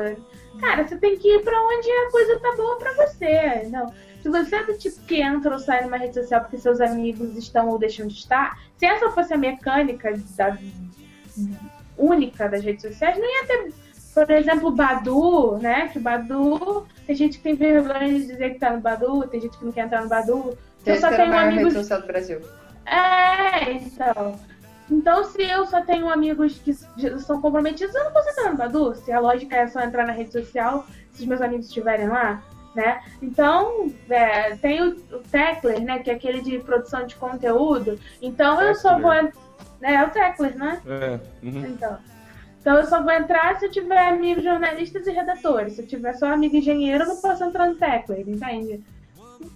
[0.59, 3.67] Cara, você tem que ir pra onde a coisa tá boa pra você.
[3.69, 3.93] Não.
[4.21, 7.35] Se você é do tipo que entra ou sai numa rede social porque seus amigos
[7.35, 10.57] estão ou deixam de estar, se essa fosse a mecânica da,
[11.97, 13.73] única das redes sociais, não ia ter,
[14.13, 15.89] por exemplo, Badu, né?
[15.89, 19.57] Que Badu, tem gente que tem vergonha de dizer que tá no Badu, tem gente
[19.57, 20.57] que não quer entrar no Badu.
[20.83, 22.41] Se eu só tenho amigos do Brasil.
[22.85, 24.39] é, então.
[24.91, 28.95] Então, se eu só tenho amigos que são comprometidos, eu não posso entrar no Badu.
[28.95, 32.43] Se a lógica é só entrar na rede social, se os meus amigos estiverem lá,
[32.75, 33.01] né?
[33.21, 35.99] Então, é, tem o, o Tecler, né?
[35.99, 37.97] Que é aquele de produção de conteúdo.
[38.21, 39.13] Então, eu só vou...
[39.13, 39.31] né,
[39.81, 40.81] É o Tecler, né?
[40.85, 41.19] É.
[41.45, 41.65] uhum.
[41.65, 41.97] Então.
[42.63, 45.73] Então eu só vou entrar se eu tiver amigos jornalistas e redatores.
[45.73, 48.81] Se eu tiver só amigo engenheiro, eu não posso entrar no Tecler, entende?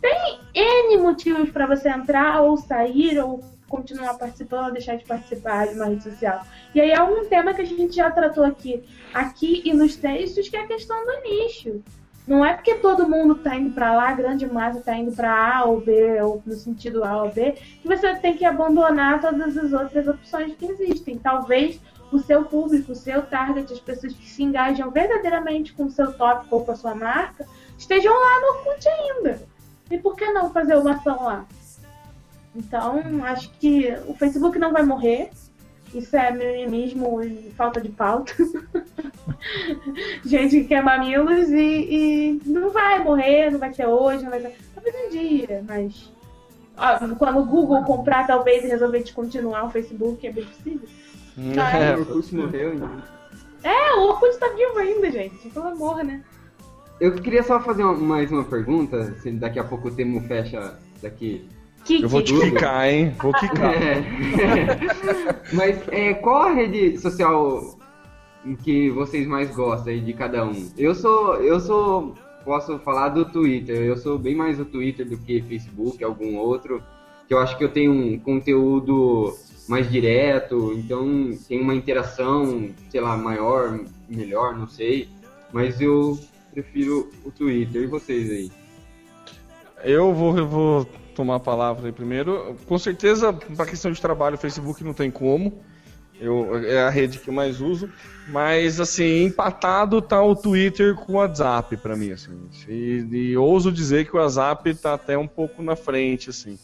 [0.02, 5.76] Tem N motivos para você entrar ou sair ou continuar participando deixar de participar de
[5.76, 6.46] uma rede social.
[6.74, 8.84] E aí é um tema que a gente já tratou aqui,
[9.14, 11.82] aqui e nos textos, que é a questão do nicho.
[12.28, 15.60] Não é porque todo mundo tá indo para lá, a grande massa tá indo para
[15.60, 19.58] A ou B, ou no sentido A ou B, que você tem que abandonar todas
[19.58, 21.18] as outras opções que existem.
[21.18, 21.80] Talvez
[22.12, 26.12] o seu público, o seu target, as pessoas que se engajam verdadeiramente com o seu
[26.14, 27.46] tópico ou com a sua marca,
[27.78, 29.57] estejam lá no Orkut ainda.
[29.90, 31.46] E por que não fazer uma ação lá?
[32.56, 35.30] Então, acho que o Facebook não vai morrer.
[35.94, 38.34] Isso é mimimismo e falta de pauta.
[40.26, 44.42] Gente que quer mamilos e, e não vai morrer, não vai ser hoje, não vai
[44.42, 44.56] ser.
[44.76, 46.12] Talvez um dia, mas.
[46.76, 50.88] ó, quando o Google comprar, talvez e resolver descontinuar o Facebook, é bem possível.
[51.40, 53.04] É, O Orkut morreu, então.
[53.64, 55.48] É, o Orkut tá vivo ainda, gente.
[55.50, 56.24] Pelo amor, né?
[57.00, 60.78] Eu queria só fazer uma- mais uma pergunta, se daqui a pouco o Temo fecha
[61.02, 61.48] daqui.
[61.86, 63.14] Que, eu vou te quicar, hein?
[63.22, 63.72] Vou quicar.
[63.82, 64.04] É.
[65.54, 67.78] Mas é, qual a rede social
[68.64, 70.70] que vocês mais gostam aí de cada um?
[70.78, 73.78] Eu sou, eu sou, posso falar do Twitter.
[73.78, 76.82] Eu sou bem mais do Twitter do que Facebook, algum outro.
[77.28, 79.34] Que eu acho que eu tenho um conteúdo
[79.70, 83.80] mais direto, então tem uma interação, sei lá, maior,
[84.10, 85.10] melhor, não sei.
[85.52, 86.18] Mas eu
[86.62, 87.84] prefiro o Twitter.
[87.84, 88.52] E vocês aí?
[89.84, 90.86] Eu vou, eu vou
[91.16, 92.56] tomar a palavra aí primeiro.
[92.66, 95.62] Com certeza, para questão de trabalho, o Facebook não tem como.
[96.20, 97.88] Eu, é a rede que eu mais uso.
[98.30, 102.50] Mas, assim, empatado tá o Twitter com o WhatsApp para mim, assim.
[102.68, 106.58] E, e ouso dizer que o WhatsApp tá até um pouco na frente, assim.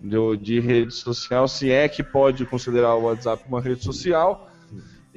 [0.00, 4.47] De, de rede social, se é que pode considerar o WhatsApp uma rede social.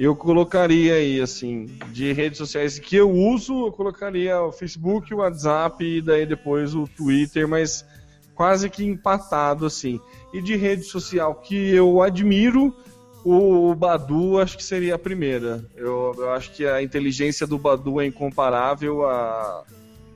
[0.02, 5.18] Eu colocaria aí, assim, de redes sociais que eu uso, eu colocaria o Facebook, o
[5.18, 7.86] WhatsApp e daí depois o Twitter, mas
[8.34, 10.00] quase que empatado, assim.
[10.34, 12.76] E de rede social que eu admiro,
[13.24, 15.64] o Badu acho que seria a primeira.
[15.76, 19.06] Eu, eu acho que a inteligência do Badu é incomparável.
[19.08, 19.64] A,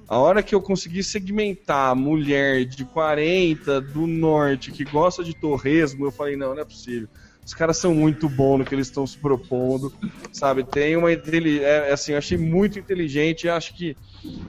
[0.07, 6.07] a hora que eu consegui segmentar mulher de 40 do norte que gosta de torresmo,
[6.07, 7.07] eu falei, não, não é possível.
[7.45, 9.93] Os caras são muito bons no que eles estão se propondo,
[10.31, 10.63] sabe?
[10.63, 13.47] Tem uma inteli- é, assim, eu achei muito inteligente.
[13.49, 13.97] Acho que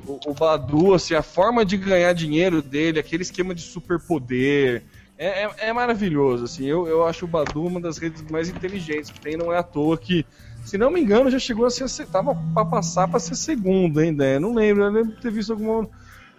[0.05, 4.85] o, o Badu, assim, a forma de ganhar dinheiro dele, aquele esquema de superpoder,
[5.19, 6.45] é, é, é maravilhoso.
[6.45, 9.37] Assim, eu, eu acho o Badu uma das redes mais inteligentes que tem.
[9.37, 10.27] Não é à toa que,
[10.65, 13.99] se não me engano, já chegou a ser, se- tava para passar para ser segundo
[14.01, 14.25] ainda.
[14.25, 14.39] né?
[14.39, 15.89] Não lembro, eu lembro de ter visto alguma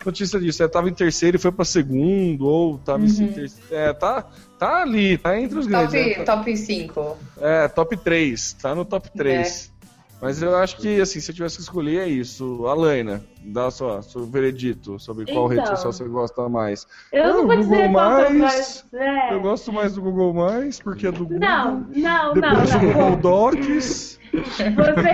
[0.04, 0.64] notícia disso.
[0.64, 3.52] É, tava em terceiro e foi para segundo, ou tava em terceiro.
[3.70, 4.26] É, tá,
[4.60, 5.92] tá ali, tá entre os grandes.
[5.94, 6.24] Top, né?
[6.26, 7.18] top 5.
[7.42, 8.54] É, top 3.
[8.54, 9.76] Tá no top 3.
[10.20, 12.66] Mas eu acho que, assim, se eu tivesse que escolher, é isso.
[12.66, 15.76] Alaina, dá só seu veredito sobre qual rede Então.
[15.76, 16.88] social você gosta mais.
[17.14, 18.40] Eu não Ah, vou o dizer Google eu mais.
[18.40, 18.96] gosto.
[18.98, 19.34] É.
[19.36, 21.38] Eu gosto mais do Google Mais, porque é do Google.
[21.40, 23.20] Não, não, não, Depois o Google não.
[23.20, 24.18] Docs.
[24.34, 25.14] Você é propaganda.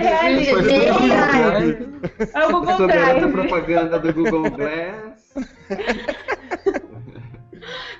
[2.32, 3.30] É o Google essa Drive.
[3.32, 5.34] propaganda do Google Glass.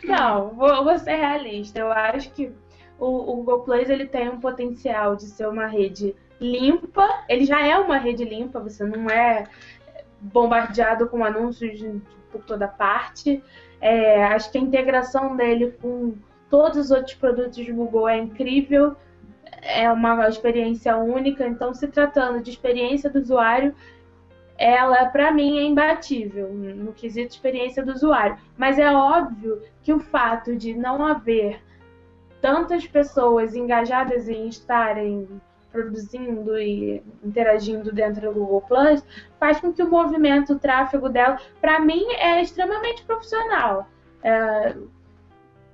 [0.06, 1.78] Não, vou, vou ser realista.
[1.78, 2.52] Eu acho que
[2.98, 7.08] o, o Google Plus ele tem um potencial de ser uma rede limpa.
[7.28, 9.44] Ele já é uma rede limpa, você não é
[10.20, 11.80] bombardeado com anúncios
[12.30, 13.42] por toda parte.
[13.80, 16.14] É, acho que a integração dele com
[16.48, 18.96] todos os outros produtos do Google é incrível.
[19.62, 21.46] É uma experiência única.
[21.46, 23.74] Então, se tratando de experiência do usuário,
[24.64, 28.38] ela, para mim, é imbatível no quesito experiência do usuário.
[28.56, 31.60] Mas é óbvio que o fato de não haver
[32.40, 35.28] tantas pessoas engajadas em estarem
[35.70, 39.04] produzindo e interagindo dentro do Google Plus
[39.38, 43.86] faz com que o movimento, o tráfego dela, para mim, é extremamente profissional.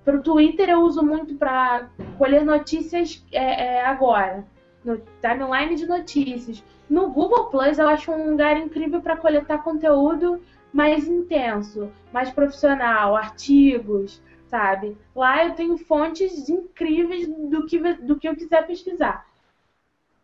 [0.04, 1.88] para o Twitter eu uso muito para
[2.18, 4.44] colher notícias é, é, agora,
[4.84, 6.62] no timeline de notícias.
[6.88, 10.40] No Google Plus eu acho um lugar incrível para coletar conteúdo
[10.72, 14.96] mais intenso, mais profissional, artigos, sabe?
[15.14, 19.26] Lá eu tenho fontes incríveis do que, do que eu quiser pesquisar.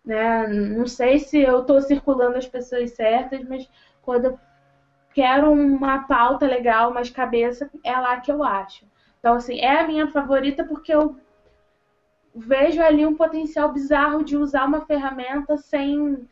[0.05, 0.47] Né?
[0.47, 3.69] Não sei se eu estou circulando as pessoas certas, mas
[4.03, 4.39] quando eu
[5.12, 8.85] quero uma pauta legal, mais cabeça, é lá que eu acho.
[9.19, 11.16] Então, assim, é a minha favorita porque eu
[12.37, 16.29] vejo ali um potencial bizarro de usar uma ferramenta sem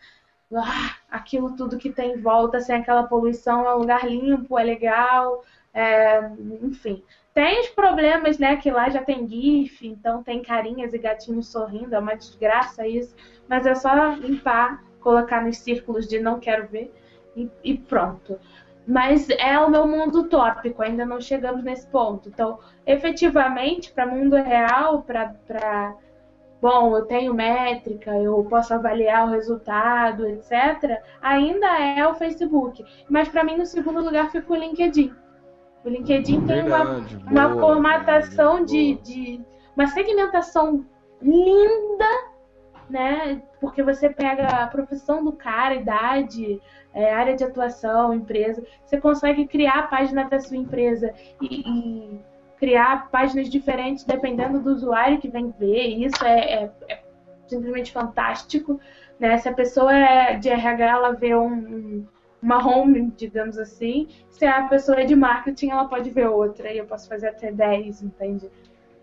[0.55, 4.63] ah, aquilo tudo que tem em volta, sem aquela poluição, é um lugar limpo, é
[4.63, 6.31] legal, é,
[6.63, 7.03] enfim.
[7.33, 11.95] Tem os problemas, né, que lá já tem GIF, então tem carinhas e gatinhos sorrindo,
[11.95, 13.15] é uma desgraça isso,
[13.49, 16.95] mas é só limpar, colocar nos círculos de não quero ver
[17.37, 18.39] e, e pronto.
[18.86, 22.28] Mas é o meu mundo utópico, ainda não chegamos nesse ponto.
[22.28, 25.94] Então, efetivamente, para mundo real, para.
[26.61, 31.02] Bom, eu tenho métrica, eu posso avaliar o resultado, etc.
[31.20, 32.82] Ainda é o Facebook.
[33.09, 35.12] Mas para mim, no segundo lugar, fica o LinkedIn.
[35.85, 38.66] O LinkedIn tem uma, Verdade, uma boa, formatação boa.
[38.66, 39.44] de, de.
[39.77, 40.86] uma segmentação
[41.20, 42.06] linda,
[42.89, 43.43] né?
[43.61, 46.61] Porque você pega a profissão do cara, idade,
[46.95, 48.65] é, área de atuação, empresa.
[48.85, 52.21] Você consegue criar a página da sua empresa e, e
[52.57, 55.89] criar páginas diferentes dependendo do usuário que vem ver.
[55.89, 57.03] E isso é, é- é
[57.47, 58.81] simplesmente fantástico.
[59.19, 59.37] Né?
[59.39, 62.07] Se a pessoa é de RH, ela vê um- um-
[62.41, 64.09] uma home, digamos assim.
[64.31, 66.73] Se a pessoa é de marketing, ela pode ver outra.
[66.73, 68.51] E eu posso fazer até 10, entende?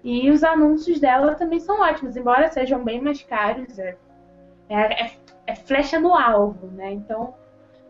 [0.04, 3.78] E os anúncios dela também são ótimos, embora sejam bem mais caros.
[3.78, 3.96] É,
[4.70, 5.12] é, é-
[5.48, 6.92] é flecha no alvo, né?
[6.92, 7.34] Então,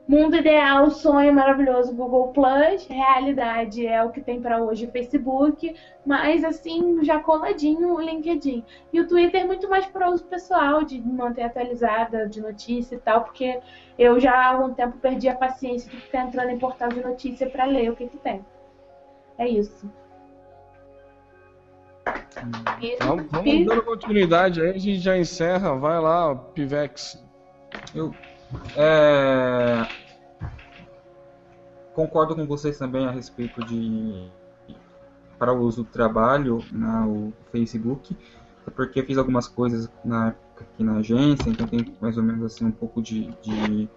[0.07, 2.85] mundo ideal, sonho maravilhoso, Google Plus.
[2.87, 5.73] Realidade é o que tem para hoje o Facebook,
[6.05, 8.63] mas assim, já coladinho o LinkedIn.
[8.91, 12.99] E o Twitter é muito mais para uso pessoal, de manter atualizada de notícia e
[12.99, 13.59] tal, porque
[13.97, 17.49] eu já há algum tempo perdi a paciência de ficar entrando em portal de notícia
[17.49, 18.43] para ler o que, que tem.
[19.37, 19.89] É isso.
[22.81, 23.31] E- Vamos,
[23.65, 25.75] dando continuidade aí, a gente já encerra.
[25.75, 27.23] Vai lá, Pivex.
[28.75, 29.87] É,
[31.93, 34.29] Concordo com vocês também a respeito de
[35.37, 38.15] para o uso do trabalho no Facebook,
[38.75, 42.65] porque eu fiz algumas coisas na aqui na agência, então tem mais ou menos assim
[42.65, 43.89] um pouco de, de-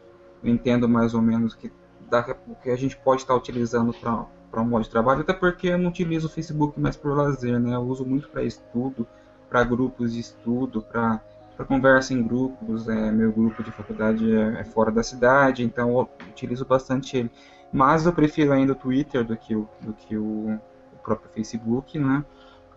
[0.43, 1.71] eu entendo mais ou menos que
[2.09, 5.23] daqui a pouco que a gente pode estar utilizando para para um modo de trabalho,
[5.23, 7.75] até porque eu não utilizo o Facebook mais por lazer, né?
[7.75, 9.05] Eu uso muito para estudo,
[9.51, 11.21] para grupos de estudo, para
[11.57, 15.91] para conversa em grupos, é, meu grupo de faculdade é, é fora da cidade, então
[15.91, 17.31] eu utilizo bastante ele.
[17.73, 21.99] Mas eu prefiro ainda o Twitter do que o, do que o, o próprio Facebook,
[21.99, 22.25] né?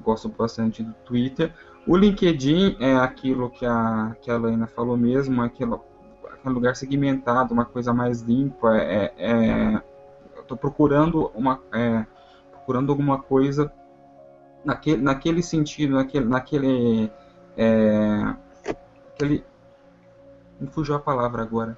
[0.02, 1.54] Gosto bastante do Twitter.
[1.88, 5.84] O LinkedIn é aquilo que a, que a Lena falou mesmo, aquilo,
[6.32, 8.78] aquele lugar segmentado, uma coisa mais limpa.
[8.78, 9.82] É, é,
[10.36, 12.06] eu estou procurando uma, é,
[12.52, 13.72] procurando alguma coisa
[14.64, 17.12] naquele, naquele sentido, naquele, naquele
[17.56, 18.36] é,
[19.18, 19.44] aquele.
[20.60, 21.78] Me fugiu a palavra agora.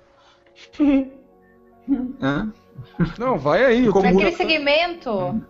[2.21, 2.51] Hã?
[3.17, 3.85] Não, vai aí.
[3.85, 4.35] Ficou Naquele mudo.
[4.37, 5.41] segmento.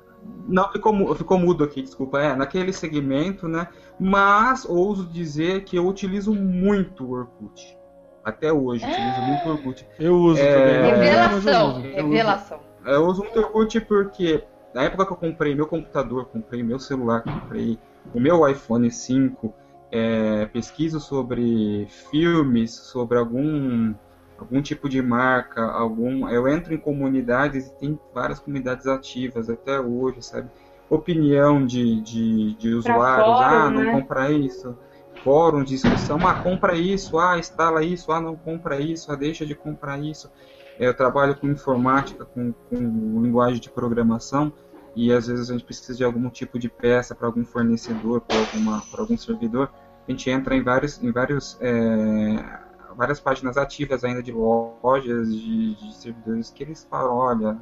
[0.47, 2.19] Não, ficou, ficou mudo aqui, desculpa.
[2.21, 3.67] É, naquele segmento, né?
[3.99, 7.77] Mas ouso dizer que eu utilizo muito o Orkut.
[8.23, 9.87] Até hoje, utilizo muito o Orkut.
[9.99, 10.81] Eu uso É, também.
[10.81, 11.71] mas eu Revelação.
[11.71, 11.81] uso.
[11.81, 12.59] Revelação.
[12.85, 14.43] Eu uso muito o Orkut porque
[14.73, 17.77] na época que eu comprei meu computador, comprei meu celular, comprei
[18.13, 19.53] o meu iPhone 5,
[19.91, 23.93] é, pesquiso sobre filmes, sobre algum
[24.39, 29.79] algum tipo de marca, algum, eu entro em comunidades e tem várias comunidades ativas até
[29.79, 30.49] hoje, sabe?
[30.89, 33.91] Opinião de, de, de usuários, fórum, ah, não né?
[33.91, 34.77] compra isso.
[35.23, 39.45] Fórum de discussão, ah, compra isso, ah, instala isso, ah, não compra isso, ah, deixa
[39.45, 40.31] de comprar isso.
[40.79, 44.53] É, Eu trabalho com informática, com, com linguagem de programação,
[44.95, 49.01] e às vezes a gente precisa de algum tipo de peça para algum fornecedor, para
[49.01, 49.71] algum servidor.
[50.07, 52.59] A gente entra em vários em vários é,
[52.95, 57.57] várias páginas ativas ainda de lojas de, de servidores que eles falam, olha,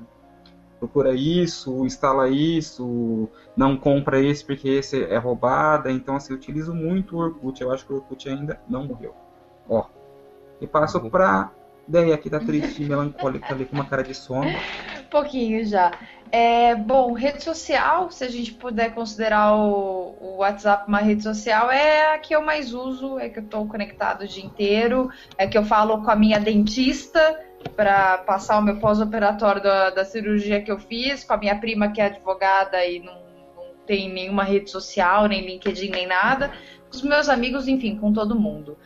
[0.79, 5.91] procura isso, instala isso, não compra esse porque esse é roubada.
[5.91, 7.61] Então assim, eu utilizo muito o Orkut.
[7.61, 9.13] Eu acho que o Orkut ainda não morreu.
[9.67, 9.85] Ó.
[10.59, 11.51] E passo para
[11.87, 14.49] Deia que tá triste, melancólica ali com uma cara de sono.
[15.09, 15.91] Pouquinho já.
[16.29, 21.71] É, bom, rede social, se a gente puder considerar o, o WhatsApp uma rede social,
[21.71, 25.47] é a que eu mais uso, é que eu estou conectado o dia inteiro, é
[25.47, 27.39] que eu falo com a minha dentista
[27.75, 31.91] para passar o meu pós-operatório da, da cirurgia que eu fiz, com a minha prima
[31.91, 33.15] que é advogada e não,
[33.55, 36.51] não tem nenhuma rede social, nem LinkedIn, nem nada,
[36.89, 38.77] com os meus amigos, enfim, com todo mundo.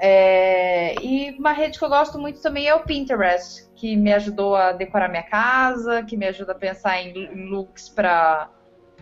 [0.00, 4.54] É, e uma rede que eu gosto muito também é o Pinterest, que me ajudou
[4.54, 8.50] a decorar minha casa, que me ajuda a pensar em looks para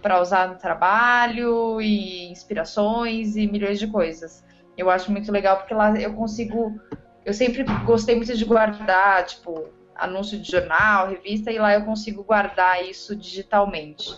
[0.02, 4.44] para usar no trabalho e inspirações e milhões de coisas.
[4.76, 6.78] Eu acho muito legal porque lá eu consigo,
[7.24, 12.22] eu sempre gostei muito de guardar, tipo, anúncio de jornal, revista e lá eu consigo
[12.22, 14.16] guardar isso digitalmente.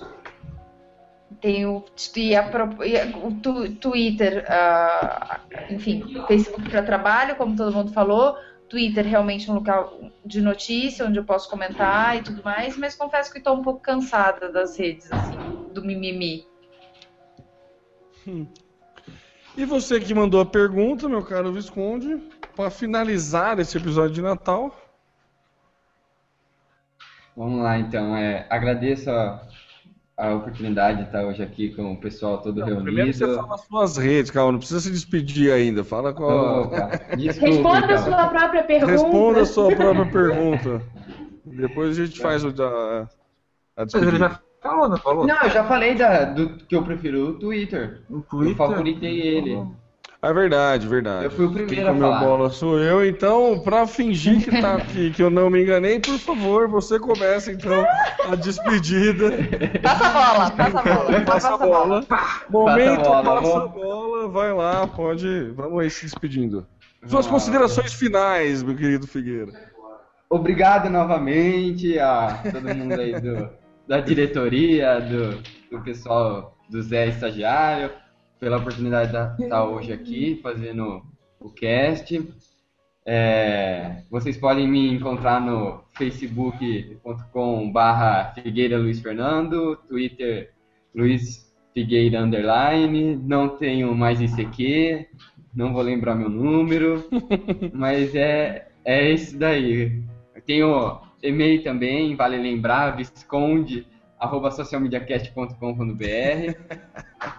[1.40, 1.84] Tem o,
[2.16, 2.78] e a pro-
[3.24, 5.40] o tu- Twitter, ah,
[5.70, 8.36] enfim, Facebook para trabalho, como todo mundo falou.
[8.68, 13.32] Twitter realmente um local de notícia, onde eu posso comentar e tudo mais, mas confesso
[13.32, 15.36] que estou um pouco cansada das redes, assim,
[15.72, 16.46] do mimimi.
[19.56, 22.16] E você que mandou a pergunta, meu caro Visconde,
[22.54, 24.70] para finalizar esse episódio de Natal.
[27.34, 28.16] Vamos lá, então.
[28.16, 29.48] É, agradeço a,
[30.18, 32.82] a oportunidade de estar hoje aqui com o pessoal todo reunido.
[32.82, 35.84] Primeiro você fala as suas redes, calma, não precisa se despedir ainda.
[35.84, 36.60] Fala com a...
[36.62, 37.98] Opa, desculpa, Responda a então.
[38.04, 38.92] sua própria pergunta.
[38.92, 40.82] Responda a sua própria pergunta.
[41.44, 43.08] Depois a gente faz o da
[43.76, 44.18] a despedida.
[44.18, 45.24] já falou, não falou?
[45.26, 48.02] Não, eu já falei da, do que eu prefiro o Twitter.
[48.10, 48.56] Eu Twitter.
[48.56, 49.56] favoritei ele.
[50.20, 51.26] É verdade, verdade.
[51.26, 52.20] Eu fui o primeiro Quem a comeu falar.
[52.20, 56.18] bola sou eu, então, pra fingir que, tá aqui, que eu não me enganei, por
[56.18, 57.86] favor, você começa então
[58.28, 59.30] a despedida.
[59.80, 62.06] Passa a bola, passa a bola, Passa a bola.
[62.50, 65.52] Momento, Passa a bola, passa a bola, vai lá, pode.
[65.52, 66.66] Vamos aí se despedindo.
[67.06, 67.32] Suas lá.
[67.32, 69.52] considerações finais, meu querido Figueira.
[70.28, 73.48] Obrigado novamente a todo mundo aí do,
[73.86, 75.40] da diretoria, do,
[75.70, 77.90] do pessoal do Zé Estagiário,
[78.38, 81.02] pela oportunidade de estar hoje aqui fazendo
[81.40, 82.22] o cast.
[83.06, 90.52] É, vocês podem me encontrar no facebook.com barra Figueira Luiz Fernando, Twitter
[90.94, 95.08] Luiz Figueira Underline, não tenho mais ICQ,
[95.54, 97.08] não vou lembrar meu número,
[97.72, 100.02] mas é, é esse daí.
[100.34, 103.86] Eu tenho e-mail também, vale lembrar, visconde,
[104.18, 107.32] arroba socialmediacast.com.br.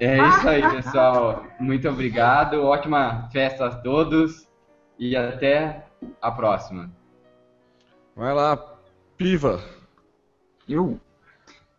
[0.00, 1.46] É isso aí, pessoal.
[1.58, 2.62] Muito obrigado.
[2.62, 4.48] Ótima festa a todos
[4.98, 5.86] e até
[6.20, 6.90] a próxima.
[8.14, 8.56] Vai lá,
[9.16, 9.60] piva.
[10.68, 11.00] Eu?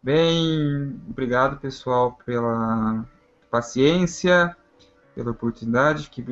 [0.02, 3.06] Bem, obrigado pessoal pela
[3.52, 4.56] paciência,
[5.14, 6.06] pela oportunidade.
[6.06, 6.24] Fiquei,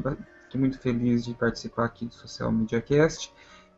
[0.45, 3.33] fiquei muito feliz de participar aqui do Social Media Cast.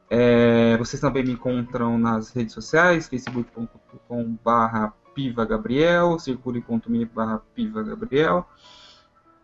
[0.10, 3.08] É, vocês também me encontram nas redes sociais,
[5.14, 8.46] facebook.com.br pivagabriel, circule.me barra pivagabriel,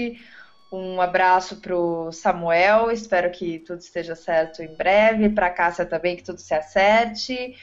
[0.70, 5.28] Um abraço para o Samuel, espero que tudo esteja certo em breve.
[5.28, 7.54] Para a Cássia também, que tudo se acerte.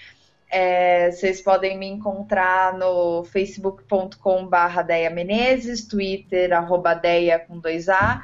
[0.49, 8.21] É, vocês podem me encontrar no facebook.com.br Deia Menezes, Twitter, arroba Deia com 2A.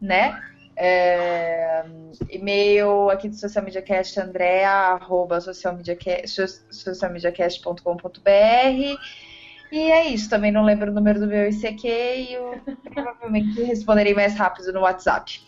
[0.00, 0.40] né?
[0.74, 1.84] É,
[2.30, 9.27] e-mail aqui do Social Media Cast, andrea, arroba socialmediacast, socialmediacast.com.br
[9.70, 12.60] e é isso, também não lembro o número do meu ICQ e eu
[12.92, 15.40] provavelmente responderei mais rápido no WhatsApp.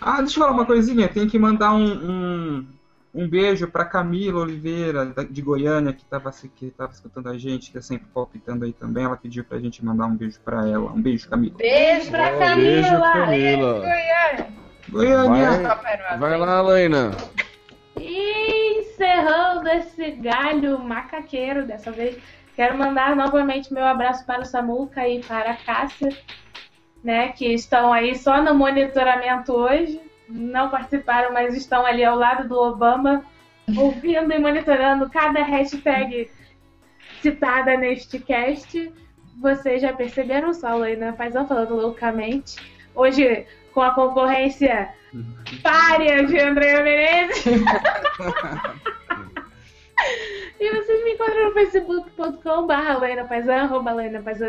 [0.00, 1.08] Ah, deixa eu falar uma coisinha.
[1.08, 2.66] Tem que mandar um, um,
[3.14, 7.78] um beijo pra Camila Oliveira, de Goiânia, que estava que tava escutando a gente, que
[7.78, 9.04] é sempre palpitando aí também.
[9.04, 10.92] Ela pediu pra gente mandar um beijo pra ela.
[10.92, 11.56] Um beijo, Camila.
[11.56, 12.56] Beijo pra Ó, Camila!
[12.56, 13.80] beijo, Camila.
[13.80, 14.48] Goiânia!
[14.90, 15.50] Goiânia!
[15.60, 16.18] Noel.
[16.18, 17.10] Vai lá, Alaina.
[17.98, 22.18] E encerrando esse galho macaqueiro dessa vez,
[22.54, 26.10] quero mandar novamente meu abraço para o Samuca e para a Cássia,
[27.02, 32.48] né, que estão aí só no monitoramento hoje, não participaram, mas estão ali ao lado
[32.48, 33.24] do Obama,
[33.76, 36.30] ouvindo e monitorando cada hashtag
[37.20, 38.92] citada neste cast.
[39.40, 42.56] Vocês já perceberam só a Laina Paisão falando loucamente.
[42.94, 44.94] Hoje, com a concorrência
[45.62, 47.44] párea de Andréa Menezes.
[50.60, 53.92] E vocês me encontram no facebook.com barra Laina Paisan, arroba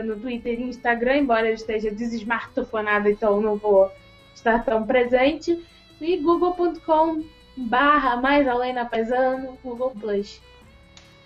[0.04, 3.92] no Twitter e Instagram, embora eu esteja desesmartofonada, então não vou
[4.34, 5.66] estar tão presente.
[6.00, 7.24] E google.com
[7.58, 10.42] barra mais a Laina Paisan no Google Plus.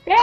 [0.05, 0.15] É!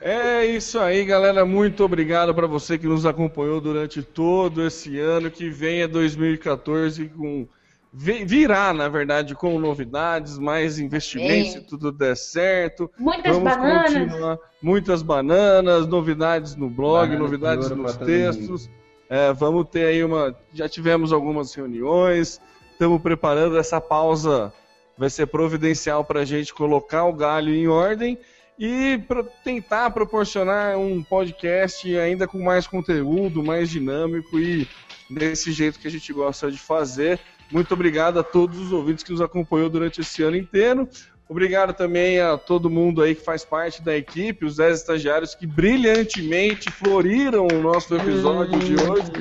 [0.00, 1.44] É isso aí, galera.
[1.44, 5.30] Muito obrigado para você que nos acompanhou durante todo esse ano.
[5.30, 7.48] Que venha 2014 com.
[7.92, 12.90] Vi- Virá, na verdade, com novidades, mais investimentos, se tudo der certo.
[12.98, 13.92] Muitas Vamos bananas!
[13.94, 14.38] continuar.
[14.62, 18.70] Muitas bananas, novidades no blog, Banana novidades nos textos.
[19.08, 20.36] É, vamos ter aí uma.
[20.52, 22.40] Já tivemos algumas reuniões.
[22.72, 24.52] Estamos preparando essa pausa.
[24.96, 28.18] Vai ser providencial para a gente colocar o galho em ordem
[28.58, 34.68] e pro- tentar proporcionar um podcast ainda com mais conteúdo, mais dinâmico e
[35.08, 37.18] desse jeito que a gente gosta de fazer.
[37.50, 40.88] Muito obrigado a todos os ouvintes que nos acompanhou durante esse ano inteiro.
[41.28, 45.46] Obrigado também a todo mundo aí que faz parte da equipe, os 10 estagiários que
[45.46, 49.12] brilhantemente floriram o nosso episódio de hoje.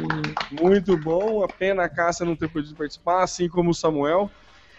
[0.51, 1.43] Muito bom.
[1.43, 4.31] A pena a Cássia não ter podido participar, assim como o Samuel.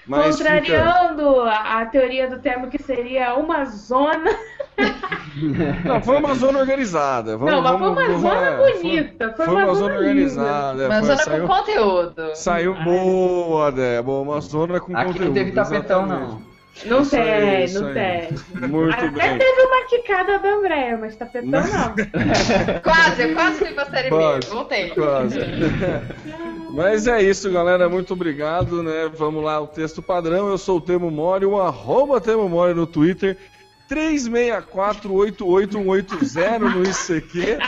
[0.07, 0.51] Mas fica...
[0.51, 4.31] Contrariando a, a teoria do termo que seria uma zona.
[5.85, 7.37] Não, foi uma zona organizada.
[7.37, 9.35] Vamos, não, mas foi vamos- uma vamos- zona é, bonita.
[9.37, 10.09] Foi, Foi, uma zona linda.
[10.09, 10.83] organizada.
[10.83, 12.31] é, Uma foi- zona saiu, com conteúdo.
[12.35, 14.23] saiu boa, Débora.
[14.31, 15.27] Uma zona com Aqui conteúdo.
[15.29, 16.31] não teve tapetão, exatamente.
[16.33, 16.50] não.
[16.87, 17.95] Não Isso aí, tem, isso não aí.
[17.95, 18.29] tem.
[18.69, 19.39] Muito Até bem.
[19.39, 21.61] teve uma quicada da Andréia, mas tapetão não.
[22.83, 24.17] Quase, eu quase fui pra série B.
[24.17, 24.49] Quase.
[24.49, 24.91] Voltei.
[24.91, 25.39] Quase.
[26.73, 27.89] Mas é isso, galera.
[27.89, 29.11] Muito obrigado, né?
[29.13, 30.49] Vamos lá, o texto padrão.
[30.49, 33.37] Eu sou o Temo Mori, o arroba Temo Mori no Twitter.
[33.91, 37.59] 364-88180 no ICQ.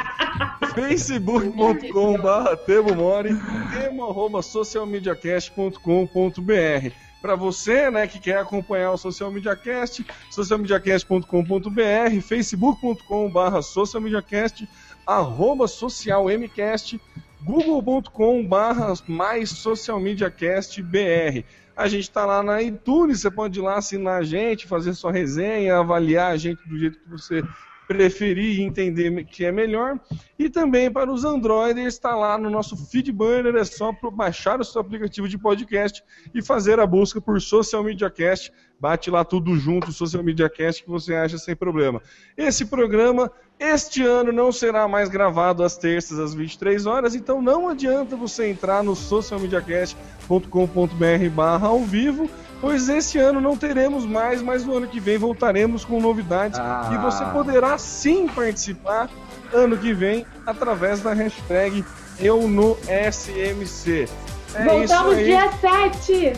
[0.75, 3.37] facebook.com.br Temo Mori.
[3.75, 6.93] Temo arroba socialmediacast.com.br.
[7.23, 14.69] Para você, né, que quer acompanhar o Social Media Cast, socialmediacast.com.br, facebook.com.br socialmediacast,
[15.07, 17.01] arroba socialmcast,
[17.45, 21.45] google.com barra mais social media cast BR.
[21.77, 25.13] A gente está lá na iTunes, você pode ir lá assinar a gente, fazer sua
[25.13, 27.43] resenha, avaliar a gente do jeito que você
[27.87, 29.99] preferir e entender que é melhor.
[30.39, 34.65] E também para os Androids, está lá no nosso feed banner, é só baixar o
[34.65, 36.03] seu aplicativo de podcast
[36.35, 38.53] e fazer a busca por Social Media Cast.
[38.81, 42.03] Bate lá tudo junto, Social Media Cast, que você acha sem problema.
[42.37, 47.69] Esse programa, este ano, não será mais gravado às terças, às 23 horas, então não
[47.69, 52.29] adianta você entrar no socialmediacast.com.br barra ao vivo,
[52.63, 56.91] pois esse ano não teremos mais, mas no ano que vem voltaremos com novidades Ah.
[56.95, 59.11] e você poderá sim participar
[59.53, 61.85] ano que vem através da hashtag
[62.21, 64.09] eu no SMC.
[64.55, 66.33] É Voltamos dia 7.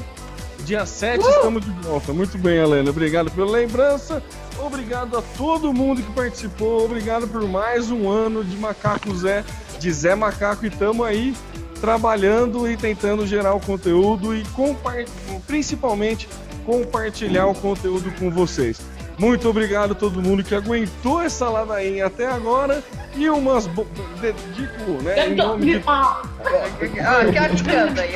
[0.64, 2.12] Dia 7 estamos de volta.
[2.12, 2.88] Muito bem, Helena.
[2.90, 4.22] Obrigado pela lembrança.
[4.58, 6.84] Obrigado a todo mundo que participou.
[6.86, 9.44] Obrigado por mais um ano de Macaco Zé,
[9.78, 10.64] de Zé Macaco.
[10.64, 11.34] E estamos aí
[11.80, 15.04] trabalhando e tentando gerar o conteúdo e compar-
[15.46, 16.28] principalmente
[16.64, 18.80] compartilhar o conteúdo com vocês.
[19.18, 22.82] Muito obrigado a todo mundo que aguentou essa ladainha até agora
[23.14, 23.86] e umas bo...
[24.20, 26.22] dedico, né, em nome de Ah,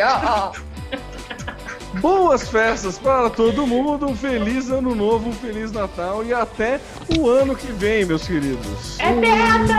[0.02, 0.52] ó, ó.
[2.00, 6.80] Boas festas para todo mundo, um feliz ano novo, um feliz Natal e até
[7.16, 8.98] o ano que vem, meus queridos.
[9.00, 9.78] é tetra!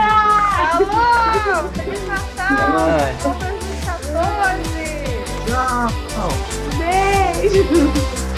[0.72, 1.68] Alô!
[1.74, 3.69] Feliz Natal!
[4.12, 5.90] 2014!
[6.78, 8.29] Beijo!